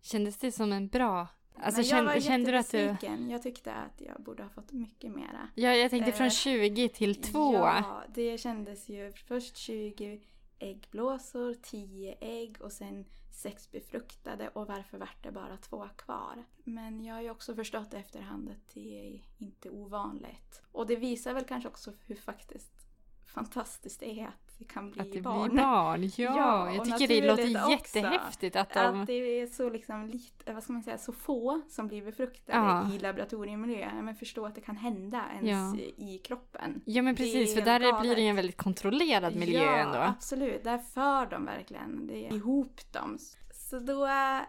Kändes 0.01 0.39
det 0.39 0.53
som 0.53 0.73
en 0.73 0.89
bra... 0.89 1.29
Alltså 1.61 1.81
Men 1.81 1.89
jag 1.89 2.05
var 2.05 2.21
kände, 2.21 2.51
du 2.51 2.59
att 2.59 2.71
du... 2.71 2.97
Jag 3.31 3.43
tyckte 3.43 3.73
att 3.75 4.01
jag 4.01 4.23
borde 4.23 4.43
ha 4.43 4.51
fått 4.51 4.73
mycket 4.73 5.11
mera. 5.11 5.49
Ja, 5.55 5.75
jag 5.75 5.91
tänkte 5.91 6.13
från 6.13 6.27
Eh, 6.27 6.31
20 6.31 6.89
till 6.89 7.23
2. 7.23 7.55
Ja, 7.55 8.05
det 8.15 8.39
kändes 8.39 8.89
ju 8.89 9.13
först 9.13 9.57
20 9.57 10.21
äggblåsor, 10.59 11.55
10 11.63 12.17
ägg 12.21 12.57
och 12.61 12.73
sen 12.73 13.05
sex 13.31 13.71
befruktade 13.71 14.49
och 14.49 14.67
varför 14.67 14.99
vart 14.99 15.23
det 15.23 15.33
bara 15.33 15.57
två 15.57 15.89
kvar? 15.97 16.45
Men 16.65 17.05
jag 17.05 17.15
har 17.15 17.23
ju 17.23 17.31
också 17.31 17.55
förstått 17.55 17.95
i 17.95 17.97
efterhand 17.97 18.51
att 18.51 18.75
det 18.75 19.07
är 19.09 19.23
inte 19.39 19.71
ovanligt. 19.71 20.63
Och 20.73 20.87
det 20.87 20.97
visar 20.97 21.35
väl 21.35 21.45
kanske 21.45 21.69
också 21.69 21.93
hur 22.07 22.17
faktiskt 22.17 22.87
fantastiskt 23.27 24.01
det 24.01 24.21
är 24.21 24.27
att 24.27 24.46
det 24.59 24.65
kan 24.65 24.91
bli 24.91 25.01
Att 25.01 25.13
det 25.13 25.21
barn. 25.21 25.49
blir 25.51 25.63
barn. 25.63 26.03
Ja, 26.17 26.35
Ja, 26.37 26.75
jag 26.75 26.85
tycker 26.85 27.09
det 27.09 27.27
låter 27.27 27.71
jättehäftigt 27.71 28.57
att 28.57 28.75
de... 28.75 29.01
Att 29.01 29.07
det 29.07 29.13
är 29.41 29.47
så 29.47 29.71
liksom 29.71 30.07
lite, 30.07 30.53
vad 30.53 30.63
ska 30.63 30.73
man 30.73 30.83
säga, 30.83 30.99
så 30.99 31.13
få 31.13 31.61
som 31.69 31.89
blir 31.89 32.03
befruktade 32.05 32.59
Ja. 32.59 32.93
i 32.95 32.99
laboratoriemiljö. 32.99 33.91
Men 34.03 34.15
förstå 34.15 34.47
att 34.47 34.55
det 34.55 34.61
kan 34.61 34.77
hända 34.77 35.25
ens 35.43 35.81
Ja. 35.81 36.05
i 36.05 36.19
kroppen. 36.19 36.81
Ja 36.85 37.03
men 37.03 37.17
precis, 37.17 37.55
för 37.55 37.61
där 37.63 37.81
galet. 37.81 38.01
blir 38.01 38.15
det 38.17 38.23
ju 38.23 38.29
en 38.29 38.37
väldigt 38.37 38.57
kontrollerad 38.57 39.37
miljö 39.37 39.63
ja, 39.65 39.77
ändå. 39.77 39.99
absolut. 39.99 40.65
Där 40.65 40.79
för 40.79 41.27
de 41.27 41.45
verkligen 41.45 42.07
det 42.07 42.19
ihop 42.21 42.81
dem. 42.93 43.19
Så 43.55 43.79
då 43.79 44.07
äh, 44.07 44.41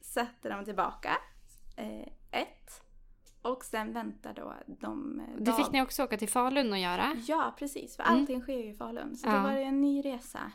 sätter 0.00 0.50
de 0.50 0.64
tillbaka 0.64 1.16
eh, 1.76 2.40
ett. 2.40 2.82
Och 3.42 3.64
sen 3.64 3.92
väntar 3.92 4.34
då 4.34 4.54
de... 4.66 5.22
Det 5.38 5.44
dag- 5.44 5.56
fick 5.56 5.72
ni 5.72 5.82
också 5.82 6.04
åka 6.04 6.16
till 6.16 6.28
Falun 6.28 6.72
och 6.72 6.78
göra. 6.78 7.16
Ja, 7.26 7.54
precis. 7.58 7.96
För 7.96 8.02
Mm. 8.02 8.14
allting 8.20 8.40
sker 8.40 8.58
ju 8.58 8.70
i 8.70 8.74
Falun. 8.74 9.16
Så 9.16 9.28
Ja. 9.28 9.36
då 9.36 9.42
var 9.42 9.52
det 9.52 9.62
en 9.62 9.80
ny 9.80 10.02
resa. 10.04 10.52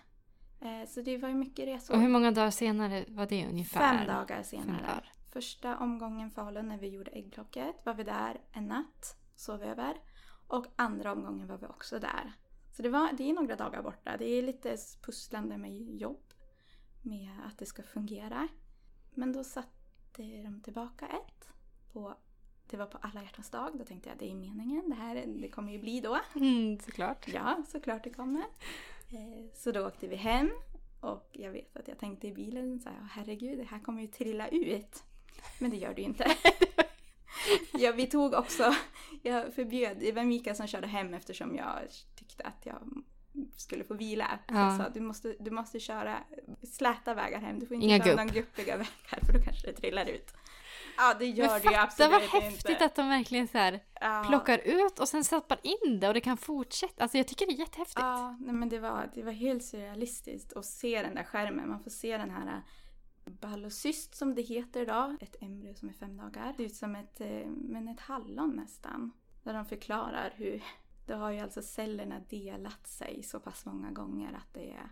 Eh, 0.61 0.87
så 0.87 1.01
det 1.01 1.17
var 1.17 1.29
ju 1.29 1.35
mycket 1.35 1.67
resor. 1.67 1.93
Och 1.95 2.01
hur 2.01 2.09
många 2.09 2.31
dagar 2.31 2.51
senare 2.51 3.05
var 3.07 3.25
det 3.25 3.47
ungefär? 3.47 3.79
Fem 3.97 4.07
dagar 4.07 4.43
senare. 4.43 4.67
Fem 4.67 4.77
dagar. 4.77 5.11
Första 5.33 5.77
omgången 5.77 6.31
Falun 6.31 6.67
när 6.67 6.77
vi 6.77 6.87
gjorde 6.89 7.11
äggplocket 7.11 7.75
var 7.85 7.93
vi 7.93 8.03
där 8.03 8.41
en 8.51 8.67
natt, 8.67 9.17
sov 9.35 9.63
över. 9.63 9.93
Och 10.47 10.65
andra 10.75 11.11
omgången 11.11 11.47
var 11.47 11.57
vi 11.57 11.65
också 11.67 11.99
där. 11.99 12.33
Så 12.75 12.81
det, 12.83 12.89
var, 12.89 13.09
det 13.13 13.29
är 13.29 13.33
några 13.33 13.55
dagar 13.55 13.81
borta. 13.83 14.17
Det 14.17 14.25
är 14.29 14.41
lite 14.43 14.77
pusslande 15.05 15.57
med 15.57 15.71
jobb. 16.01 16.23
Med 17.01 17.29
att 17.47 17.57
det 17.57 17.65
ska 17.65 17.83
fungera. 17.83 18.47
Men 19.13 19.33
då 19.33 19.43
satte 19.43 20.21
de 20.43 20.61
tillbaka 20.63 21.05
ett. 21.07 21.49
På, 21.93 22.15
det 22.69 22.77
var 22.77 22.85
på 22.85 22.97
alla 23.01 23.21
hjärtans 23.23 23.49
dag. 23.49 23.71
Då 23.73 23.83
tänkte 23.85 24.09
jag 24.09 24.17
det 24.17 24.31
är 24.31 24.35
meningen. 24.35 24.89
Det 24.89 24.95
här 24.95 25.23
det 25.27 25.49
kommer 25.49 25.71
ju 25.71 25.79
bli 25.79 26.01
då. 26.01 26.19
Mm, 26.35 26.79
såklart. 26.79 27.27
Ja, 27.27 27.63
såklart 27.67 28.03
det 28.03 28.09
kommer. 28.09 28.41
Eh, 29.09 29.45
Så 29.53 29.71
då 29.71 29.87
åkte 29.87 30.07
vi 30.07 30.15
hem 30.15 30.51
och 31.01 31.29
jag 31.31 31.51
vet 31.51 31.77
att 31.77 31.87
jag 31.87 31.97
tänkte 31.99 32.27
i 32.27 32.33
bilen 32.33 32.79
så 32.79 32.89
här, 32.89 33.07
herregud, 33.11 33.57
det 33.57 33.63
här 33.63 33.79
kommer 33.79 34.01
ju 34.01 34.07
trilla 34.07 34.47
ut. 34.47 35.03
Men 35.59 35.69
det 35.71 35.77
gör 35.77 35.93
det 35.93 36.01
ju 36.01 36.07
inte. 36.07 36.31
ja, 37.73 37.91
vi 37.91 38.07
tog 38.07 38.33
också, 38.33 38.75
jag 39.23 39.53
förbjöd, 39.53 39.97
det 39.99 40.11
var 40.11 40.23
Mikael 40.23 40.55
som 40.55 40.67
körde 40.67 40.87
hem 40.87 41.13
eftersom 41.13 41.55
jag 41.55 41.75
tyckte 42.15 42.43
att 42.43 42.65
jag 42.65 43.03
skulle 43.55 43.83
få 43.83 43.93
vila. 43.93 44.39
Så 44.47 44.53
Ja. 44.55 44.59
jag 44.71 44.77
sa, 44.77 44.89
du 44.89 44.99
måste, 44.99 45.35
du 45.39 45.51
måste 45.51 45.79
köra 45.79 46.17
släta 46.63 47.13
vägar 47.13 47.39
hem, 47.39 47.59
du 47.59 47.65
får 47.65 47.75
inte 47.75 47.85
Inga 47.87 47.97
gupp. 47.97 48.07
några 48.17 48.25
guppiga 48.25 48.77
vägar 48.77 49.25
för 49.25 49.33
då 49.33 49.41
kanske 49.45 49.67
det 49.67 49.73
trillar 49.73 50.05
ut. 50.09 50.33
Ja, 50.97 51.13
det 51.19 51.25
gör 51.25 51.47
Men 51.47 51.61
det 51.61 51.69
ju 51.69 51.75
absolut 51.75 52.11
vad 52.11 52.21
inte. 52.23 52.37
häftigt 52.37 52.81
att 52.81 52.95
de 52.95 53.09
verkligen 53.09 53.47
så 53.47 53.57
här 53.57 53.83
Ja. 54.01 54.23
plockar 54.27 54.57
ut 54.65 54.99
och 54.99 55.07
sen 55.07 55.23
stoppar 55.23 55.59
in 55.63 55.99
det 55.99 56.07
och 56.07 56.13
det 56.13 56.21
kan 56.21 56.37
fortsätta. 56.37 57.03
Alltså 57.03 57.17
jag 57.17 57.27
tycker 57.27 57.45
det 57.45 57.51
är 57.53 57.59
jättehäftigt. 57.59 57.99
Ja, 57.99 58.37
nej 58.39 58.55
men 58.55 58.69
det 58.69 58.79
var, 58.79 59.09
det 59.13 59.23
var 59.23 59.31
helt 59.31 59.63
surrealistiskt 59.63 60.53
att 60.53 60.65
se 60.65 61.01
den 61.01 61.15
där 61.15 61.23
skärmen. 61.23 61.69
Man 61.69 61.79
får 61.83 61.91
se 61.91 62.17
den 62.17 62.29
här 62.29 62.47
äh, 63.25 63.31
ballocyst 63.33 64.15
som 64.15 64.35
det 64.35 64.41
heter 64.41 64.81
idag. 64.81 65.17
Ett 65.21 65.35
embryo 65.41 65.73
som 65.73 65.89
är 65.89 65.93
fem 65.93 66.17
dagar. 66.17 66.47
Det 66.47 66.55
ser 66.57 66.63
ut 66.63 66.75
som 66.75 66.95
ett, 66.95 67.21
eh, 67.21 67.47
men 67.49 67.87
ett 67.87 67.99
hallon 67.99 68.49
nästan. 68.55 69.11
Där 69.43 69.53
de 69.53 69.65
förklarar 69.65 70.33
hur, 70.35 70.63
då 71.05 71.15
har 71.15 71.31
ju 71.31 71.39
alltså 71.39 71.61
cellerna 71.61 72.19
delat 72.29 72.87
sig 72.87 73.23
så 73.23 73.39
pass 73.39 73.65
många 73.65 73.91
gånger 73.91 74.33
att 74.33 74.53
det 74.53 74.71
är 74.71 74.89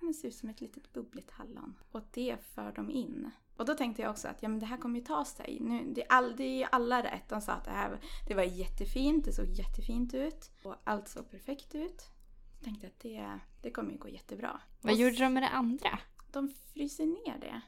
det 0.00 0.14
ser 0.14 0.28
ut 0.28 0.34
som 0.34 0.48
ett 0.48 0.60
litet 0.60 0.92
bubbligt 0.92 1.30
hallon. 1.30 1.78
Och 1.92 2.00
det 2.10 2.36
för 2.54 2.72
de 2.72 2.90
in 2.90 3.30
Och 3.56 3.64
då 3.64 3.74
tänkte 3.74 4.02
jag 4.02 4.10
också 4.10 4.28
att 4.28 4.42
ja, 4.42 4.48
men 4.48 4.58
det 4.58 4.66
här 4.66 4.76
kommer 4.76 4.98
ju 4.98 5.04
ta 5.04 5.24
sig. 5.24 5.58
Nu, 5.60 5.92
det, 5.94 6.02
är 6.02 6.12
all, 6.12 6.36
det 6.36 6.44
är 6.44 6.58
ju 6.58 6.66
alla 6.72 7.02
rätt. 7.02 7.28
De 7.28 7.40
sa 7.40 7.52
att 7.52 7.64
det 7.64 7.70
här 7.70 8.00
det 8.28 8.34
var 8.34 8.42
jättefint, 8.42 9.24
det 9.24 9.32
såg 9.32 9.46
jättefint 9.46 10.14
ut. 10.14 10.50
Och 10.62 10.74
allt 10.84 11.08
såg 11.08 11.30
perfekt 11.30 11.74
ut. 11.74 12.10
Jag 12.56 12.64
tänkte 12.64 12.86
att 12.86 13.00
det, 13.00 13.40
det 13.62 13.70
kommer 13.70 13.92
ju 13.92 13.98
gå 13.98 14.08
jättebra. 14.08 14.60
Vad 14.82 14.92
Och 14.92 14.98
gjorde 14.98 15.16
de 15.16 15.34
med 15.34 15.42
det 15.42 15.48
andra? 15.48 15.98
De 16.32 16.48
fryser 16.72 17.06
ner 17.06 17.38
det 17.40 17.60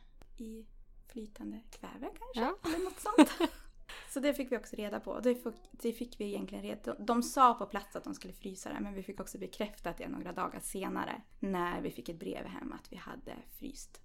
i 0.45 0.67
flytande 1.13 1.61
kväve 1.71 2.09
kanske? 2.19 2.41
Ja. 2.41 2.57
Eller 2.65 2.85
något 2.85 3.01
sånt. 3.01 3.51
Så 4.09 4.21
det 4.21 4.35
fick 4.35 4.53
vi 4.53 4.57
också 4.57 4.77
reda 4.77 5.01
på. 5.01 5.21
Det 5.21 5.35
fick, 5.35 5.55
det 5.71 5.93
fick 5.93 6.21
vi 6.21 6.25
egentligen 6.25 6.65
reda 6.65 6.95
De 6.95 7.23
sa 7.23 7.55
på 7.55 7.67
plats 7.67 7.97
att 7.97 8.05
de 8.05 8.15
skulle 8.15 8.35
frysa 8.35 8.73
det 8.73 8.81
men 8.81 8.95
vi 8.95 9.03
fick 9.03 9.21
också 9.21 9.39
bekräftat 9.39 9.99
det 9.99 10.09
några 10.09 10.33
dagar 10.33 10.61
senare 10.61 11.23
när 11.39 11.81
vi 11.81 11.91
fick 11.91 12.09
ett 12.09 12.19
brev 12.19 12.47
hem 12.47 12.73
att 12.73 12.93
vi 12.93 12.97
hade 12.97 13.37
fryst. 13.59 14.01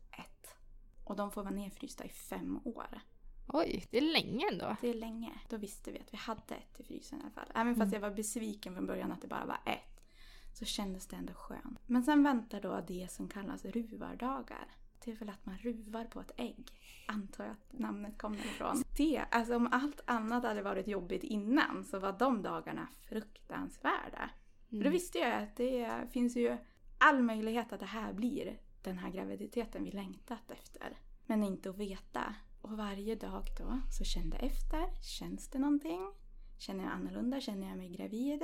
Och 1.03 1.15
de 1.15 1.31
får 1.31 1.43
vara 1.43 1.53
nedfrysta 1.53 2.03
i 2.03 2.09
fem 2.09 2.59
år. 2.63 2.99
Oj, 3.47 3.85
det 3.91 3.97
är 3.97 4.01
länge 4.01 4.45
ändå. 4.51 4.75
Det 4.81 4.89
är 4.89 4.93
länge. 4.93 5.33
Då 5.49 5.57
visste 5.57 5.91
vi 5.91 5.99
att 5.99 6.13
vi 6.13 6.17
hade 6.17 6.55
ett 6.55 6.79
i 6.79 6.83
frysen 6.83 7.19
i 7.19 7.21
alla 7.21 7.31
fall. 7.31 7.51
Även 7.55 7.75
fast 7.75 7.93
jag 7.93 7.99
var 7.99 8.11
besviken 8.11 8.75
från 8.75 8.85
början 8.85 9.11
att 9.11 9.21
det 9.21 9.27
bara 9.27 9.45
var 9.45 9.59
ett. 9.65 10.03
Så 10.53 10.65
kändes 10.65 11.07
det 11.07 11.15
ändå 11.15 11.33
skönt. 11.33 11.79
Men 11.87 12.03
sen 12.03 12.23
väntar 12.23 12.61
då 12.61 12.83
det 12.87 13.11
som 13.11 13.27
kallas 13.27 13.65
ruvardagar. 13.65 14.67
Det 15.05 15.11
är 15.11 15.15
väl 15.15 15.29
att 15.29 15.45
man 15.45 15.57
ruvar 15.57 16.05
på 16.05 16.19
ett 16.19 16.31
ägg. 16.37 16.67
Antar 17.07 17.43
jag 17.43 17.53
att 17.53 17.79
namnet 17.79 18.17
kommer 18.17 18.37
ifrån. 18.37 18.83
Det, 18.97 19.25
alltså 19.31 19.55
om 19.55 19.69
allt 19.71 20.01
annat 20.05 20.43
hade 20.43 20.61
varit 20.61 20.87
jobbigt 20.87 21.23
innan 21.23 21.83
så 21.83 21.99
var 21.99 22.11
de 22.19 22.41
dagarna 22.41 22.87
fruktansvärda. 23.09 24.29
För 24.69 24.83
då 24.83 24.89
visste 24.89 25.17
jag 25.17 25.43
att 25.43 25.55
det 25.55 26.07
finns 26.11 26.35
ju 26.35 26.57
all 26.97 27.23
möjlighet 27.23 27.73
att 27.73 27.79
det 27.79 27.85
här 27.85 28.13
blir 28.13 28.59
den 28.83 28.97
här 28.97 29.09
graviditeten 29.09 29.83
vi 29.83 29.91
längtat 29.91 30.51
efter. 30.51 30.97
Men 31.25 31.43
inte 31.43 31.69
att 31.69 31.77
veta. 31.77 32.35
Och 32.61 32.77
varje 32.77 33.15
dag 33.15 33.47
då 33.57 33.79
så 33.91 34.03
kände 34.03 34.37
jag 34.37 34.45
efter. 34.45 35.01
Känns 35.01 35.47
det 35.47 35.59
någonting? 35.59 36.11
Känner 36.57 36.83
jag 36.83 36.93
annorlunda? 36.93 37.41
Känner 37.41 37.67
jag 37.67 37.77
mig 37.77 37.89
gravid? 37.89 38.43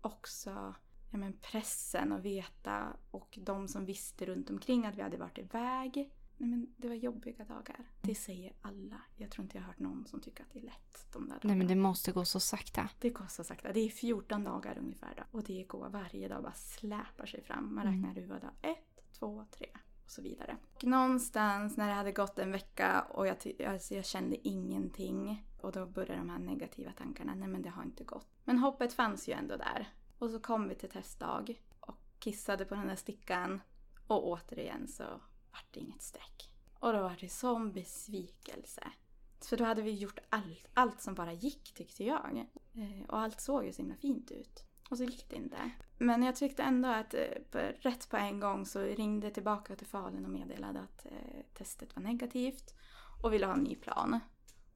Också 0.00 0.74
ja, 1.10 1.18
men 1.18 1.32
pressen 1.32 2.12
att 2.12 2.22
veta 2.22 2.96
och 3.10 3.38
de 3.42 3.68
som 3.68 3.84
visste 3.84 4.26
runt 4.26 4.50
omkring 4.50 4.86
att 4.86 4.96
vi 4.96 5.02
hade 5.02 5.16
varit 5.16 5.38
iväg. 5.38 6.10
Nej, 6.40 6.50
men 6.50 6.74
det 6.76 6.88
var 6.88 6.94
jobbiga 6.94 7.44
dagar. 7.44 7.90
Det 8.00 8.14
säger 8.14 8.52
alla. 8.60 9.00
Jag 9.16 9.30
tror 9.30 9.42
inte 9.42 9.56
jag 9.56 9.62
har 9.62 9.66
hört 9.66 9.78
någon 9.78 10.06
som 10.06 10.20
tycker 10.20 10.42
att 10.42 10.50
det 10.52 10.58
är 10.58 10.62
lätt 10.62 11.06
de 11.12 11.22
där 11.22 11.28
dagarna. 11.28 11.40
Nej 11.42 11.56
men 11.56 11.66
det 11.66 11.74
måste 11.74 12.12
gå 12.12 12.24
så 12.24 12.40
sakta. 12.40 12.90
Det 12.98 13.10
går 13.10 13.26
så 13.28 13.44
sakta. 13.44 13.72
Det 13.72 13.80
är 13.80 13.88
14 13.88 14.44
dagar 14.44 14.78
ungefär 14.78 15.14
då. 15.16 15.38
Och 15.38 15.44
det 15.44 15.64
går 15.64 15.88
varje 15.88 16.28
dag 16.28 16.42
bara 16.42 16.54
släpar 16.54 17.26
sig 17.26 17.42
fram. 17.42 17.74
Man 17.74 17.86
räknar 17.86 18.14
ruva 18.14 18.38
dag 18.38 18.50
1, 18.62 18.78
2, 19.18 19.44
3 19.50 19.66
och 20.04 20.10
så 20.10 20.22
vidare. 20.22 20.56
Och 20.74 20.84
någonstans 20.84 21.76
när 21.76 21.88
det 21.88 21.94
hade 21.94 22.12
gått 22.12 22.38
en 22.38 22.52
vecka 22.52 23.06
och 23.10 23.26
jag, 23.26 23.36
alltså 23.66 23.94
jag 23.94 24.04
kände 24.04 24.48
ingenting. 24.48 25.44
Och 25.60 25.72
då 25.72 25.86
började 25.86 26.16
de 26.16 26.30
här 26.30 26.38
negativa 26.38 26.92
tankarna. 26.92 27.34
Nej 27.34 27.48
men 27.48 27.62
det 27.62 27.68
har 27.68 27.82
inte 27.82 28.04
gått. 28.04 28.26
Men 28.44 28.58
hoppet 28.58 28.92
fanns 28.92 29.28
ju 29.28 29.32
ändå 29.32 29.56
där. 29.56 29.88
Och 30.18 30.30
så 30.30 30.40
kom 30.40 30.68
vi 30.68 30.74
till 30.74 30.90
testdag 30.90 31.60
och 31.80 31.96
kissade 32.18 32.64
på 32.64 32.74
den 32.74 32.86
där 32.86 32.96
stickan. 32.96 33.60
Och 34.06 34.28
återigen 34.28 34.88
så 34.88 35.04
vart 35.52 35.66
det 35.70 35.80
inget 35.80 36.02
streck. 36.02 36.50
Och 36.78 36.92
då 36.92 37.02
var 37.02 37.16
det 37.20 37.28
sån 37.28 37.72
besvikelse. 37.72 38.92
För 39.40 39.56
då 39.56 39.64
hade 39.64 39.82
vi 39.82 39.90
gjort 39.90 40.18
allt, 40.28 40.68
allt 40.74 41.00
som 41.00 41.14
bara 41.14 41.32
gick 41.32 41.74
tyckte 41.74 42.04
jag. 42.04 42.46
Eh, 42.72 43.08
och 43.08 43.18
allt 43.18 43.40
såg 43.40 43.64
ju 43.64 43.72
så 43.72 43.82
himla 43.82 43.96
fint 43.96 44.30
ut. 44.30 44.64
Och 44.88 44.98
så 44.98 45.04
gick 45.04 45.28
det 45.28 45.36
inte. 45.36 45.70
Men 45.98 46.22
jag 46.22 46.36
tyckte 46.36 46.62
ändå 46.62 46.88
att 46.88 47.14
eh, 47.14 47.60
rätt 47.80 48.08
på 48.10 48.16
en 48.16 48.40
gång 48.40 48.66
så 48.66 48.80
ringde 48.82 49.30
tillbaka 49.30 49.76
till 49.76 49.86
Falun 49.86 50.24
och 50.24 50.30
meddelade 50.30 50.80
att 50.80 51.06
eh, 51.06 51.40
testet 51.54 51.96
var 51.96 52.02
negativt 52.02 52.74
och 53.22 53.32
ville 53.32 53.46
ha 53.46 53.52
en 53.54 53.62
ny 53.64 53.76
plan. 53.76 54.20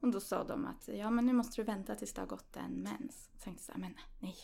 Och 0.00 0.10
då 0.10 0.20
sa 0.20 0.44
de 0.44 0.66
att 0.66 0.88
ja 0.88 1.10
men 1.10 1.26
nu 1.26 1.32
måste 1.32 1.60
du 1.60 1.64
vänta 1.64 1.94
tills 1.94 2.12
det 2.12 2.20
har 2.20 2.26
gått 2.28 2.56
en 2.56 2.72
mens. 2.72 3.30
Jag 3.32 3.40
tänkte 3.42 3.64
så 3.64 3.72
här, 3.72 3.78
men 3.78 3.94
nej. 4.18 4.36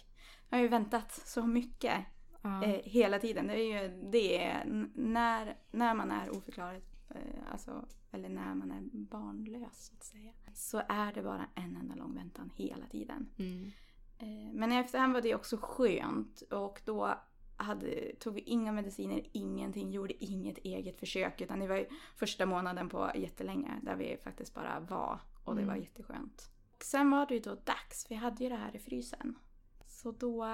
Jag 0.48 0.58
har 0.58 0.62
ju 0.62 0.68
väntat 0.68 1.12
så 1.12 1.46
mycket 1.46 2.04
Ja. 2.42 2.64
eh, 2.64 2.80
hela 2.84 3.18
tiden. 3.18 3.46
Det 3.46 3.60
är 3.60 3.82
ju 3.82 4.10
det 4.10 4.44
är 4.44 4.64
när, 4.94 5.56
när 5.70 5.94
man 5.94 6.10
är 6.10 6.36
oförklarad, 6.36 6.82
eh, 7.10 7.52
alltså, 7.52 7.86
eller 8.10 8.28
när 8.28 8.54
man 8.54 8.70
är 8.70 8.80
barnlös 8.92 9.86
så 9.86 9.94
att 9.94 10.04
säga. 10.04 10.32
Så 10.54 10.82
är 10.88 11.12
det 11.12 11.22
bara 11.22 11.46
en 11.54 11.76
enda 11.76 11.94
lång 11.94 12.14
väntan 12.14 12.50
hela 12.54 12.86
tiden. 12.86 13.30
Mm. 13.38 13.70
Eh, 14.18 14.52
men 14.52 14.72
efterhand 14.72 15.12
var 15.12 15.20
det 15.20 15.34
också 15.34 15.56
skönt 15.60 16.40
och 16.40 16.80
då 16.84 17.14
hade, 17.56 18.14
tog 18.18 18.34
vi 18.34 18.40
inga 18.40 18.72
mediciner, 18.72 19.22
ingenting, 19.32 19.90
gjorde 19.90 20.24
inget 20.24 20.58
eget 20.58 21.00
försök 21.00 21.40
utan 21.40 21.58
det 21.58 21.66
var 21.66 21.86
första 22.16 22.46
månaden 22.46 22.88
på 22.88 23.10
jättelänge 23.14 23.80
där 23.82 23.96
vi 23.96 24.16
faktiskt 24.24 24.54
bara 24.54 24.80
var 24.80 25.20
och 25.44 25.56
det 25.56 25.64
var 25.64 25.76
jätteskönt. 25.76 26.50
Och 26.76 26.84
sen 26.84 27.10
var 27.10 27.26
det 27.26 27.34
ju 27.34 27.40
då 27.40 27.54
dags, 27.54 28.06
vi 28.08 28.14
hade 28.14 28.44
ju 28.44 28.50
det 28.50 28.56
här 28.56 28.76
i 28.76 28.78
frysen. 28.78 29.38
Så 29.86 30.10
då 30.10 30.46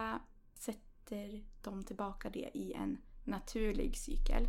sätter 0.54 1.44
de 1.62 1.82
tillbaka 1.82 2.30
det 2.30 2.50
i 2.54 2.72
en 2.72 2.98
naturlig 3.24 3.96
cykel. 3.96 4.48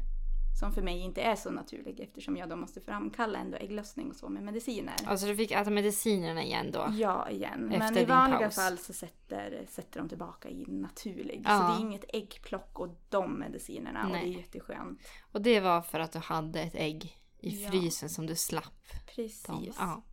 Som 0.60 0.74
för 0.74 0.82
mig 0.82 1.00
inte 1.00 1.22
är 1.22 1.36
så 1.36 1.52
naturlig 1.52 2.00
eftersom 2.00 2.38
jag 2.38 2.50
då 2.50 2.56
måste 2.56 2.82
framkalla 2.82 3.40
ändå 3.40 3.58
ägglossning 3.58 4.10
och 4.10 4.16
så 4.16 4.30
med 4.30 4.44
mediciner. 4.44 4.94
Alltså 5.06 5.26
du 5.28 5.36
fick 5.36 5.52
äta 5.52 5.70
medicinerna 5.70 6.44
igen 6.44 6.72
då? 6.72 6.88
Ja, 6.94 7.30
igen. 7.30 7.72
Efter 7.72 7.80
Men 7.94 7.98
i 7.98 8.06
vanliga 8.06 8.40
paus. 8.40 8.56
fall 8.56 8.78
så 8.78 8.94
sätter, 8.94 9.66
sätter 9.70 10.00
de 10.00 10.10
tillbaka 10.10 10.50
i 10.50 10.66
naturlig. 10.68 11.42
Ja. 11.46 11.60
Så 11.60 11.68
det 11.68 11.80
är 11.80 11.88
inget 11.88 12.06
äggplock 12.14 12.80
och 12.80 12.90
de 13.10 13.40
medicinerna 13.40 14.06
och 14.06 14.12
Nej. 14.12 14.22
det 14.26 14.36
är 14.36 14.38
jätteskönt. 14.38 15.00
Och 15.32 15.42
det 15.42 15.60
var 15.60 15.82
för 15.82 16.00
att 16.00 16.12
du 16.12 16.20
hade 16.20 16.62
ett 16.62 16.76
ägg 16.76 17.18
i 17.40 17.64
Ja. 17.64 17.70
frysen 17.72 18.10
som 18.10 18.26
du 18.26 18.36
slapp? 18.36 18.84
Precis. 19.16 19.46
Ja. 19.80 20.04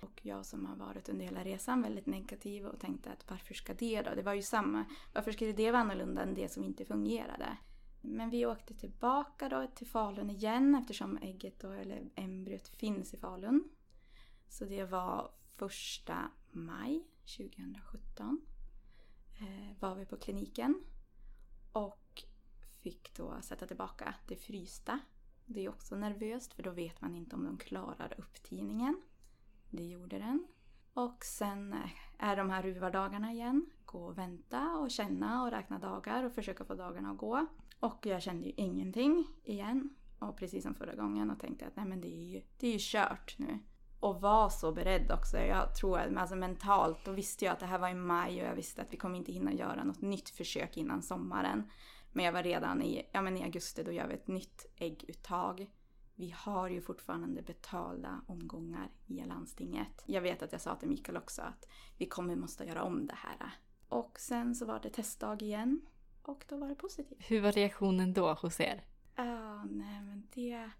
Och 0.00 0.20
jag 0.22 0.46
som 0.46 0.66
har 0.66 0.76
varit 0.76 1.08
under 1.08 1.24
hela 1.24 1.44
resan 1.44 1.82
väldigt 1.82 2.06
negativ 2.06 2.66
och 2.66 2.80
tänkte 2.80 3.10
att 3.10 3.30
varför 3.30 3.54
ska 3.54 3.74
det 3.74 4.02
då? 4.02 4.10
Det 4.16 4.22
var 4.22 4.34
ju 4.34 4.42
samma. 4.42 4.84
Varför 5.14 5.32
skulle 5.32 5.52
det 5.52 5.70
vara 5.70 5.82
annorlunda 5.82 6.22
än 6.22 6.34
det 6.34 6.52
som 6.52 6.64
inte 6.64 6.84
fungerade? 6.84 7.56
Men 8.00 8.30
vi 8.30 8.46
åkte 8.46 8.74
tillbaka 8.74 9.48
då 9.48 9.66
till 9.74 9.86
Falun 9.86 10.30
igen 10.30 10.74
eftersom 10.74 11.18
ägget 11.18 11.60
då, 11.60 11.70
eller 11.70 12.10
embryot 12.14 12.68
finns 12.68 13.14
i 13.14 13.16
Falun. 13.16 13.68
Så 14.48 14.64
det 14.64 14.84
var 14.84 15.30
första 15.56 16.30
maj 16.50 17.04
2017. 17.36 18.40
Eh, 19.40 19.80
var 19.80 19.94
vi 19.94 20.06
på 20.06 20.16
kliniken. 20.16 20.84
Och 21.72 22.22
fick 22.80 23.14
då 23.16 23.40
sätta 23.42 23.66
tillbaka 23.66 24.14
det 24.28 24.36
frysta. 24.36 25.00
Det 25.46 25.64
är 25.64 25.68
också 25.68 25.96
nervöst 25.96 26.54
för 26.54 26.62
då 26.62 26.70
vet 26.70 27.00
man 27.00 27.14
inte 27.14 27.36
om 27.36 27.44
de 27.44 27.58
klarar 27.58 28.14
upptiningen. 28.18 29.02
Det 29.70 29.84
gjorde 29.84 30.18
den. 30.18 30.46
Och 30.98 31.24
sen 31.24 31.72
eh, 31.72 31.90
är 32.18 32.36
de 32.36 32.50
här 32.50 32.62
ruvardagarna 32.62 33.32
igen. 33.32 33.66
Gå 33.84 33.98
och 33.98 34.18
vänta 34.18 34.76
och 34.76 34.90
känna 34.90 35.42
och 35.42 35.50
räkna 35.50 35.78
dagar 35.78 36.24
och 36.24 36.32
försöka 36.32 36.64
få 36.64 36.74
dagarna 36.74 37.10
att 37.10 37.18
gå. 37.18 37.46
Och 37.80 38.06
jag 38.06 38.22
kände 38.22 38.46
ju 38.46 38.52
ingenting 38.56 39.26
igen. 39.44 39.94
Och 40.18 40.36
precis 40.36 40.62
som 40.62 40.74
förra 40.74 40.94
gången 40.94 41.30
och 41.30 41.40
tänkte 41.40 41.66
att 41.66 41.76
nej 41.76 41.86
men 41.86 42.00
det 42.00 42.08
är 42.08 42.24
ju, 42.24 42.42
det 42.58 42.66
är 42.66 42.72
ju 42.72 42.78
kört 42.80 43.38
nu. 43.38 43.58
Och 44.00 44.20
var 44.20 44.48
så 44.48 44.72
beredd 44.72 45.10
också. 45.10 45.38
Jag 45.38 45.74
tror 45.74 45.98
att 45.98 46.16
alltså 46.16 46.36
mentalt, 46.36 47.04
då 47.04 47.12
visste 47.12 47.44
jag 47.44 47.52
att 47.52 47.60
det 47.60 47.66
här 47.66 47.78
var 47.78 47.88
i 47.88 47.94
maj 47.94 48.42
och 48.42 48.48
jag 48.48 48.54
visste 48.54 48.82
att 48.82 48.92
vi 48.92 48.96
kommer 48.96 49.18
inte 49.18 49.32
hinna 49.32 49.52
göra 49.52 49.84
något 49.84 50.00
nytt 50.00 50.28
försök 50.28 50.76
innan 50.76 51.02
sommaren. 51.02 51.70
Men 52.12 52.24
jag 52.24 52.32
var 52.32 52.42
redan 52.42 52.82
i, 52.82 53.08
ja 53.12 53.22
men 53.22 53.36
i 53.36 53.42
augusti, 53.42 53.82
då 53.82 53.92
gör 53.92 54.08
vi 54.08 54.14
ett 54.14 54.28
nytt 54.28 54.66
ägguttag. 54.76 55.70
Vi 56.18 56.34
har 56.36 56.68
ju 56.68 56.80
fortfarande 56.80 57.42
betalda 57.42 58.20
omgångar 58.26 58.90
via 59.06 59.26
landstinget. 59.26 60.02
Jag 60.06 60.20
vet 60.20 60.42
att 60.42 60.52
jag 60.52 60.60
sa 60.60 60.76
till 60.76 60.88
Mikael 60.88 61.16
också 61.16 61.42
att 61.42 61.68
vi 61.98 62.06
kommer 62.06 62.36
måste 62.36 62.64
göra 62.64 62.82
om 62.82 63.06
det 63.06 63.14
här. 63.16 63.50
Och 63.88 64.18
sen 64.18 64.54
så 64.54 64.66
var 64.66 64.80
det 64.80 64.90
testdag 64.90 65.42
igen 65.42 65.80
och 66.22 66.44
då 66.48 66.56
var 66.56 66.68
det 66.68 66.74
positivt. 66.74 67.18
Hur 67.18 67.40
var 67.40 67.52
reaktionen 67.52 68.12
då 68.12 68.32
hos 68.32 68.60
er? 68.60 68.84
Ja, 69.16 69.64
nej 69.64 70.02
men 70.02 70.28
det, 70.34 70.70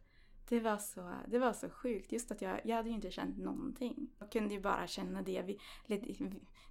det, 0.49 0.61
var 0.61 0.79
så, 0.79 1.15
det 1.29 1.39
var 1.39 1.53
så 1.53 1.71
sjukt. 1.71 2.13
Just 2.13 2.31
att 2.31 2.43
jag, 2.43 2.61
jag 2.65 2.77
hade 2.77 2.89
ju 2.89 2.95
inte 2.95 3.11
känt 3.11 3.39
någonting. 3.39 4.11
Jag 4.19 4.33
kunde 4.33 4.55
ju 4.55 4.61
bara 4.61 4.87
känna 4.87 5.23
det, 5.23 5.43
vi, 5.43 5.59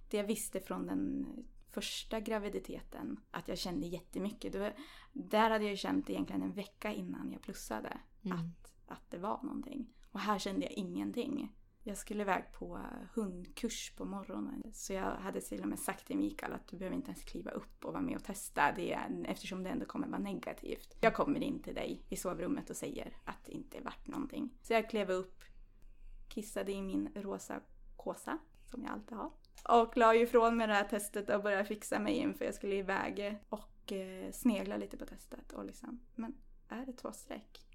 det 0.08 0.16
jag 0.16 0.24
visste 0.24 0.60
från 0.60 0.86
den 0.86 1.26
första 1.70 2.20
graviditeten. 2.20 3.20
Att 3.30 3.48
jag 3.48 3.58
kände 3.58 3.86
jättemycket. 3.86 4.52
Det 4.52 4.58
var, 4.58 4.74
där 5.18 5.50
hade 5.50 5.64
jag 5.64 5.78
känt 5.78 6.10
egentligen 6.10 6.42
en 6.42 6.52
vecka 6.52 6.92
innan 6.92 7.32
jag 7.32 7.42
plussade 7.42 7.98
att, 8.24 8.74
att 8.86 9.10
det 9.10 9.18
var 9.18 9.40
någonting. 9.42 9.94
Och 10.10 10.20
här 10.20 10.38
kände 10.38 10.62
jag 10.66 10.72
ingenting. 10.72 11.52
Jag 11.82 11.96
skulle 11.96 12.22
iväg 12.22 12.44
på 12.52 12.80
hundkurs 13.14 13.92
på 13.96 14.04
morgonen. 14.04 14.62
Så 14.72 14.92
jag 14.92 15.14
hade 15.16 15.40
till 15.40 15.62
och 15.62 15.68
med 15.68 15.78
sagt 15.78 16.06
till 16.06 16.18
Mikael 16.18 16.52
att 16.52 16.68
du 16.68 16.76
behöver 16.76 16.96
inte 16.96 17.10
ens 17.10 17.24
kliva 17.24 17.50
upp 17.50 17.84
och 17.84 17.92
vara 17.92 18.02
med 18.02 18.16
och 18.16 18.24
testa 18.24 18.72
det 18.76 18.98
eftersom 19.24 19.62
det 19.62 19.70
ändå 19.70 19.86
kommer 19.86 20.08
vara 20.08 20.18
negativt. 20.20 20.96
Jag 21.00 21.14
kommer 21.14 21.40
in 21.40 21.62
till 21.62 21.74
dig 21.74 22.02
i 22.08 22.16
sovrummet 22.16 22.70
och 22.70 22.76
säger 22.76 23.16
att 23.24 23.44
det 23.44 23.52
inte 23.52 23.80
vart 23.80 24.06
någonting. 24.06 24.50
Så 24.62 24.72
jag 24.72 24.90
klev 24.90 25.10
upp, 25.10 25.44
kissade 26.28 26.72
i 26.72 26.82
min 26.82 27.08
rosa 27.14 27.60
kåsa 27.96 28.38
som 28.66 28.82
jag 28.82 28.92
alltid 28.92 29.16
har. 29.16 29.30
Och 29.68 29.96
la 29.96 30.14
ifrån 30.14 30.56
mig 30.56 30.66
det 30.66 30.74
här 30.74 30.88
testet 30.88 31.30
och 31.30 31.42
började 31.42 31.64
fixa 31.64 31.98
mig 31.98 32.14
inför 32.14 32.44
jag 32.44 32.54
skulle 32.54 32.74
iväg. 32.74 33.38
Och 33.48 33.77
eh, 33.92 34.32
snegla 34.32 34.76
lite 34.76 34.96
på 34.96 35.06
testet 35.06 35.52
och 35.52 35.64
liksom, 35.64 36.00
men 36.14 36.34
är 36.68 36.86
det 36.86 36.92
två 36.92 37.12
streck? 37.12 37.66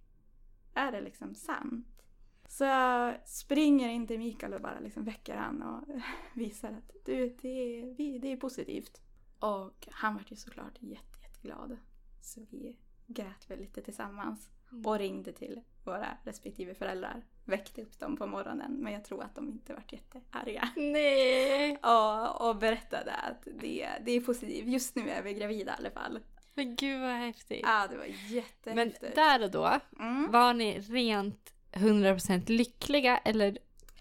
Är 0.73 0.91
det 0.91 1.01
liksom 1.01 1.35
sant? 1.35 2.03
Så 2.47 2.63
jag 2.63 3.27
springer 3.27 3.89
in 3.89 4.07
till 4.07 4.19
Mikael 4.19 4.53
och 4.53 4.61
bara 4.61 4.79
liksom 4.79 5.03
väcker 5.03 5.35
han 5.35 5.61
och 5.61 5.83
visar 6.35 6.71
att 6.71 6.91
du, 7.05 7.37
det 7.41 7.49
är, 7.49 7.95
vi, 7.95 8.19
det 8.19 8.31
är 8.31 8.37
positivt. 8.37 9.01
Och 9.39 9.87
han 9.91 10.13
var 10.13 10.23
ju 10.27 10.35
såklart 10.35 10.77
jätte, 10.81 11.19
jätteglad. 11.21 11.77
Så 12.21 12.41
vi 12.49 12.77
grät 13.07 13.49
väl 13.49 13.59
lite 13.59 13.81
tillsammans 13.81 14.49
och 14.85 14.99
ringde 14.99 15.33
till 15.33 15.61
våra 15.85 16.17
respektive 16.23 16.73
föräldrar. 16.75 17.23
Väckte 17.45 17.81
upp 17.81 17.99
dem 17.99 18.17
på 18.17 18.25
morgonen 18.27 18.71
men 18.79 18.93
jag 18.93 19.05
tror 19.05 19.23
att 19.23 19.35
de 19.35 19.49
inte 19.49 19.73
vart 19.73 19.93
jättearga. 19.93 20.69
Nej! 20.75 21.77
Och, 21.83 22.49
och 22.49 22.55
berättade 22.55 23.13
att 23.13 23.47
det, 23.61 23.89
det 24.05 24.11
är 24.11 24.21
positivt. 24.21 24.67
Just 24.67 24.95
nu 24.95 25.09
är 25.09 25.21
vi 25.23 25.33
gravida 25.33 25.71
i 25.71 25.75
alla 25.79 25.91
fall. 25.91 26.19
Men 26.53 26.75
gud 26.75 27.01
vad 27.01 27.09
häftigt. 27.11 27.61
Ja, 27.63 27.87
det 27.91 27.97
var 27.97 28.05
Men 28.05 28.35
jättehäftigt. 28.35 29.15
där 29.15 29.43
och 29.43 29.51
då, 29.51 29.79
Mm. 29.99 30.31
var 30.31 30.53
ni 30.53 30.79
rent 30.79 31.53
100% 31.71 32.49
lyckliga 32.51 33.17
eller 33.17 33.57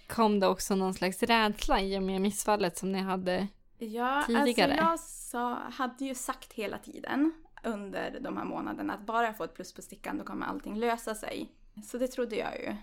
kom 0.08 0.40
det 0.40 0.46
också 0.46 0.74
någon 0.76 0.94
slags 0.94 1.22
rädsla 1.22 1.80
i 1.80 1.98
och 1.98 2.02
med 2.02 2.20
missfallet 2.20 2.76
som 2.78 2.92
ni 2.92 2.98
hade? 2.98 3.48
Ja, 3.78 4.24
tidigare? 4.26 4.72
alltså 4.72 4.86
jag 4.86 5.00
sa, 5.00 5.54
hade 5.54 6.04
ju 6.04 6.14
sagt 6.14 6.52
hela 6.52 6.78
tiden 6.78 7.32
under 7.64 8.18
de 8.20 8.36
här 8.36 8.44
månaderna 8.44 8.94
att 8.94 9.06
bara 9.06 9.26
jag 9.26 9.36
får 9.36 9.44
ett 9.44 9.54
plus 9.54 9.74
på 9.74 9.82
stickan 9.82 10.18
då 10.18 10.24
kommer 10.24 10.46
allting 10.46 10.78
lösa 10.78 11.14
sig. 11.14 11.48
Så 11.84 11.98
det 11.98 12.08
trodde 12.08 12.36
jag 12.36 12.60
ju. 12.60 12.76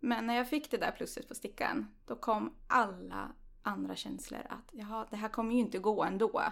Men 0.00 0.26
när 0.26 0.34
jag 0.34 0.48
fick 0.48 0.70
det 0.70 0.76
där 0.76 0.90
plusset 0.90 1.28
på 1.28 1.34
stickan 1.34 1.86
då 2.06 2.16
kom 2.16 2.56
alla 2.66 3.32
andra 3.62 3.96
känslor 3.96 4.40
att 4.48 4.70
jaha, 4.72 5.06
det 5.10 5.16
här 5.16 5.28
kommer 5.28 5.52
ju 5.54 5.60
inte 5.60 5.78
gå 5.78 6.04
ändå. 6.04 6.42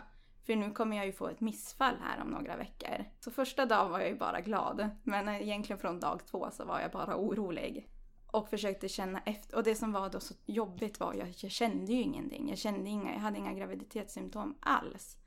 För 0.47 0.57
nu 0.57 0.71
kommer 0.71 0.97
jag 0.97 1.07
ju 1.07 1.13
få 1.13 1.29
ett 1.29 1.41
missfall 1.41 1.95
här 2.01 2.23
om 2.23 2.29
några 2.29 2.57
veckor. 2.57 3.05
Så 3.21 3.31
första 3.31 3.67
dagen 3.67 3.91
var 3.91 4.01
jag 4.01 4.09
ju 4.09 4.17
bara 4.17 4.41
glad. 4.41 4.91
Men 5.03 5.29
egentligen 5.29 5.81
från 5.81 6.01
dag 6.01 6.27
två 6.27 6.49
så 6.53 6.65
var 6.65 6.81
jag 6.81 6.91
bara 6.91 7.17
orolig. 7.17 7.89
Och 8.27 8.49
försökte 8.49 8.89
känna 8.89 9.21
efter. 9.21 9.57
Och 9.57 9.63
det 9.63 9.75
som 9.75 9.93
var 9.93 10.11
då 10.11 10.21
så 10.21 10.35
jobbigt 10.47 11.01
var 11.01 11.15
ju 11.15 11.21
att 11.21 11.43
jag 11.43 11.53
kände 11.53 11.93
ju 11.93 12.01
ingenting. 12.01 12.49
Jag 12.49 12.59
kände 12.59 12.91
inga, 12.91 13.13
jag 13.13 13.21
hade 13.21 13.39
inga 13.39 13.53
graviditetssymptom 13.53 14.59
alls. 14.61 15.19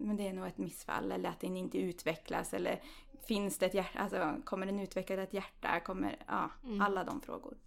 Men 0.00 0.16
det 0.16 0.28
är 0.28 0.32
nog 0.32 0.46
ett 0.46 0.58
missfall 0.58 1.12
eller 1.12 1.28
att 1.28 1.40
den 1.40 1.56
inte 1.56 1.78
utvecklas 1.78 2.54
eller 2.54 2.82
finns 3.26 3.58
det 3.58 3.66
ett 3.66 3.74
hjärta, 3.74 3.98
alltså 3.98 4.36
kommer 4.44 4.66
den 4.66 4.80
utveckla 4.80 5.22
ett 5.22 5.34
hjärta? 5.34 5.80
Kommer, 5.80 6.16
ja, 6.26 6.50
alla 6.80 7.04
de 7.04 7.20
frågor. 7.20 7.58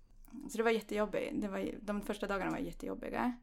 Så 0.49 0.57
det 0.57 0.63
var 0.63 0.71
jättejobbigt. 0.71 1.41
Det 1.41 1.47
var, 1.47 1.69
de 1.81 2.01
första 2.01 2.27
dagarna 2.27 2.51
var 2.51 2.57
jättejobbiga. 2.57 3.33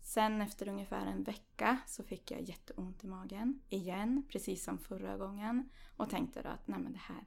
Sen 0.00 0.42
efter 0.42 0.68
ungefär 0.68 1.06
en 1.06 1.22
vecka 1.22 1.78
så 1.86 2.02
fick 2.02 2.30
jag 2.30 2.40
jätteont 2.40 3.04
i 3.04 3.06
magen 3.06 3.60
igen, 3.68 4.22
precis 4.28 4.64
som 4.64 4.78
förra 4.78 5.16
gången. 5.16 5.68
Och 5.96 6.10
tänkte 6.10 6.42
då 6.42 6.48
att 6.48 6.68
nej 6.68 6.80
men 6.80 6.92
det 6.92 6.98
här, 6.98 7.24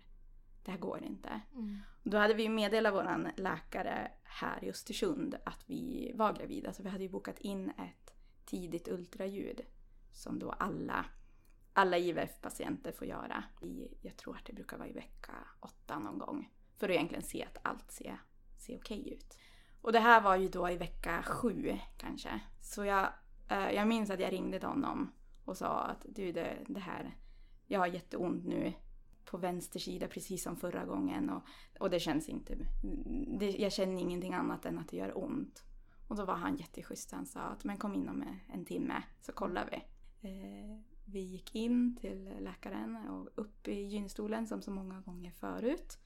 det 0.64 0.72
här 0.72 0.78
går 0.78 1.04
inte. 1.04 1.42
Då 2.04 2.18
hade 2.18 2.34
vi 2.34 2.44
ju 2.44 2.50
meddelat 2.50 2.94
våran 2.94 3.28
läkare 3.38 4.12
här 4.24 4.64
i 4.64 4.70
Östersund 4.70 5.36
att 5.46 5.64
vi 5.66 6.12
var 6.16 6.34
gravida. 6.34 6.74
Så 6.74 6.84
vi 6.84 6.90
hade 6.90 7.04
ju 7.04 7.10
bokat 7.10 7.40
in 7.40 7.70
ett 7.70 8.14
tidigt 8.46 8.88
ultraljud. 8.88 9.62
Som 10.16 10.40
då 10.40 10.52
alla, 10.52 11.06
alla 11.74 11.98
IVF-patienter 11.98 12.92
får 12.92 13.08
göra. 13.08 13.44
I, 13.62 13.88
jag 14.02 14.18
tror 14.18 14.36
att 14.36 14.46
det 14.46 14.54
brukar 14.54 14.78
vara 14.78 14.88
i 14.88 14.94
vecka 14.94 15.34
åtta 15.60 16.00
någon 16.00 16.18
gång. 16.18 16.52
För 16.78 16.90
att 16.90 16.96
egentligen 16.96 17.24
se 17.24 17.44
att 17.44 17.58
allt 17.62 17.92
ser, 17.92 18.22
ser 18.58 18.78
okej 18.78 19.14
ut. 19.14 19.38
Och 19.82 19.92
det 19.92 20.00
här 20.00 20.22
var 20.22 20.36
ju 20.36 20.48
då 20.48 20.70
i 20.70 20.78
vecka 20.78 21.24
sju 21.24 21.78
kanske. 21.98 22.40
Så 22.62 22.86
jag, 22.86 23.10
eh, 23.50 23.72
jag 23.72 23.88
minns 23.88 24.10
att 24.10 24.20
jag 24.20 24.34
ringde 24.34 24.60
till 24.60 24.68
honom 24.68 25.12
och 25.46 25.58
sa 25.58 25.82
att 25.82 26.06
du 26.10 26.32
det, 26.32 26.58
det 26.68 26.80
här, 26.80 27.18
jag 27.68 27.80
har 27.80 27.88
jätteont 27.88 28.46
nu 28.46 28.74
på 29.26 29.38
vänster 29.38 29.80
sida 29.80 30.08
precis 30.08 30.44
som 30.44 30.58
förra 30.58 30.86
gången 30.86 31.30
och, 31.30 31.44
och 31.80 31.90
det 31.90 32.00
känns 32.00 32.30
inte, 32.30 32.58
det, 33.40 33.52
jag 33.52 33.72
känner 33.72 34.02
ingenting 34.02 34.34
annat 34.34 34.66
än 34.66 34.80
att 34.80 34.90
det 34.90 34.98
gör 34.98 35.18
ont. 35.18 35.64
Och 36.08 36.16
då 36.16 36.26
var 36.26 36.36
han 36.36 36.56
jätteschysst, 36.56 37.12
han 37.12 37.26
sa 37.26 37.40
att 37.40 37.64
men 37.64 37.78
kom 37.78 37.96
in 37.96 38.10
om 38.10 38.24
en 38.54 38.66
timme 38.66 39.04
så 39.22 39.32
kollar 39.32 39.70
vi. 39.72 39.95
Eh, 40.26 40.78
vi 41.06 41.20
gick 41.20 41.56
in 41.56 41.96
till 42.02 42.30
läkaren 42.40 42.96
och 43.10 43.30
upp 43.36 43.68
i 43.68 43.82
gynstolen 43.82 44.48
som 44.48 44.62
så 44.62 44.72
många 44.72 45.02
gånger 45.02 45.32
förut. 45.32 45.98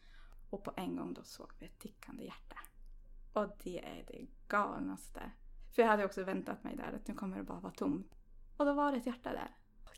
Och 0.49 0.63
på 0.63 0.73
en 0.77 0.95
gång 0.95 1.13
då 1.13 1.23
såg 1.23 1.51
vi 1.59 1.65
ett 1.65 1.79
tickande 1.79 2.23
hjärta. 2.23 2.59
Och 3.33 3.57
det 3.63 3.85
är 3.85 4.03
det 4.07 4.27
galnaste. 4.47 5.31
För 5.75 5.81
jag 5.81 5.89
hade 5.89 6.05
också 6.05 6.23
väntat 6.23 6.63
mig 6.63 6.75
där 6.75 6.93
att 6.95 7.07
nu 7.07 7.13
kommer 7.13 7.37
det 7.37 7.43
bara 7.43 7.59
vara 7.59 7.73
tomt. 7.73 8.15
Och 8.57 8.65
då 8.65 8.73
var 8.73 8.91
det 8.91 8.97
ett 8.97 9.05
hjärta 9.05 9.31
där. 9.31 9.55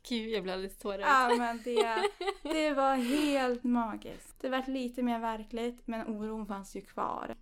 Gud, 0.10 0.30
jag 0.30 0.44
blev 0.44 0.54
alldeles 0.54 0.78
tårögd. 0.78 1.04
Ja 1.08 1.36
men 1.38 1.62
det, 1.64 2.10
det 2.44 2.74
var 2.74 2.96
helt 2.96 3.64
magiskt. 3.64 4.36
Det 4.40 4.50
var 4.50 4.68
lite 4.68 5.04
mer 5.04 5.20
verkligt 5.20 5.88
men 5.88 6.08
oron 6.08 6.46
fanns 6.46 6.76
ju 6.76 6.82
kvar. 6.82 7.36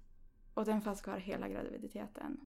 Och 0.53 0.65
den 0.65 0.81
fanns 0.81 1.01
kvar 1.01 1.17
hela 1.17 1.49
graviditeten. 1.49 2.45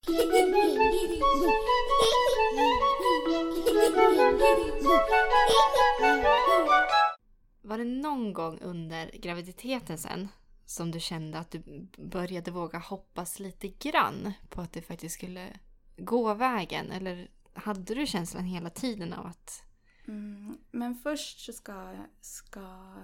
Var 7.62 7.78
det 7.78 7.86
någon 7.86 8.34
gång 8.34 8.60
under 8.62 9.12
graviditeten 9.12 9.98
sen 9.98 10.28
som 10.66 10.92
du 10.92 11.00
kände 11.00 11.40
att 11.40 11.52
du 11.52 11.88
började 11.98 12.52
våga 12.52 12.80
hoppas 12.80 13.40
lite 13.40 13.68
grann 13.68 14.34
på 14.50 14.62
att 14.62 14.74
det 14.74 14.82
faktiskt 14.82 15.16
skulle 15.16 15.60
gå 15.98 16.34
vägen? 16.34 16.92
Eller 16.92 17.28
hade 17.54 17.96
du 17.96 18.08
känslan 18.08 18.46
hela 18.46 18.70
tiden 18.70 19.14
av 19.14 19.26
att... 19.26 19.64
Mm, 20.08 20.58
men 20.72 20.96
först 20.96 21.40
så 21.40 21.54
ska, 21.54 21.96
ska 22.22 22.96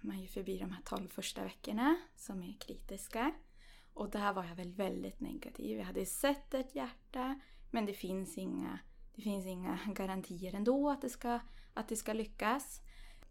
man 0.00 0.20
ju 0.20 0.26
förbi 0.26 0.58
de 0.58 0.70
här 0.72 0.82
12 0.84 1.08
första 1.08 1.44
veckorna 1.44 1.96
som 2.16 2.42
är 2.42 2.56
kritiska. 2.60 3.32
Och 3.94 4.10
där 4.10 4.32
var 4.32 4.44
jag 4.44 4.54
väl 4.54 4.72
väldigt 4.72 5.20
negativ. 5.20 5.78
Jag 5.78 5.84
hade 5.84 6.06
sett 6.06 6.54
ett 6.54 6.74
hjärta 6.74 7.40
men 7.70 7.86
det 7.86 7.94
finns 7.94 8.38
inga, 8.38 8.78
det 9.16 9.22
finns 9.22 9.46
inga 9.46 9.78
garantier 9.86 10.54
ändå 10.54 10.90
att 10.90 11.02
det, 11.02 11.08
ska, 11.08 11.38
att 11.74 11.88
det 11.88 11.96
ska 11.96 12.12
lyckas. 12.12 12.80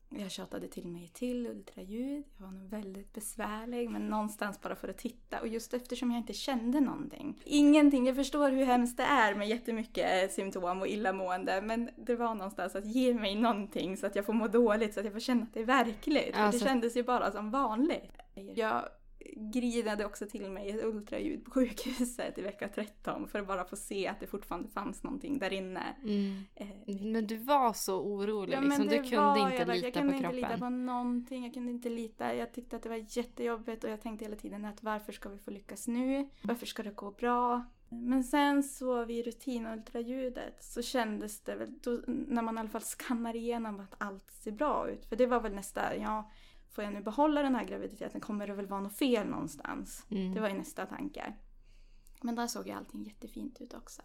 Jag 0.10 0.32
tjatade 0.32 0.68
till 0.68 0.88
mig 0.88 1.08
till 1.14 1.48
ultraljud. 1.48 2.24
Jag 2.38 2.46
var 2.46 2.52
nog 2.52 2.70
väldigt 2.70 3.14
besvärlig 3.14 3.90
men 3.90 4.08
någonstans 4.08 4.62
bara 4.62 4.76
för 4.76 4.88
att 4.88 4.98
titta. 4.98 5.40
Och 5.42 5.48
just 5.48 5.74
eftersom 5.74 6.12
jag 6.12 6.18
inte 6.20 6.34
kände 6.34 6.80
någonting. 6.80 7.42
Ingenting. 7.46 8.06
Jag 8.08 8.16
förstår 8.16 8.52
hur 8.52 8.66
hemskt 8.66 8.98
det 8.98 9.04
är 9.04 9.36
med 9.36 9.50
jättemycket 9.50 10.34
symptom 10.34 10.82
och 10.82 10.88
illamående. 10.88 11.62
Men 11.62 11.90
det 11.98 12.16
var 12.16 12.36
någonstans 12.36 12.76
att 12.76 12.86
ge 12.86 13.14
mig 13.14 13.36
någonting 13.36 13.98
så 13.98 14.06
att 14.06 14.16
jag 14.16 14.26
får 14.26 14.34
må 14.34 14.48
dåligt. 14.48 14.94
Så 14.94 15.00
att 15.00 15.06
jag 15.06 15.14
får 15.14 15.20
känna 15.20 15.44
att 15.44 15.54
det 15.54 15.60
är 15.60 15.66
verkligt. 15.66 16.36
Alltså- 16.36 16.60
det 16.60 16.70
kändes 16.70 16.98
ju 16.98 17.04
bara 17.04 17.32
som 17.32 17.52
vanligt. 17.52 18.18
Jag 18.56 18.90
grinade 19.36 20.06
också 20.06 20.26
till 20.26 20.52
mig 20.52 20.70
ett 20.70 20.84
ultraljud 20.84 21.46
på 21.46 21.52
sjukhuset 21.52 22.38
i 22.38 22.42
vecka 22.42 22.68
13 22.76 23.28
för 23.28 23.40
att 23.40 23.48
bara 23.48 23.66
få 23.66 23.76
se 23.76 24.08
att 24.08 24.20
det 24.20 24.28
fortfarande 24.28 24.70
fanns 24.70 25.04
någonting 25.04 25.40
där 25.40 25.54
inne. 25.54 25.96
Eh, 26.56 26.68
Men 27.02 27.28
du 27.28 27.38
var 27.38 27.74
så 27.74 28.02
orolig 28.02 28.54
Ja, 28.56 28.62
liksom. 28.62 28.88
Du 28.88 28.98
kunde 29.04 29.18
var 29.18 29.38
inte 29.52 29.56
jag, 29.58 29.68
lita 29.68 29.88
jag 29.88 29.94
kunde 29.94 30.10
på 30.14 30.18
inte 30.18 30.24
kroppen. 30.30 30.50
lita 30.50 30.58
på 30.58 30.70
någonting. 30.70 31.44
Jag 31.44 31.54
kunde 31.54 31.72
inte 31.72 31.90
lita. 31.90 32.36
Jag 32.36 32.54
tyckte 32.54 32.76
att 32.76 32.84
det 32.84 32.90
var 32.90 33.06
jättejobbigt 33.18 33.84
och 33.84 33.90
jag 33.90 34.02
tänkte 34.02 34.26
hela 34.26 34.36
tiden 34.38 34.66
att 34.66 34.84
varför 34.84 35.12
ska 35.12 35.30
vi 35.30 35.38
få 35.38 35.52
lyckas 35.52 35.88
nu? 35.88 36.30
Varför 36.42 36.66
ska 36.66 36.84
det 36.84 36.96
gå 36.96 37.12
bra? 37.12 37.66
Men 37.90 38.24
sen 38.24 38.64
så 38.64 39.06
vid 39.06 39.26
rutinultraljudet 39.26 40.64
så 40.64 40.82
kändes 40.82 41.40
det 41.42 41.56
väl, 41.56 41.74
då, 41.82 42.00
när 42.08 42.42
man 42.42 42.58
i 42.58 42.60
alla 42.60 42.70
fall 42.70 42.82
skannar 42.82 43.36
igenom 43.36 43.80
att 43.80 43.96
allt 43.98 44.32
ser 44.32 44.52
bra 44.52 44.90
ut. 44.90 45.06
För 45.06 45.16
det 45.16 45.26
var 45.26 45.40
väl 45.40 45.54
nästa, 45.56 45.96
ja, 45.98 46.32
får 46.74 46.84
jag 46.84 46.94
nu 46.94 47.02
behålla 47.02 47.42
den 47.42 47.56
här 47.56 47.64
graviditeten 47.64 48.22
kommer 48.22 48.48
det 48.48 48.54
väl 48.54 48.68
vara 48.68 48.82
något 48.82 48.98
fel 48.98 49.28
någonstans. 49.28 50.06
Mm. 50.10 50.34
Det 50.34 50.42
var 50.42 50.50
ju 50.50 50.58
nästa 50.58 50.86
tanke. 50.86 51.34
Men 52.22 52.36
där 52.36 52.48
såg 52.48 52.68
ju 52.68 52.74
allting 52.74 53.04
jättefint 53.04 53.62
ut 53.62 53.74
också. 53.74 54.02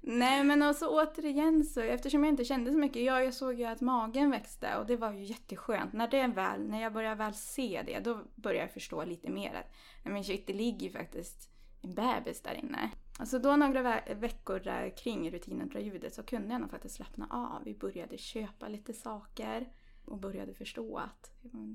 Nej 0.00 0.44
men 0.44 0.62
alltså 0.62 0.86
återigen 0.86 1.64
så, 1.64 1.80
eftersom 1.80 2.24
jag 2.24 2.32
inte 2.32 2.44
kände 2.44 2.72
så 2.72 2.78
mycket, 2.78 3.02
ja 3.02 3.22
jag 3.22 3.34
såg 3.34 3.54
ju 3.54 3.64
att 3.64 3.80
magen 3.80 4.30
växte 4.30 4.76
och 4.76 4.86
det 4.86 4.96
var 4.96 5.12
ju 5.12 5.24
jätteskönt. 5.24 5.92
När, 5.92 6.08
det 6.08 6.26
väl, 6.26 6.68
när 6.68 6.82
jag 6.82 6.92
började 6.92 7.14
väl 7.14 7.34
se 7.34 7.82
det, 7.86 8.00
då 8.00 8.20
började 8.34 8.64
jag 8.64 8.72
förstå 8.72 9.04
lite 9.04 9.30
mer 9.30 9.54
att 9.54 9.72
nej 10.04 10.14
men 10.14 10.24
shit, 10.24 10.46
det 10.46 10.52
ligger 10.52 10.86
ju 10.86 10.92
faktiskt 10.92 11.50
en 11.82 11.94
bebis 11.94 12.42
där 12.42 12.54
inne. 12.54 12.90
Alltså 13.18 13.38
då 13.38 13.56
några 13.56 13.82
ve- 13.82 14.14
veckor 14.14 14.60
där 14.60 14.96
kring 14.96 15.30
rutinultraljudet 15.30 16.14
så 16.14 16.22
kunde 16.22 16.52
jag 16.52 16.60
nog 16.60 16.70
faktiskt 16.70 16.94
slappna 16.94 17.26
av. 17.30 17.64
Vi 17.64 17.74
började 17.74 18.18
köpa 18.18 18.68
lite 18.68 18.92
saker 18.92 19.68
och 20.04 20.18
började 20.18 20.54
förstå 20.54 20.98
att 20.98 21.30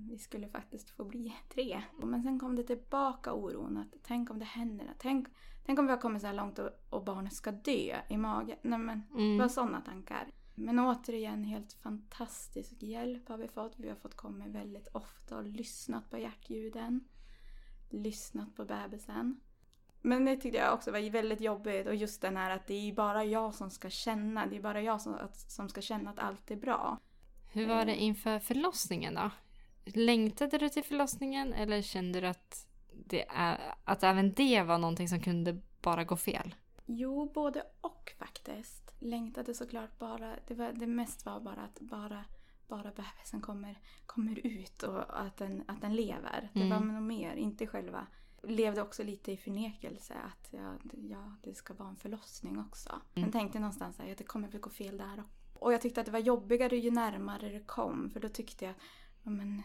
vi 0.09 0.17
skulle 0.17 0.47
faktiskt 0.47 0.89
få 0.89 1.05
bli 1.05 1.35
tre. 1.49 1.81
Men 2.03 2.23
sen 2.23 2.39
kom 2.39 2.55
det 2.55 2.63
tillbaka 2.63 3.33
oron 3.33 3.77
att 3.77 3.95
tänk 4.03 4.29
om 4.29 4.39
det 4.39 4.45
händer. 4.45 4.93
Tänk, 4.99 5.27
tänk 5.65 5.79
om 5.79 5.85
vi 5.85 5.91
har 5.91 6.01
kommit 6.01 6.21
så 6.21 6.27
här 6.27 6.33
långt 6.33 6.59
och, 6.59 6.69
och 6.89 7.03
barnet 7.03 7.33
ska 7.33 7.51
dö 7.51 7.95
i 8.09 8.17
magen. 8.17 8.57
Nej 8.61 8.79
men, 8.79 9.03
det 9.37 9.39
var 9.39 9.47
sådana 9.47 9.81
tankar. 9.81 10.27
Men 10.55 10.79
återigen, 10.79 11.43
helt 11.43 11.73
fantastisk 11.73 12.83
hjälp 12.83 13.29
har 13.29 13.37
vi 13.37 13.47
fått. 13.47 13.79
Vi 13.79 13.89
har 13.89 13.95
fått 13.95 14.15
komma 14.15 14.47
väldigt 14.47 14.87
ofta 14.87 15.37
och 15.37 15.43
lyssnat 15.43 16.09
på 16.09 16.17
hjärtljuden. 16.17 17.07
Lyssnat 17.89 18.55
på 18.55 18.65
bebisen. 18.65 19.39
Men 20.01 20.25
det 20.25 20.35
tyckte 20.35 20.57
jag 20.57 20.73
också 20.73 20.91
var 20.91 21.09
väldigt 21.09 21.41
jobbigt 21.41 21.87
och 21.87 21.95
just 21.95 22.21
den 22.21 22.37
här 22.37 22.51
att 22.51 22.67
det 22.67 22.73
är 22.73 22.93
bara 22.93 23.23
jag 23.23 23.53
som 23.53 23.69
ska 23.69 23.89
känna. 23.89 24.45
Det 24.45 24.57
är 24.57 24.61
bara 24.61 24.81
jag 24.81 25.01
som, 25.01 25.15
som 25.33 25.69
ska 25.69 25.81
känna 25.81 26.09
att 26.09 26.19
allt 26.19 26.51
är 26.51 26.55
bra. 26.55 26.99
Hur 27.55 27.67
var 27.67 27.85
det 27.85 27.95
inför 27.95 28.39
förlossningen 28.39 29.13
då? 29.15 29.31
Längtade 29.85 30.57
du 30.57 30.69
till 30.69 30.83
förlossningen 30.83 31.53
eller 31.53 31.81
kände 31.81 32.21
du 32.21 32.27
att 32.27 32.67
det 33.05 33.25
är, 33.29 33.75
att 33.83 34.03
även 34.03 34.33
det 34.33 34.61
var 34.63 34.77
någonting 34.77 35.07
som 35.09 35.19
kunde 35.19 35.61
bara 35.81 36.03
gå 36.03 36.17
fel? 36.17 36.55
Jo, 36.85 37.31
både 37.33 37.63
och 37.81 38.13
faktiskt. 38.19 38.93
Längtade 38.99 39.53
såklart 39.53 39.99
bara, 39.99 40.35
det, 40.47 40.53
var, 40.53 40.71
det 40.73 40.87
mest 40.87 41.25
var 41.25 41.39
bara 41.39 41.61
att 41.61 41.79
bara, 41.79 42.25
bara 42.67 42.91
bebisen 42.91 43.41
kommer, 43.41 43.79
kommer 44.05 44.47
ut 44.47 44.83
och 44.83 45.19
att 45.21 45.37
den, 45.37 45.63
att 45.67 45.81
den 45.81 45.95
lever. 45.95 46.49
Det 46.53 46.69
var 46.69 46.79
nog 46.79 47.01
mer, 47.03 47.35
inte 47.35 47.67
själva. 47.67 48.07
Levde 48.43 48.81
också 48.81 49.03
lite 49.03 49.31
i 49.31 49.37
förnekelse 49.37 50.13
att 50.13 50.47
ja, 50.53 50.73
det- 50.83 51.07
ja, 51.07 51.35
det 51.43 51.55
ska 51.55 51.73
vara 51.73 51.89
en 51.89 51.95
förlossning 51.95 52.59
också. 52.59 53.01
Men 53.13 53.31
tänkte 53.31 53.59
någonstans 53.59 53.99
att 53.99 54.17
det 54.17 54.23
kommer 54.23 54.47
väl 54.47 54.61
gå 54.61 54.69
fel 54.69 54.97
där 54.97 55.19
också. 55.19 55.44
Och 55.65 55.73
jag 55.73 55.81
tyckte 55.81 55.99
att 55.99 56.05
det 56.05 56.11
var 56.11 56.19
jobbigare 56.19 56.77
ju 56.77 56.91
närmare 56.91 57.49
det 57.49 57.59
kom. 57.59 58.09
För 58.09 58.19
då 58.19 58.29
tyckte 58.29 58.65
jag, 58.65 58.73
ja, 59.23 59.29
men 59.29 59.61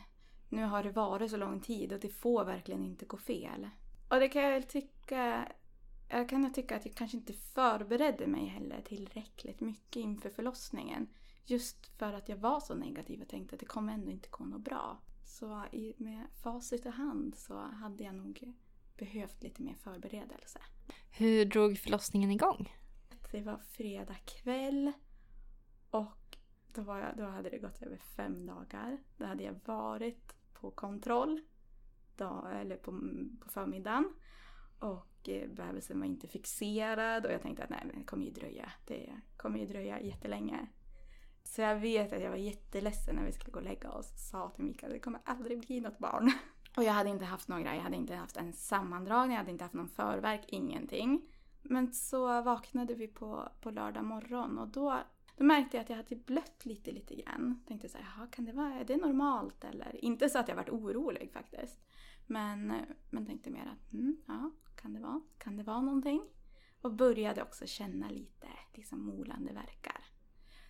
nu 0.49 0.65
har 0.65 0.83
det 0.83 0.91
varit 0.91 1.31
så 1.31 1.37
lång 1.37 1.61
tid 1.61 1.93
och 1.93 2.01
det 2.01 2.09
får 2.09 2.45
verkligen 2.45 2.85
inte 2.85 3.05
gå 3.05 3.17
fel. 3.17 3.69
Och 4.09 4.21
det 4.21 4.29
kan 4.29 4.43
jag 4.43 4.69
tycka, 4.69 5.49
jag 6.09 6.29
kan 6.29 6.53
tycka 6.53 6.77
att 6.77 6.87
jag 6.87 6.95
kanske 6.95 7.17
inte 7.17 7.33
förberedde 7.33 8.27
mig 8.27 8.47
heller 8.47 8.81
tillräckligt 8.81 9.61
mycket 9.61 9.97
inför 9.97 10.31
förlossningen. 10.31 11.09
Just 11.45 11.87
för 11.87 12.13
att 12.13 12.29
jag 12.29 12.37
var 12.37 12.61
så 12.61 12.75
negativ 12.75 13.23
och 13.23 13.29
tänkte 13.29 13.55
att 13.55 13.61
det 13.61 13.67
kommer 13.67 13.93
ändå 13.93 14.11
inte 14.11 14.29
gå 14.31 14.45
något 14.45 14.65
bra. 14.65 14.99
Så 15.25 15.65
i, 15.73 15.95
med 15.97 16.27
facit 16.43 16.87
i 16.87 16.89
hand 16.89 17.35
så 17.35 17.59
hade 17.59 18.05
jag 18.05 18.15
nog 18.15 18.55
behövt 18.99 19.43
lite 19.43 19.63
mer 19.63 19.75
förberedelse. 19.75 20.61
Hur 21.11 21.45
drog 21.45 21.79
förlossningen 21.79 22.31
igång? 22.31 22.73
Det 23.31 23.43
var 23.43 23.59
fredag 23.59 24.17
kväll 24.25 24.93
och 25.91 26.37
då, 26.73 26.83
var 26.83 26.99
jag, 26.99 27.17
då 27.17 27.25
hade 27.25 27.51
det 27.51 27.59
gått 27.59 27.83
över 27.83 27.97
fem 27.97 28.47
dagar. 28.47 28.99
Då 29.17 29.25
hade 29.25 29.43
jag 29.43 29.61
varit 29.65 30.35
på 30.53 30.71
kontroll 30.71 31.41
då, 32.17 32.49
eller 32.53 32.77
på, 32.77 32.91
på 33.41 33.49
förmiddagen 33.49 34.13
och 34.79 35.29
eh, 35.29 35.51
bebisen 35.51 36.01
var 36.01 36.07
inte 36.07 36.29
fixerad 36.29 37.27
och 37.27 37.33
jag 37.33 37.43
tänkte 37.43 37.65
att 37.65 37.71
nej, 37.71 37.83
men 37.87 37.99
det 37.99 38.05
kommer 38.05 38.25
ju 38.25 38.31
dröja. 38.31 38.73
Det 38.87 39.21
kommer 39.37 39.59
ju 39.59 39.67
dröja 39.67 40.01
jättelänge. 40.01 40.69
Så 41.45 41.61
jag 41.61 41.77
vet 41.77 42.13
att 42.13 42.23
jag 42.23 42.31
var 42.31 42.37
jätteledsen 42.37 43.17
när 43.17 43.25
vi 43.25 43.33
skulle 43.33 43.53
gå 43.53 43.59
och 43.59 43.65
lägga 43.65 43.91
oss 43.91 44.13
och 44.13 44.19
sa 44.19 44.51
till 44.51 44.65
Mikael 44.65 44.93
att 44.93 44.97
det 44.97 45.01
kommer 45.01 45.21
aldrig 45.25 45.61
bli 45.61 45.81
något 45.81 45.99
barn. 45.99 46.33
Och 46.77 46.83
jag 46.83 46.93
hade 46.93 47.11
inte 47.11 47.25
haft 47.25 47.49
några, 47.49 47.77
jag 47.77 47.83
hade 47.83 47.97
inte 47.97 48.15
haft 48.15 48.37
en 48.37 48.53
sammandragning, 48.53 49.33
jag 49.33 49.39
hade 49.39 49.51
inte 49.51 49.65
haft 49.65 49.75
någon 49.75 49.89
förverk, 49.89 50.45
ingenting. 50.49 51.23
Men 51.63 51.93
så 51.93 52.43
vaknade 52.43 52.95
vi 52.95 53.09
på, 53.09 53.49
på 53.61 53.71
lördag 53.71 54.05
morgon 54.05 54.59
och 54.59 54.69
då, 54.69 54.99
då 55.41 55.47
märkte 55.47 55.77
jag 55.77 55.83
att 55.85 55.91
jag 55.91 55.97
hade 55.97 56.17
blött 56.17 56.67
lite, 56.67 56.93
lite 56.93 57.15
grann. 57.15 57.63
Tänkte 57.69 57.89
så 57.89 57.99
här, 57.99 58.05
"Jaha, 58.17 58.27
kan 58.27 58.45
det 58.45 58.53
vara, 58.53 58.75
är 58.75 58.85
det 58.85 58.97
normalt 58.97 59.65
eller? 59.65 60.05
Inte 60.05 60.29
så 60.29 60.39
att 60.39 60.49
jag 60.49 60.57
varit 60.57 60.69
orolig 60.69 61.31
faktiskt. 61.33 61.81
Men, 62.27 62.75
men 63.11 63.27
tänkte 63.27 63.51
mer 63.51 63.67
att, 63.67 63.93
mm, 63.93 64.17
ja, 64.27 64.51
kan 64.77 64.93
det 64.93 65.01
vara, 65.01 65.21
kan 65.39 65.57
det 65.57 65.63
vara 65.63 65.81
någonting? 65.81 66.23
Och 66.81 66.93
började 66.93 67.43
också 67.43 67.67
känna 67.67 68.11
lite 68.11 68.49
liksom 68.75 69.05
molande 69.07 69.53
verkar. 69.53 70.05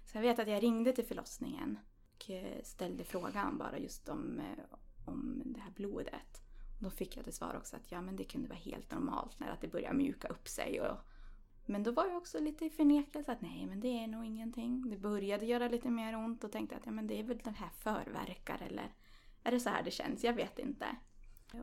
Så 0.05 0.17
jag 0.17 0.23
vet 0.23 0.39
att 0.39 0.49
jag 0.49 0.63
ringde 0.63 0.93
till 0.93 1.07
förlossningen 1.07 1.79
och 2.15 2.31
eh, 2.31 2.63
ställde 2.63 3.05
frågan 3.05 3.59
bara 3.59 3.79
just 3.79 4.09
om, 4.09 4.39
eh, 4.39 4.65
om 5.07 5.43
det 5.45 5.61
här 5.61 5.71
blodet. 5.71 6.43
Och 6.77 6.83
då 6.83 6.91
fick 6.91 7.17
jag 7.17 7.25
till 7.25 7.35
svar 7.35 7.57
också 7.57 7.77
att 7.77 7.93
ja, 7.93 8.03
men 8.03 8.17
det 8.17 8.25
kunde 8.25 8.49
vara 8.49 8.59
helt 8.59 8.91
normalt 8.91 9.41
när 9.41 9.51
att 9.51 9.61
det 9.61 9.69
började 9.69 9.97
mjuka 9.97 10.29
upp 10.29 10.49
sig. 10.49 10.81
Och, 10.81 10.97
men 11.71 11.83
då 11.83 11.93
var 11.93 12.07
jag 12.07 12.17
också 12.17 12.41
lite 12.41 12.65
i 12.65 12.71
förnekelse 12.71 13.33
att 13.33 13.41
nej, 13.41 13.67
men 13.67 13.81
det 13.81 13.89
är 13.89 14.07
nog 14.07 14.25
ingenting. 14.25 14.91
Det 14.91 14.97
började 14.97 15.47
göra 15.47 15.69
lite 15.69 15.91
mer 15.91 16.17
ont 16.17 16.45
och 16.45 16.53
tänkte 16.53 16.77
att 16.77 16.87
ja, 16.87 16.93
men 16.93 17.07
det 17.07 17.21
är 17.21 17.25
väl 17.25 17.39
den 17.39 17.55
här 17.55 17.69
förverkar 17.69 18.63
eller 18.63 18.95
är 19.43 19.51
det 19.51 19.61
så 19.61 19.71
här 19.71 19.83
det 19.83 19.91
känns? 19.91 20.25
Jag 20.25 20.33
vet 20.33 20.59
inte. 20.59 20.87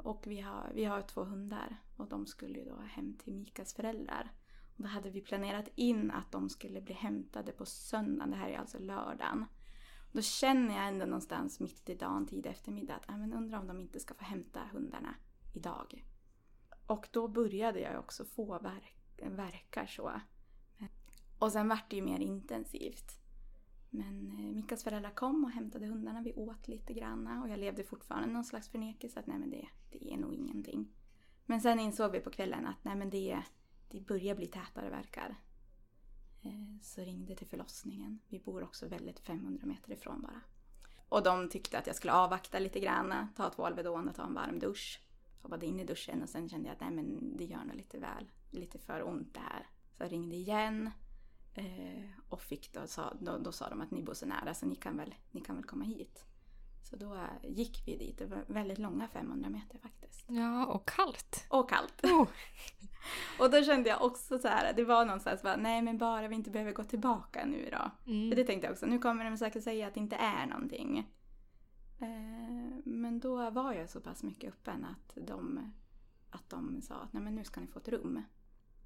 Och 0.03 0.23
vi 0.27 0.39
har, 0.39 0.71
vi 0.73 0.85
har 0.85 1.01
två 1.01 1.23
hundar 1.23 1.77
och 1.97 2.07
de 2.07 2.25
skulle 2.25 2.59
ju 2.59 2.65
då 2.65 2.75
hem 2.75 3.13
till 3.13 3.33
Mikas 3.33 3.73
föräldrar. 3.73 4.31
Och 4.77 4.83
då 4.83 4.89
hade 4.89 5.09
vi 5.09 5.21
planerat 5.21 5.69
in 5.75 6.11
att 6.11 6.31
de 6.31 6.49
skulle 6.49 6.81
bli 6.81 6.93
hämtade 6.93 7.51
på 7.51 7.65
söndagen, 7.65 8.31
det 8.31 8.37
här 8.37 8.49
är 8.49 8.57
alltså 8.57 8.79
lördagen. 8.79 9.45
Då 10.11 10.21
känner 10.21 10.75
jag 10.75 10.87
ändå 10.87 11.05
någonstans 11.05 11.59
mitt 11.59 11.89
i 11.89 11.95
dagen, 11.95 12.27
tid 12.27 12.45
eftermiddag, 12.45 12.95
att 12.95 13.09
äh, 13.09 13.17
men 13.17 13.33
undrar 13.33 13.59
om 13.59 13.67
de 13.67 13.79
inte 13.79 13.99
ska 13.99 14.13
få 14.13 14.23
hämta 14.23 14.59
hundarna 14.71 15.15
idag. 15.53 16.05
Och 16.87 17.07
då 17.11 17.27
började 17.27 17.79
jag 17.79 17.99
också 17.99 18.25
få 18.25 18.59
verk, 18.59 18.96
den 19.17 19.35
verkar 19.35 19.85
så. 19.85 20.21
Och 21.39 21.51
sen 21.51 21.67
vart 21.67 21.89
det 21.89 21.95
ju 21.95 22.01
mer 22.01 22.19
intensivt. 22.19 23.19
Men 23.89 24.27
eh, 24.27 24.55
Mikas 24.55 24.83
föräldrar 24.83 25.11
kom 25.11 25.43
och 25.43 25.51
hämtade 25.51 25.85
hundarna, 25.85 26.21
vi 26.21 26.33
åt 26.33 26.67
lite 26.67 26.93
granna 26.93 27.41
och 27.41 27.49
jag 27.49 27.59
levde 27.59 27.83
fortfarande 27.83 28.29
i 28.29 28.33
någon 28.33 28.45
slags 28.45 28.69
förnekelse 28.69 29.19
att 29.19 29.27
nej 29.27 29.39
men 29.39 29.49
det, 29.49 29.67
det 29.91 30.13
är 30.13 30.17
nog 30.17 30.33
ingenting. 30.33 30.87
Men 31.45 31.61
sen 31.61 31.79
insåg 31.79 32.11
vi 32.11 32.19
på 32.19 32.29
kvällen 32.29 32.67
att 32.67 32.83
nej 32.83 32.95
men 32.95 33.09
det, 33.09 33.43
det 33.89 34.01
börjar 34.01 34.35
bli 34.35 34.47
tätare 34.47 34.89
verkar. 34.89 35.35
Eh, 36.41 36.81
så 36.81 37.01
ringde 37.01 37.35
till 37.35 37.47
förlossningen. 37.47 38.19
Vi 38.27 38.39
bor 38.39 38.63
också 38.63 38.87
väldigt 38.87 39.19
500 39.19 39.65
meter 39.65 39.91
ifrån 39.91 40.21
bara. 40.21 40.41
Och 41.09 41.23
de 41.23 41.49
tyckte 41.49 41.79
att 41.79 41.87
jag 41.87 41.95
skulle 41.95 42.13
avvakta 42.13 42.59
lite 42.59 42.79
grann, 42.79 43.27
ta 43.35 43.49
två 43.49 43.65
Alvedon 43.65 44.07
och 44.07 44.15
ta 44.15 44.23
en 44.23 44.33
varm 44.33 44.59
dusch. 44.59 45.01
Hoppade 45.47 45.65
in 45.65 45.79
i 45.79 45.83
duschen 45.83 46.23
och 46.23 46.29
sen 46.29 46.49
kände 46.49 46.67
jag 46.67 46.73
att 46.73 46.81
nej 46.81 46.91
men 46.91 47.37
det 47.37 47.45
gör 47.45 47.63
nog 47.63 47.75
lite 47.75 47.97
väl, 47.97 48.31
lite 48.51 48.79
för 48.79 49.07
ont 49.07 49.33
det 49.33 49.39
här. 49.39 49.67
Så 49.97 50.03
jag 50.03 50.11
ringde 50.11 50.35
igen 50.35 50.89
eh, 51.53 52.03
och 52.29 52.41
fick 52.41 52.73
då, 52.73 52.87
sa, 52.87 53.13
då, 53.19 53.37
då 53.37 53.51
sa 53.51 53.69
de 53.69 53.81
att 53.81 53.91
ni 53.91 54.01
bor 54.01 54.13
så 54.13 54.25
nära 54.25 54.53
så 54.53 54.65
ni 54.65 54.75
kan 54.75 54.97
väl, 54.97 55.15
ni 55.31 55.41
kan 55.41 55.55
väl 55.55 55.65
komma 55.65 55.85
hit. 55.85 56.25
Så 56.83 56.95
då 56.95 57.15
eh, 57.15 57.21
gick 57.43 57.83
vi 57.85 57.97
dit, 57.97 58.17
det 58.17 58.25
var 58.25 58.45
väldigt 58.47 58.77
långa 58.77 59.07
500 59.07 59.49
meter 59.49 59.79
faktiskt. 59.79 60.25
Ja, 60.29 60.65
och 60.65 60.89
kallt. 60.89 61.45
Och 61.49 61.69
kallt. 61.69 62.03
Oh. 62.03 62.27
och 63.39 63.51
då 63.51 63.63
kände 63.63 63.89
jag 63.89 64.01
också 64.01 64.39
så 64.39 64.47
här, 64.47 64.73
det 64.73 64.83
var 64.83 65.05
någonstans 65.05 65.41
bara, 65.43 65.55
nej 65.55 65.81
men 65.81 65.97
bara 65.97 66.27
vi 66.27 66.35
inte 66.35 66.51
behöver 66.51 66.71
gå 66.71 66.83
tillbaka 66.83 67.45
nu 67.45 67.69
då. 67.71 68.11
Mm. 68.11 68.29
För 68.29 68.35
det 68.35 68.43
tänkte 68.43 68.67
jag 68.67 68.73
också, 68.73 68.85
nu 68.85 68.99
kommer 68.99 69.25
de 69.25 69.37
säkert 69.37 69.63
säga 69.63 69.87
att 69.87 69.93
det 69.93 69.99
inte 69.99 70.15
är 70.15 70.45
någonting. 70.45 71.07
Eh, 71.99 72.77
men 72.85 73.19
då 73.19 73.49
var 73.49 73.73
jag 73.73 73.89
så 73.89 74.01
pass 74.01 74.23
mycket 74.23 74.53
öppen 74.53 74.85
att 74.85 75.17
de, 75.27 75.71
att 76.29 76.49
de 76.49 76.81
sa 76.81 76.95
att 76.95 77.13
nej 77.13 77.23
men 77.23 77.35
nu 77.35 77.43
ska 77.43 77.61
ni 77.61 77.67
få 77.67 77.79
ett 77.79 77.87
rum. 77.87 78.21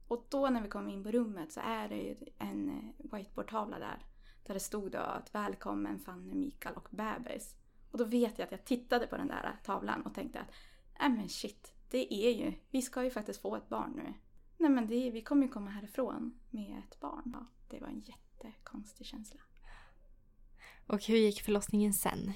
Och 0.08 0.26
då 0.30 0.50
när 0.50 0.62
vi 0.62 0.70
kom 0.70 0.90
in 0.90 1.04
på 1.04 1.12
rummet 1.12 1.52
så 1.52 1.60
är 1.64 1.90
det 1.90 2.16
en 2.38 2.70
eh, 2.70 3.18
whiteboardtavla 3.18 3.80
där. 3.80 4.06
Där 4.46 4.54
det 4.54 4.60
stod 4.60 4.92
då 4.92 4.98
att 5.00 5.36
välkommen 5.36 6.00
Fanny, 6.00 6.34
Mikael 6.36 6.76
och 6.76 6.88
bebis. 6.92 7.56
Och 7.92 7.98
då 7.98 8.06
vet 8.06 8.40
jag 8.40 8.46
att 8.46 8.52
jag 8.52 8.66
tittade 8.66 9.08
på 9.08 9.18
den 9.18 9.28
där 9.28 9.56
tavlan 9.64 10.02
och 10.02 10.14
tänkte 10.14 10.40
att 10.40 10.52
nej 11.00 11.10
men 11.10 11.30
shit, 11.30 11.74
det 11.90 12.14
är 12.14 12.32
ju, 12.46 12.54
vi 12.70 12.82
ska 12.82 13.04
ju 13.04 13.10
faktiskt 13.12 13.42
få 13.42 13.56
ett 13.56 13.70
barn 13.70 13.92
nu. 13.96 14.14
Nej 14.58 14.70
men 14.70 14.88
det, 14.88 14.96
är- 14.96 15.12
vi 15.12 15.22
kommer 15.22 15.44
ju 15.46 15.52
komma 15.52 15.70
härifrån 15.70 16.40
med 16.50 16.80
ett 16.88 17.00
barn. 17.00 17.32
Ja, 17.34 17.46
det 17.70 17.80
var 17.80 17.88
en 17.88 18.00
jättekonstig 18.00 19.06
känsla. 19.08 19.42
Och 20.88 21.04
hur 21.06 21.18
gick 21.18 21.42
förlossningen 21.42 21.94
sen? 21.94 22.32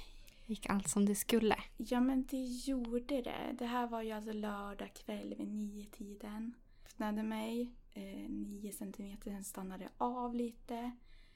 Gick 0.46 0.70
allt 0.70 0.88
som 0.90 1.06
det 1.06 1.16
skulle? 1.16 1.56
Ja 1.78 2.00
men 2.00 2.26
det 2.26 2.44
gjorde 2.44 3.22
det. 3.22 3.56
Det 3.60 3.66
här 3.66 3.88
var 3.88 4.02
ju 4.02 4.12
alltså 4.12 4.32
lördag 4.34 4.94
kväll 4.94 5.36
vid 5.38 5.48
nio 5.48 5.86
tiden. 5.86 6.54
Öppnade 6.86 7.24
mig, 7.24 7.72
eh, 7.94 8.30
nio 8.30 8.72
centimeter, 8.72 9.32
sen 9.32 9.44
stannade 9.44 9.84
jag 9.84 9.92
av 9.98 10.36
lite. 10.36 10.92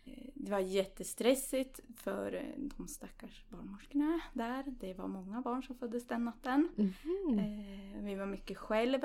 Eh, 0.06 0.30
Det 0.36 0.52
var 0.52 0.60
jättestressigt 0.60 1.80
för 1.96 2.34
eh, 2.34 2.64
de 2.78 2.88
stackars 2.88 3.46
barnmorskorna 3.50 4.20
där. 4.34 4.64
Det 4.80 4.94
var 4.94 5.08
många 5.08 5.42
barn 5.42 5.64
som 5.64 5.76
föddes 5.76 6.08
den 6.08 6.26
natten. 6.26 6.70
Eh, 7.40 8.04
vi 8.04 8.16
var 8.16 8.26
mycket 8.26 8.58
själv. 8.58 9.00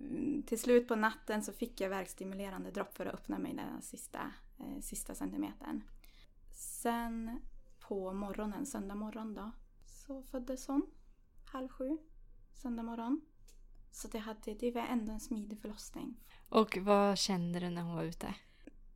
Mm, 0.00 0.42
Till 0.42 0.58
slut 0.58 0.88
på 0.88 0.96
natten 0.96 1.42
så 1.42 1.52
fick 1.52 1.80
jag 1.80 1.88
verkstimulerande 1.90 2.70
dropp 2.70 2.96
för 2.96 3.06
att 3.06 3.14
öppna 3.14 3.38
mig 3.38 3.54
den 3.54 3.82
sista, 3.82 4.32
sista 4.80 5.14
centimetern. 5.14 5.82
Sen 6.54 7.40
på 7.88 8.12
morgonen, 8.12 8.66
söndag 8.66 8.94
morgon 8.94 9.34
då, 9.34 9.50
så 9.86 10.22
föddes 10.22 10.66
hon. 10.66 10.90
Halv 11.44 11.68
sju, 11.68 11.98
söndag 12.52 12.82
morgon. 12.82 13.20
Så 13.90 14.08
det, 14.08 14.18
hade, 14.18 14.54
det 14.54 14.70
var 14.70 14.82
ändå 14.82 15.12
en 15.12 15.20
smidig 15.20 15.60
förlossning. 15.60 16.20
Och 16.48 16.76
vad 16.80 17.18
kände 17.18 17.60
du 17.60 17.70
när 17.70 17.82
hon 17.82 17.94
var 17.94 18.02
ute? 18.04 18.34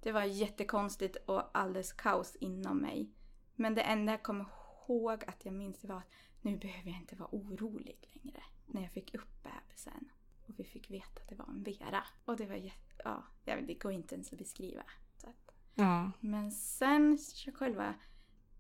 Det 0.00 0.12
var 0.12 0.22
jättekonstigt 0.24 1.16
och 1.16 1.58
alldeles 1.58 1.92
kaos 1.92 2.36
inom 2.36 2.78
mig. 2.78 3.10
Men 3.54 3.74
det 3.74 3.82
enda 3.82 4.12
jag 4.12 4.22
kommer 4.22 4.44
ihåg 4.88 5.24
att 5.26 5.44
jag 5.44 5.54
minns 5.54 5.78
det 5.78 5.88
var 5.88 5.96
att 5.98 6.12
nu 6.40 6.56
behöver 6.58 6.90
jag 6.90 7.00
inte 7.00 7.16
vara 7.16 7.28
orolig 7.32 8.10
längre. 8.14 8.42
När 8.66 8.82
jag 8.82 8.92
fick 8.92 9.14
upp 9.14 9.42
bebisen 9.42 10.08
och 10.48 10.54
vi 10.58 10.64
fick 10.64 10.90
veta 10.90 11.20
att 11.22 11.28
det 11.28 11.34
var 11.34 11.46
en 11.48 11.62
Vera. 11.62 12.04
Och 12.24 12.36
det 12.36 12.46
var 12.46 12.54
jätte... 12.54 13.02
Ja, 13.04 13.24
det 13.44 13.74
går 13.74 13.92
inte 13.92 14.14
ens 14.14 14.32
att 14.32 14.38
beskriva. 14.38 14.82
Så 15.16 15.28
att, 15.28 15.54
Ja. 15.74 16.10
men 16.20 16.52
sen 16.52 17.18
själva 17.54 17.94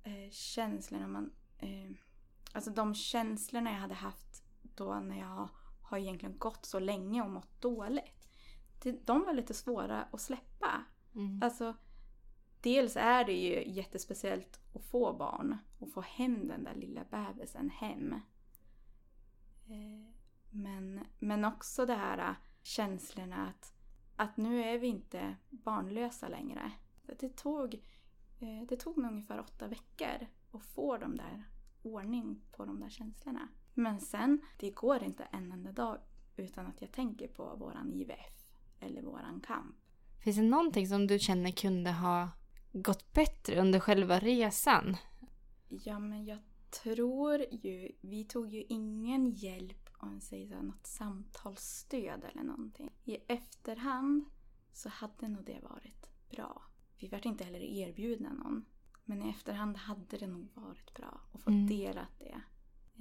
eh, 0.02 0.30
känslorna 0.30 1.06
man... 1.06 1.32
Eh, 1.58 1.90
alltså 2.52 2.70
de 2.70 2.94
känslorna 2.94 3.70
jag 3.72 3.78
hade 3.78 3.94
haft 3.94 4.44
då 4.62 4.94
när 4.94 5.18
jag 5.18 5.48
har 5.82 5.98
egentligen 5.98 6.38
gått 6.38 6.66
så 6.66 6.78
länge 6.78 7.22
och 7.22 7.30
mått 7.30 7.60
dåligt. 7.60 8.28
Det, 8.82 9.06
de 9.06 9.24
var 9.24 9.32
lite 9.32 9.54
svåra 9.54 10.02
att 10.02 10.20
släppa. 10.20 10.84
Mm. 11.14 11.40
Alltså, 11.42 11.76
dels 12.60 12.96
är 12.96 13.24
det 13.24 13.32
ju 13.32 13.72
jättespeciellt 13.72 14.60
att 14.74 14.84
få 14.84 15.12
barn 15.12 15.58
och 15.78 15.92
få 15.92 16.00
hem 16.00 16.48
den 16.48 16.64
där 16.64 16.74
lilla 16.74 17.04
bebisen 17.10 17.70
hem. 17.70 18.12
Eh, 19.66 20.12
Men, 20.50 21.00
men 21.18 21.44
också 21.44 21.86
det 21.86 21.94
här 21.94 22.18
äh, 22.18 22.36
känslorna 22.62 23.46
att, 23.48 23.74
att 24.16 24.36
nu 24.36 24.64
är 24.64 24.78
vi 24.78 24.86
inte 24.86 25.36
barnlösa 25.50 26.28
längre. 26.28 26.72
Det 27.18 27.36
tog, 27.36 27.74
eh, 27.74 27.80
det 28.68 28.76
tog 28.76 28.98
mig 28.98 29.10
ungefär 29.10 29.40
åtta 29.40 29.66
veckor 29.66 30.26
att 30.52 30.64
få 30.64 30.98
de 30.98 31.16
där 31.16 31.44
ordning 31.82 32.40
på 32.52 32.64
de 32.64 32.80
där 32.80 32.88
känslorna. 32.88 33.48
Men 33.74 34.00
sen, 34.00 34.40
det 34.58 34.70
går 34.70 35.02
inte 35.02 35.24
en 35.24 35.52
enda 35.52 35.72
dag 35.72 35.98
utan 36.36 36.66
att 36.66 36.80
jag 36.80 36.92
tänker 36.92 37.28
på 37.28 37.56
våran 37.56 37.92
IVF 37.92 38.52
eller 38.80 39.02
våran 39.02 39.40
kamp. 39.40 39.76
Finns 40.24 40.36
det 40.36 40.42
någonting 40.42 40.86
som 40.86 41.06
du 41.06 41.18
känner 41.18 41.50
kunde 41.50 41.92
ha 41.92 42.28
gått 42.72 43.12
bättre 43.12 43.60
under 43.60 43.80
själva 43.80 44.18
resan? 44.18 44.96
Ja, 45.68 45.98
men 45.98 46.24
jag 46.24 46.38
tror 46.82 47.44
ju... 47.50 47.92
Vi 48.00 48.24
tog 48.24 48.48
ju 48.48 48.62
ingen 48.62 49.30
hjälp 49.30 49.88
om 49.98 50.08
man 50.08 50.20
säger 50.20 50.48
så, 50.48 50.62
något 50.62 50.86
samtalsstöd 50.86 52.24
eller 52.24 52.42
någonting. 52.42 52.90
I 53.04 53.16
efterhand 53.28 54.24
så 54.72 54.88
hade 54.88 55.28
nog 55.28 55.44
det 55.44 55.60
varit 55.62 56.10
bra. 56.30 56.62
Vi 57.02 57.08
vart 57.08 57.24
inte 57.24 57.44
heller 57.44 57.60
erbjudna 57.60 58.32
någon. 58.32 58.64
Men 59.04 59.22
i 59.22 59.30
efterhand 59.30 59.76
hade 59.76 60.16
det 60.18 60.26
nog 60.26 60.48
varit 60.54 60.94
bra 60.94 61.20
att 61.32 61.42
få 61.42 61.50
Mm. 61.50 61.66
dela 61.66 62.06
det 62.18 62.40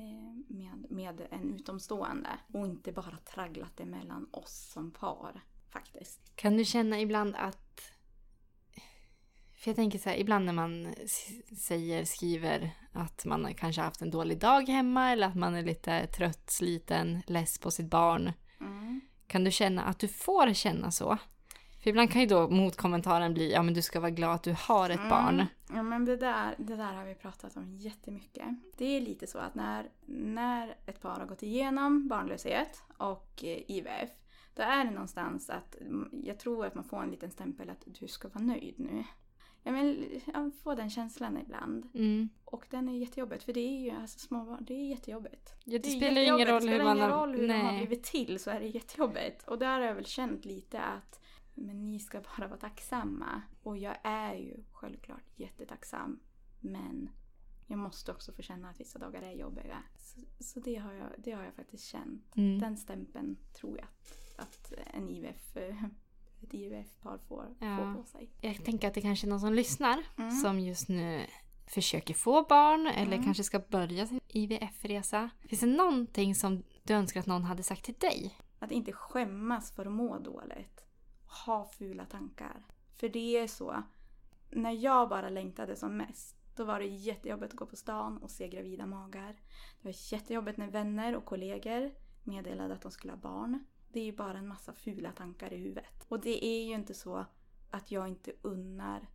eh, 0.04 0.34
med, 0.48 0.86
med 0.92 1.28
en 1.32 1.54
utomstående. 1.54 2.30
Och 2.54 2.66
inte 2.66 2.92
bara 2.92 3.18
tragglat 3.18 3.78
det 3.78 3.86
mellan 3.86 4.30
oss 4.32 4.72
som 4.74 4.92
par 4.92 5.44
faktiskt. 5.70 6.36
Kan 6.36 6.58
du 6.58 6.66
känna 6.66 7.00
ibland 7.02 7.36
att... 7.36 7.92
För 9.56 9.70
jag 9.70 9.76
tänker 9.76 10.00
så 10.00 10.10
här, 10.10 10.18
ibland 10.18 10.46
när 10.46 10.54
man 10.54 10.96
säger, 11.58 12.06
skriver 12.06 12.72
att 12.92 13.26
man 13.26 13.46
har 13.46 13.52
kanske 13.52 13.82
haft 13.82 14.02
en 14.02 14.12
dålig 14.12 14.40
dag 14.40 14.62
hemma 14.68 15.12
eller 15.12 15.28
att 15.28 15.36
man 15.36 15.56
är 15.56 15.64
lite 15.64 16.08
trött, 16.08 16.50
sliten, 16.50 17.22
less 17.28 17.60
på 17.60 17.72
sitt 17.72 17.90
barn. 17.90 18.32
Mm. 18.60 19.02
Kan 19.28 19.44
du 19.44 19.52
känna 19.52 19.84
att 19.84 20.00
du 20.00 20.08
får 20.08 20.54
känna 20.54 20.92
så? 20.92 21.18
För 21.82 21.90
ibland 21.90 22.12
kan 22.12 22.22
ju 22.22 22.28
då 22.28 22.50
motkommentaren 22.50 23.34
bli, 23.34 23.52
ja 23.52 23.64
men 23.64 23.74
du 23.74 23.82
ska 23.82 24.00
vara 24.00 24.12
glad 24.12 24.36
att 24.36 24.44
du 24.44 24.56
har 24.58 24.90
ett 24.90 25.10
barn. 25.10 25.34
Mm. 25.34 25.48
Ja 25.74 25.84
men 25.84 26.06
det 26.06 26.18
där, 26.18 26.56
det 26.58 26.76
där 26.76 26.94
har 26.94 27.06
vi 27.06 27.16
pratat 27.16 27.58
om 27.58 27.76
jättemycket. 27.76 28.48
Det 28.78 28.86
är 28.86 29.02
lite 29.02 29.28
så 29.28 29.38
att 29.38 29.56
när, 29.56 29.90
när 30.06 30.76
ett 30.86 31.02
par 31.02 31.20
har 31.20 31.26
gått 31.26 31.44
igenom 31.44 32.08
barnlöshet 32.08 32.84
och 32.98 33.44
eh, 33.44 33.72
IVF 33.72 34.10
då 34.56 34.64
är 34.64 34.86
det 34.86 34.92
någonstans 34.92 35.50
att 35.50 35.82
mm, 35.82 36.10
jag 36.24 36.40
tror 36.40 36.66
att 36.66 36.76
man 36.76 36.84
får 36.84 37.04
en 37.04 37.12
liten 37.12 37.32
stämpel 37.32 37.70
att 37.70 37.84
du 37.86 38.08
ska 38.08 38.28
vara 38.28 38.44
nöjd 38.44 38.76
nu. 38.78 39.04
Ja, 39.64 39.72
men, 39.72 40.06
jag 40.34 40.52
får 40.64 40.76
den 40.76 40.90
känslan 40.90 41.38
ibland. 41.38 41.90
Mm. 41.94 42.30
Och 42.46 42.66
den 42.70 42.90
är 42.90 42.94
jättejobbigt 42.94 43.44
för 43.44 43.54
det 43.54 43.60
är 43.60 43.80
ju 43.80 43.92
alltså 43.92 44.20
småbarn, 44.20 44.66
det 44.66 44.74
är 44.74 44.90
jättejobbigt. 44.90 45.54
Ja, 45.64 45.80
det, 45.80 45.90
är 45.90 45.98
spelar 45.98 46.22
ju 46.22 46.28
ingen 46.28 46.48
roll 46.48 46.70
hur 46.70 46.78
Det 46.78 46.84
man 46.84 47.00
har... 47.00 47.10
roll 47.10 47.36
hur 47.36 47.48
de 47.48 47.54
har 47.54 47.78
blivit 47.78 48.04
till 48.04 48.40
så 48.40 48.50
är 48.50 48.60
det 48.60 48.68
jättejobbigt. 48.68 49.48
Och 49.48 49.60
där 49.60 49.80
har 49.80 49.88
jag 49.88 49.96
väl 49.96 50.06
känt 50.06 50.46
lite 50.46 50.82
att 50.82 51.22
men 51.54 51.86
ni 51.86 52.00
ska 52.00 52.22
bara 52.38 52.48
vara 52.48 52.60
tacksamma. 52.60 53.42
Och 53.64 53.78
jag 53.78 53.98
är 54.04 54.34
ju 54.36 54.64
självklart 54.72 55.24
jättetacksam. 55.36 56.20
Men 56.60 57.10
jag 57.68 57.80
måste 57.80 58.12
också 58.12 58.32
få 58.32 58.42
känna 58.42 58.70
att 58.70 58.80
vissa 58.80 59.00
dagar 59.00 59.22
är 59.22 59.32
jobbiga. 59.32 59.84
Så, 59.98 60.22
så 60.44 60.60
det, 60.60 60.76
har 60.76 60.94
jag, 60.94 61.08
det 61.18 61.32
har 61.32 61.44
jag 61.44 61.54
faktiskt 61.54 61.86
känt. 61.88 62.36
Mm. 62.36 62.60
Den 62.60 62.78
stämpeln 62.78 63.38
tror 63.54 63.78
jag 63.78 63.88
att, 64.38 64.74
en 64.94 65.10
IVF, 65.10 65.58
ett 66.44 66.54
IVF-par 66.54 67.18
får, 67.18 67.56
Ja. 67.60 67.78
får 67.78 67.94
på 68.02 68.04
sig. 68.08 68.30
Jag 68.42 68.66
tänker 68.66 68.88
att 68.88 68.94
det 68.94 69.02
kanske 69.02 69.28
är 69.28 69.30
någon 69.30 69.40
som 69.40 69.54
lyssnar 69.54 70.04
Mm. 70.18 70.32
som 70.32 70.60
just 70.60 70.90
nu 70.90 71.26
försöker 71.68 72.14
få 72.14 72.46
barn 72.50 72.88
eller 72.88 73.14
Mm. 73.14 73.24
kanske 73.24 73.44
ska 73.44 73.60
börja 73.60 74.08
sin 74.08 74.20
IVF-resa. 74.28 75.30
Finns 75.40 75.60
det 75.62 75.68
någonting 75.68 76.36
som 76.36 76.64
du 76.84 76.94
önskar 76.94 77.20
att 77.20 77.26
någon 77.28 77.44
hade 77.44 77.64
sagt 77.64 77.84
till 77.86 77.94
dig? 77.96 78.38
Att 78.60 78.72
inte 78.72 78.92
skämmas 78.94 79.72
för 79.72 79.86
att 79.86 79.92
må 79.92 80.20
dåligt. 80.20 80.86
Ha 81.46 81.66
fula 81.66 82.06
tankar. 82.06 82.66
För 82.96 83.10
det 83.10 83.38
är 83.38 83.48
så. 83.48 83.84
När 84.50 84.72
jag 84.72 85.10
bara 85.10 85.30
längtade 85.30 85.76
som 85.76 85.98
mest, 85.98 86.36
då 86.56 86.64
var 86.64 86.80
det 86.80 86.86
jättejobbigt 86.86 87.54
att 87.54 87.60
gå 87.60 87.66
på 87.66 87.76
stan 87.76 88.18
och 88.18 88.32
se 88.32 88.48
gravida 88.48 88.86
magar. 88.86 89.36
Det 89.82 89.88
var 89.88 90.14
jättejobbigt 90.14 90.58
när 90.58 90.68
vänner 90.68 91.16
och 91.16 91.26
kollegor 91.26 91.92
meddelade 92.24 92.74
att 92.74 92.82
de 92.82 92.92
skulle 92.92 93.14
ha 93.14 93.18
barn. 93.18 93.66
Det 93.92 94.00
är 94.00 94.04
ju 94.04 94.16
bara 94.16 94.38
en 94.38 94.48
massa 94.48 94.74
fula 94.74 95.12
tankar 95.12 95.54
i 95.54 95.58
huvudet. 95.58 96.06
Och 96.08 96.20
det 96.20 96.46
är 96.46 96.66
ju 96.66 96.74
inte 96.74 96.94
så 96.94 97.26
att 97.70 97.92
jag 97.92 98.08
inte 98.08 98.32
unnar 98.42 99.08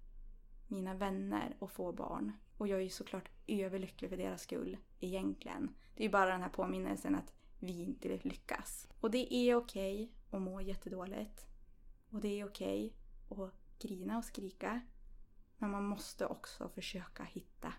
mina 0.66 0.94
vänner 0.94 1.56
att 1.60 1.72
få 1.72 1.92
barn. 1.92 2.32
Och 2.56 2.68
jag 2.68 2.78
är 2.78 2.82
ju 2.82 2.90
såklart 2.90 3.28
överlycklig 3.46 4.10
för 4.10 4.16
deras 4.16 4.42
skull, 4.42 4.76
egentligen. 5.00 5.74
Det 5.94 6.02
är 6.02 6.06
ju 6.06 6.12
bara 6.12 6.30
den 6.30 6.42
här 6.42 6.48
påminnelsen 6.48 7.14
att 7.14 7.32
vi 7.58 7.82
inte 7.82 8.20
lyckas. 8.22 8.88
Och 9.00 9.10
det 9.10 9.34
är 9.34 9.54
okej 9.54 10.12
att 10.30 10.42
må 10.42 10.60
jättedåligt. 10.60 11.46
Och 12.16 12.22
det 12.22 12.40
är 12.40 12.46
okej 12.46 12.96
att 13.28 13.78
grina 13.78 14.18
och 14.18 14.24
skrika. 14.24 14.80
Men 15.58 15.70
man 15.70 15.84
måste 15.84 16.26
också 16.26 16.68
försöka 16.68 17.24
hitta 17.24 17.72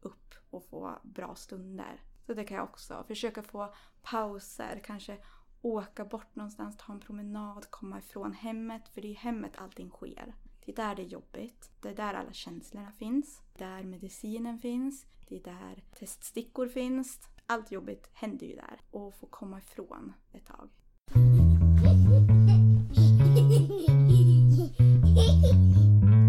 upp 0.00 0.34
och 0.50 0.64
få 0.64 0.98
bra 1.02 1.34
stunder. 1.34 2.02
Så 2.26 2.34
det 2.34 2.44
kan 2.44 2.56
jag 2.56 2.64
också. 2.64 3.04
Försöka 3.06 3.42
få 3.42 3.74
pauser, 4.02 4.80
kanske 4.84 5.18
åka 5.62 6.04
bort 6.04 6.34
någonstans, 6.34 6.76
ta 6.78 6.92
en 6.92 7.00
promenad, 7.00 7.70
komma 7.70 7.98
ifrån 7.98 8.32
hemmet. 8.32 8.88
För 8.88 9.00
det 9.00 9.08
är 9.08 9.10
i 9.10 9.14
hemmet 9.14 9.58
allting 9.58 9.90
sker. 9.90 10.34
Det 10.64 10.72
är 10.72 10.76
där 10.76 10.94
det 10.94 11.02
är 11.02 11.06
jobbigt. 11.06 11.70
Det 11.80 11.88
är 11.88 11.96
där 11.96 12.14
alla 12.14 12.32
känslorna 12.32 12.92
finns. 12.92 13.42
Där 13.56 13.82
medicinen 13.82 14.58
finns. 14.58 15.06
Det 15.28 15.36
är 15.36 15.42
där 15.42 15.84
teststickor 15.98 16.68
finns. 16.68 17.20
Allt 17.46 17.70
jobbigt 17.70 18.10
händer 18.12 18.46
ju 18.46 18.56
där. 18.56 18.80
Och 18.90 19.14
få 19.14 19.26
komma 19.26 19.58
ifrån 19.58 20.12
ett 20.32 20.46
tag. 20.46 20.68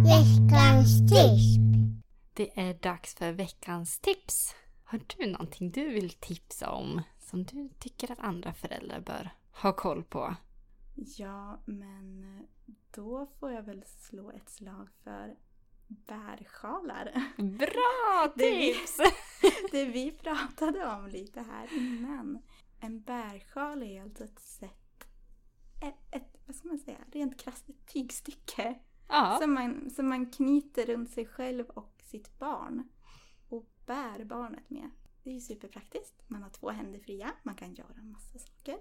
Veckans 0.03 0.99
tips. 1.09 1.57
Det 2.33 2.59
är 2.59 2.73
dags 2.73 3.15
för 3.15 3.31
veckans 3.31 3.99
tips. 3.99 4.55
Har 4.83 5.01
du 5.17 5.31
någonting 5.31 5.71
du 5.71 5.89
vill 5.89 6.09
tipsa 6.09 6.69
om 6.71 7.01
som 7.19 7.43
du 7.43 7.69
tycker 7.79 8.11
att 8.11 8.19
andra 8.19 8.53
föräldrar 8.53 8.99
bör 8.99 9.29
ha 9.51 9.73
koll 9.73 10.03
på? 10.03 10.35
Ja, 11.17 11.59
men 11.65 12.25
då 12.95 13.27
får 13.39 13.51
jag 13.51 13.63
väl 13.63 13.83
slå 13.87 14.31
ett 14.31 14.49
slag 14.49 14.87
för 15.03 15.35
bärsjalar. 15.87 17.11
Bra 17.37 18.33
Det 18.35 18.43
är- 18.71 18.73
tips! 18.73 18.97
Det 19.71 19.85
vi 19.85 20.11
pratade 20.11 20.85
om 20.85 21.07
lite 21.07 21.41
här 21.41 21.67
innan. 21.77 22.39
En 22.79 23.01
bärsjal 23.01 23.83
är 23.83 24.01
alltså 24.01 24.23
ett 24.23 24.39
sätt, 24.39 24.78
ett, 25.81 25.95
ett 26.11 26.37
vad 26.45 26.55
ska 26.55 26.67
man 26.67 26.77
säga, 26.77 26.97
rent 27.11 27.39
krasst 27.39 27.69
ett 27.69 27.87
tygstycke. 27.87 28.79
Ja, 29.07 29.37
Som, 29.41 29.53
man, 29.53 29.89
som 29.89 30.09
man 30.09 30.31
knyter 30.31 30.85
runt 30.85 31.09
sig 31.09 31.25
själv 31.25 31.65
och 31.69 32.01
sitt 32.03 32.39
barn. 32.39 32.89
Och 33.49 33.65
bär 33.85 34.23
barnet 34.23 34.69
med. 34.69 34.89
Det 35.23 35.29
är 35.29 35.33
ju 35.33 35.39
superpraktiskt. 35.39 36.23
Man 36.27 36.43
har 36.43 36.49
två 36.49 36.69
händer 36.69 36.99
fria, 36.99 37.31
man 37.43 37.55
kan 37.55 37.73
göra 37.73 37.95
en 37.97 38.11
massa 38.11 38.39
saker. 38.39 38.77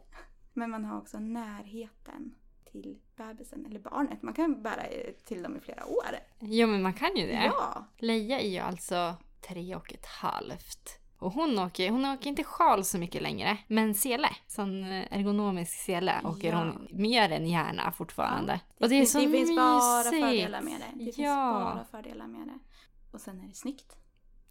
Men 0.53 0.71
man 0.71 0.85
har 0.85 0.99
också 0.99 1.19
närheten 1.19 2.35
till 2.65 2.99
bebisen 3.17 3.67
eller 3.67 3.81
barnet. 3.81 4.23
Man 4.23 4.35
kan 4.35 4.63
bära 4.63 5.13
till 5.25 5.43
dem 5.43 5.57
i 5.57 5.61
flera 5.61 5.87
år. 5.87 6.05
jo 6.41 6.67
men 6.67 6.83
man 6.83 6.95
kan 6.95 7.17
ju 7.17 7.27
det. 7.27 7.45
Ja! 7.45 7.87
Leia 7.99 8.41
är 8.41 8.49
ju 8.49 8.59
alltså 8.59 9.17
tre 9.41 9.77
och 9.77 9.93
ett 9.93 10.07
halvt. 10.07 10.99
Och 11.19 11.33
hon 11.33 11.59
åker, 11.59 11.91
hon 11.91 12.05
åker 12.05 12.31
inte 12.31 12.45
sjal 12.45 12.85
så 12.85 12.99
mycket 12.99 13.23
längre, 13.23 13.59
men 13.69 13.95
sele, 13.95 14.29
sån 14.47 14.85
ergonomisk 14.85 15.73
sele, 15.73 16.21
åker 16.25 16.49
Ja. 16.53 16.59
hon 16.59 16.89
mer 16.91 17.31
än 17.33 17.47
gärna 17.47 17.93
fortfarande. 17.93 18.61
och 18.81 18.89
det 18.89 18.95
är 18.95 19.05
så 19.07 19.19
det 19.21 19.31
finns 19.31 19.57
bara 19.57 19.97
mysigt. 19.97 20.25
fördelar 20.25 20.63
med 20.63 20.81
det. 20.81 20.99
Det 20.99 21.05
finns 21.05 21.19
ja, 21.19 21.73
bara 21.75 21.85
fördelar 22.03 22.27
med 22.27 22.47
det. 22.49 22.59
Och 23.13 23.21
sen 23.21 23.41
är 23.41 23.49
det 23.49 23.55
snyggt. 23.55 23.97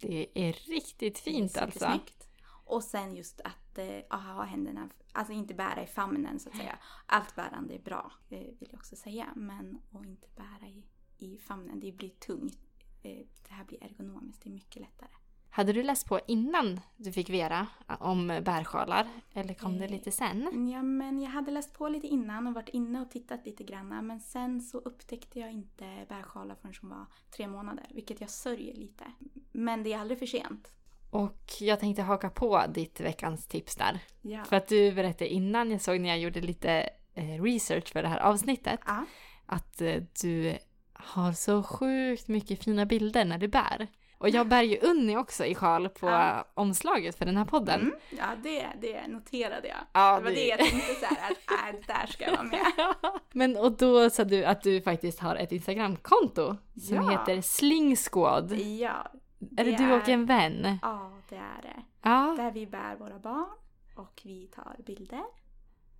det 0.00 0.28
är 0.34 0.52
riktigt 0.52 1.18
fint 1.18 1.54
det 1.54 1.60
är 1.60 1.64
alltså. 1.64 1.78
supersnyggt. 1.78 2.28
Och 2.64 2.82
sen 2.84 3.16
just 3.16 3.40
att 3.40 3.78
eh, 3.78 4.18
ha 4.18 4.42
händerna, 4.44 4.88
alltså 5.12 5.32
inte 5.32 5.54
bära 5.54 5.82
i 5.82 5.86
famnen 5.86 6.40
så 6.40 6.48
att 6.48 6.56
säga. 6.56 6.78
Allt 7.06 7.34
bärande 7.34 7.74
är 7.74 7.78
bra, 7.78 8.12
eh, 8.28 8.38
vill 8.38 8.68
jag 8.70 8.74
också 8.78 8.96
säga. 8.96 9.26
Men 9.36 9.78
att 9.92 10.06
inte 10.06 10.26
bära 10.36 10.68
i, 10.68 10.84
i 11.18 11.38
famnen, 11.38 11.80
det 11.80 11.92
blir 11.92 12.08
tungt. 12.10 12.58
Eh, 13.02 13.26
det 13.48 13.54
här 13.54 13.64
blir 13.64 13.84
ergonomiskt, 13.84 14.42
det 14.42 14.48
är 14.50 14.52
mycket 14.54 14.82
lättare. 14.82 15.10
Hade 15.58 15.72
du 15.72 15.82
läst 15.82 16.06
på 16.06 16.20
innan 16.26 16.80
du 16.96 17.12
fick 17.12 17.30
Vera 17.30 17.66
om 18.00 18.26
bärsjalar? 18.44 19.06
Eller 19.34 19.54
kom 19.54 19.78
det 19.78 19.84
Eh, 19.84 19.90
lite 19.90 20.10
sen? 20.10 20.68
Ja, 20.72 20.82
men 20.82 21.20
jag 21.20 21.30
hade 21.30 21.50
läst 21.50 21.74
på 21.74 21.88
lite 21.88 22.06
innan 22.06 22.46
och 22.46 22.54
varit 22.54 22.68
inne 22.68 23.00
och 23.00 23.10
tittat 23.10 23.46
lite 23.46 23.64
grann. 23.64 24.06
Men 24.06 24.20
sen 24.20 24.60
så 24.60 24.78
upptäckte 24.78 25.40
jag 25.40 25.52
inte 25.52 26.06
bärsjalar 26.08 26.54
förrän 26.54 26.74
hon 26.80 26.90
var 26.90 27.06
tre 27.36 27.48
månader, 27.48 27.86
vilket 27.90 28.20
jag 28.20 28.30
sörjer 28.30 28.74
lite. 28.74 29.04
Men 29.52 29.82
det 29.82 29.92
är 29.92 29.98
aldrig 29.98 30.18
för 30.18 30.26
sent. 30.26 30.72
Och 31.10 31.42
jag 31.60 31.80
tänkte 31.80 32.02
haka 32.02 32.30
på 32.30 32.64
ditt 32.74 33.00
veckans 33.00 33.46
tips 33.46 33.76
där. 33.76 34.00
Ja. 34.22 34.44
För 34.44 34.56
att 34.56 34.68
du 34.68 34.92
berättade 34.92 35.28
innan, 35.30 35.70
jag 35.70 35.80
såg 35.80 36.00
när 36.00 36.08
jag 36.08 36.18
gjorde 36.18 36.40
lite 36.40 36.90
eh, 37.14 37.42
research 37.42 37.92
för 37.92 38.02
det 38.02 38.08
här 38.08 38.20
avsnittet, 38.20 38.80
Ja. 38.86 39.04
att 39.46 39.80
eh, 39.80 40.02
du 40.22 40.58
har 40.92 41.32
så 41.32 41.62
sjukt 41.62 42.28
mycket 42.28 42.64
fina 42.64 42.86
bilder 42.86 43.24
när 43.24 43.38
du 43.38 43.48
bär. 43.48 43.88
Och 44.18 44.28
jag 44.28 44.48
bär 44.48 44.62
ju 44.62 44.78
Unni 44.78 45.16
också 45.16 45.44
i 45.44 45.54
sjal 45.54 45.88
på 45.88 46.06
Ja. 46.08 46.44
omslaget 46.54 47.18
för 47.18 47.24
den 47.24 47.36
här 47.36 47.44
podden. 47.44 47.80
Mm, 47.80 47.94
ja, 48.10 48.24
det, 48.42 48.66
det 48.80 49.06
noterade 49.08 49.68
jag. 49.68 49.76
Ja, 49.92 50.16
det 50.16 50.22
var 50.24 50.30
det- 50.30 50.36
det 50.36 50.46
jag 50.46 50.58
tänkte 50.58 50.94
så 50.94 51.06
här 51.06 51.30
att 51.30 51.74
äh, 51.74 51.80
där 51.86 52.06
ska 52.06 52.24
jag 52.24 52.30
vara 52.32 52.42
med. 52.42 52.60
Men 53.32 53.56
och 53.56 53.72
då 53.72 54.10
sa 54.10 54.24
du 54.24 54.44
att 54.44 54.62
du 54.62 54.80
faktiskt 54.82 55.20
har 55.20 55.36
ett 55.36 55.52
Instagramkonto 55.52 56.56
som 56.80 56.96
Ja. 56.96 57.10
heter 57.10 57.40
Sling 57.42 57.96
Squad. 57.96 58.52
Ja. 58.52 59.12
Är 59.56 59.64
det 59.64 59.76
du 59.76 59.92
och 59.92 60.08
en 60.08 60.26
vän? 60.26 60.78
Ja, 60.82 61.12
det 61.28 61.36
är 61.36 61.62
det. 61.62 61.82
Ja. 62.02 62.34
Där 62.38 62.50
vi 62.50 62.66
bär 62.66 62.96
våra 62.96 63.18
barn 63.18 63.48
och 63.96 64.20
vi 64.24 64.46
tar 64.46 64.76
bilder 64.86 65.24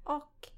och 0.04 0.48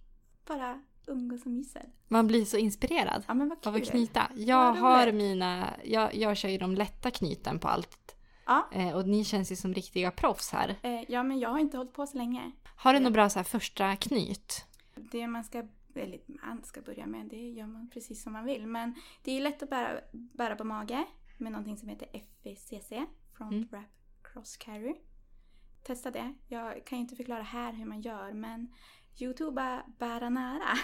bara 0.47 0.83
umgås 1.11 1.43
och 1.47 1.51
myser. 1.51 1.89
Man 2.09 2.27
blir 2.27 2.45
så 2.45 2.57
inspirerad 2.57 3.25
Ja 3.29 3.35
men 3.35 3.49
vad 3.49 3.61
kul. 3.63 3.69
av 3.69 3.75
att 3.77 3.91
knyta. 3.91 4.31
Jag 4.37 4.73
har 4.73 5.13
mina, 5.13 5.75
jag, 5.85 6.15
jag 6.15 6.37
kör 6.37 6.49
ju 6.49 6.59
de 6.59 6.75
lätta 6.75 7.11
knyten 7.11 7.59
på 7.59 7.69
allt. 7.69 8.17
Ja. 8.47 8.69
Eh, 8.73 8.97
och 8.97 9.09
ni 9.09 9.25
känns 9.25 9.53
ju 9.53 9.57
som 9.57 9.75
riktiga 9.75 10.11
proffs 10.11 10.51
här. 10.53 10.77
Eh, 10.83 11.01
ja 11.09 11.23
men 11.23 11.39
jag 11.39 11.51
har 11.51 11.59
inte 11.59 11.77
hållit 11.77 11.93
på 11.93 12.07
så 12.07 12.19
länge. 12.19 12.53
Har 12.77 12.93
du 12.95 12.99
något 13.01 13.13
bra 13.13 13.29
så 13.29 13.39
här 13.39 13.45
första 13.45 13.97
knyt? 13.97 14.65
Det 14.95 15.27
man 15.27 15.45
ska, 15.45 15.59
eller 15.95 16.19
man 16.27 16.63
ska 16.65 16.81
börja 16.81 17.07
med, 17.07 17.27
det 17.27 17.49
gör 17.51 17.67
man 17.67 17.91
precis 17.91 18.23
som 18.23 18.33
man 18.33 18.45
vill. 18.45 18.67
Men 18.67 18.95
det 19.23 19.37
är 19.37 19.41
lätt 19.41 19.63
att 19.63 19.71
bära, 19.71 20.01
bära 20.13 20.57
på 20.57 20.65
mage 20.65 21.05
med 21.39 21.53
någonting 21.53 21.77
som 21.77 21.89
heter 21.89 22.09
FVCC, 22.13 22.89
Front 23.37 23.53
Mm. 23.53 23.69
Wrap 23.71 23.85
Cross 24.23 24.57
Carry. 24.57 24.95
Testa 25.83 26.11
det. 26.11 26.35
Jag 26.49 26.87
kan 26.87 26.99
ju 26.99 27.03
inte 27.03 27.17
förklara 27.17 27.43
här 27.43 27.73
hur 27.73 27.85
man 27.85 28.01
gör 28.01 28.33
men 28.33 28.69
Youtube 29.19 29.83
bära 29.99 30.29
nära. 30.29 30.63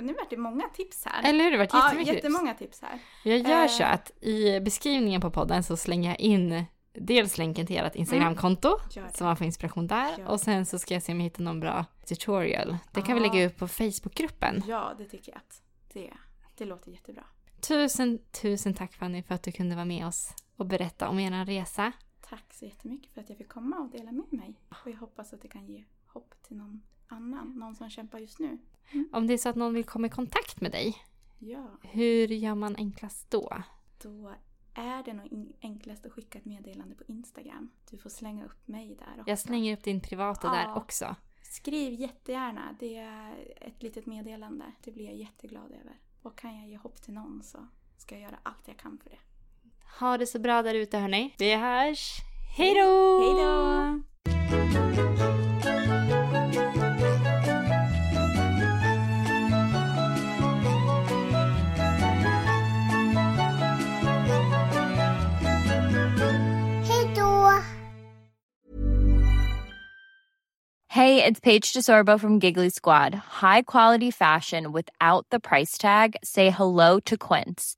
Nu 0.00 0.12
vart 0.12 0.30
det 0.30 0.36
många 0.36 0.68
tips 0.68 1.04
här. 1.06 1.28
Eller 1.28 1.44
hur? 1.44 1.50
Det 1.50 1.56
har 1.56 1.64
varit 1.64 1.72
Ja, 1.72 1.84
jättemycket 1.84 2.14
tips. 2.14 2.24
jättemånga 2.24 2.54
tips 2.54 2.82
här. 2.82 2.98
Jag 3.24 3.38
gör 3.38 3.62
Eh. 3.62 3.68
så 3.68 3.84
att 3.84 4.10
i 4.24 4.60
beskrivningen 4.60 5.20
på 5.20 5.30
podden 5.30 5.62
så 5.62 5.76
slänger 5.76 6.10
jag 6.10 6.20
in 6.20 6.64
dels 6.92 7.38
länken 7.38 7.66
till 7.66 7.76
ert 7.76 7.94
Instagramkonto 7.94 8.78
Mm. 8.96 9.08
Så 9.14 9.24
man 9.24 9.36
får 9.36 9.46
inspiration 9.46 9.86
där 9.86 10.26
och 10.28 10.40
sen 10.40 10.66
så 10.66 10.78
ska 10.78 10.94
jag 10.94 11.02
se 11.02 11.12
om 11.12 11.18
jag 11.20 11.24
hittar 11.24 11.42
någon 11.42 11.60
bra 11.60 11.84
tutorial. 12.08 12.76
Det 12.92 13.02
kan 13.02 13.14
vi 13.18 13.26
Ja. 13.26 13.32
lägga 13.32 13.46
upp 13.46 13.56
på 13.56 13.68
Facebookgruppen. 13.68 14.62
Ja, 14.66 14.94
det 14.98 15.04
tycker 15.04 15.32
jag 15.32 15.36
att 15.38 15.62
det, 15.92 16.10
det 16.58 16.64
låter 16.64 16.90
jättebra. 16.90 17.24
Tusen, 17.68 18.18
tusen 18.42 18.74
tack 18.74 18.92
Fanny 18.94 19.22
för 19.22 19.34
att 19.34 19.42
du 19.42 19.52
kunde 19.52 19.74
vara 19.74 19.84
med 19.84 20.06
oss 20.06 20.34
och 20.56 20.66
berätta 20.66 21.08
om 21.08 21.18
er 21.18 21.44
resa. 21.44 21.92
Tack 22.28 22.54
så 22.54 22.64
jättemycket 22.64 23.12
för 23.12 23.20
att 23.20 23.28
jag 23.28 23.38
fick 23.38 23.48
komma 23.48 23.76
och 23.78 23.90
dela 23.90 24.12
med 24.12 24.32
mig. 24.32 24.60
Och 24.84 24.90
jag 24.90 24.96
hoppas 24.96 25.32
att 25.32 25.40
det 25.42 25.48
kan 25.48 25.66
ge 25.66 25.84
hopp 26.06 26.34
till 26.42 26.56
någon 26.56 26.82
annan, 27.08 27.52
någon 27.58 27.74
som 27.76 27.90
kämpar 27.90 28.18
just 28.18 28.38
nu. 28.38 28.58
Om 29.12 29.26
det 29.26 29.32
är 29.34 29.38
så 29.38 29.48
att 29.48 29.56
någon 29.56 29.74
vill 29.74 29.84
komma 29.84 30.06
i 30.06 30.10
kontakt 30.10 30.60
med 30.60 30.72
dig, 30.72 30.96
Ja, 31.38 31.70
hur 31.82 32.28
gör 32.28 32.54
man 32.54 32.76
enklast 32.76 33.30
då? 33.30 33.62
då 34.02 34.34
är 34.74 35.02
det 35.02 35.12
nog 35.12 35.52
enklast 35.60 36.06
att 36.06 36.12
skicka 36.12 36.38
ett 36.38 36.44
meddelande 36.44 36.94
på 36.94 37.04
Instagram. 37.06 37.70
Du 37.90 37.98
får 37.98 38.10
slänga 38.10 38.44
upp 38.44 38.68
mig 38.68 38.88
där 38.88 39.20
också. 39.20 39.30
Jag 39.30 39.38
slänger 39.38 39.76
upp 39.76 39.84
din 39.84 40.00
privata 40.00 40.46
Ja. 40.46 40.52
där 40.52 40.74
också. 40.74 41.16
Skriv 41.42 41.92
jättegärna. 42.00 42.76
Det 42.80 42.96
är 42.96 43.54
ett 43.60 43.82
litet 43.82 44.06
meddelande. 44.06 44.64
Det 44.84 44.90
blir 44.92 45.04
jag 45.04 45.14
jätteglad 45.14 45.70
över. 45.70 45.98
Och 46.22 46.38
kan 46.38 46.56
jag 46.58 46.68
ge 46.68 46.76
hopp 46.76 47.02
till 47.02 47.14
någon 47.14 47.42
så 47.42 47.58
ska 47.96 48.14
jag 48.14 48.22
göra 48.22 48.38
allt 48.42 48.68
jag 48.68 48.76
kan 48.76 48.98
för 48.98 49.10
det. 49.10 49.18
Ha 50.00 50.18
det 50.18 50.26
så 50.26 50.38
bra 50.38 50.62
där 50.62 50.74
ute 50.74 50.98
hörni. 50.98 51.34
Vi 51.38 51.54
hörs. 51.54 52.22
Hej 52.56 52.74
då! 52.74 53.20
Hej 53.20 53.44
då! 53.44 53.88
Hey, 70.98 71.22
it's 71.22 71.38
Paige 71.38 71.72
DeSorbo 71.74 72.18
from 72.18 72.40
Giggly 72.40 72.70
Squad. 72.70 73.14
High 73.14 73.62
quality 73.62 74.10
fashion 74.10 74.72
without 74.72 75.26
the 75.30 75.38
price 75.38 75.78
tag. 75.78 76.16
Say 76.24 76.50
hello 76.50 76.98
to 77.00 77.16
Quince. 77.16 77.77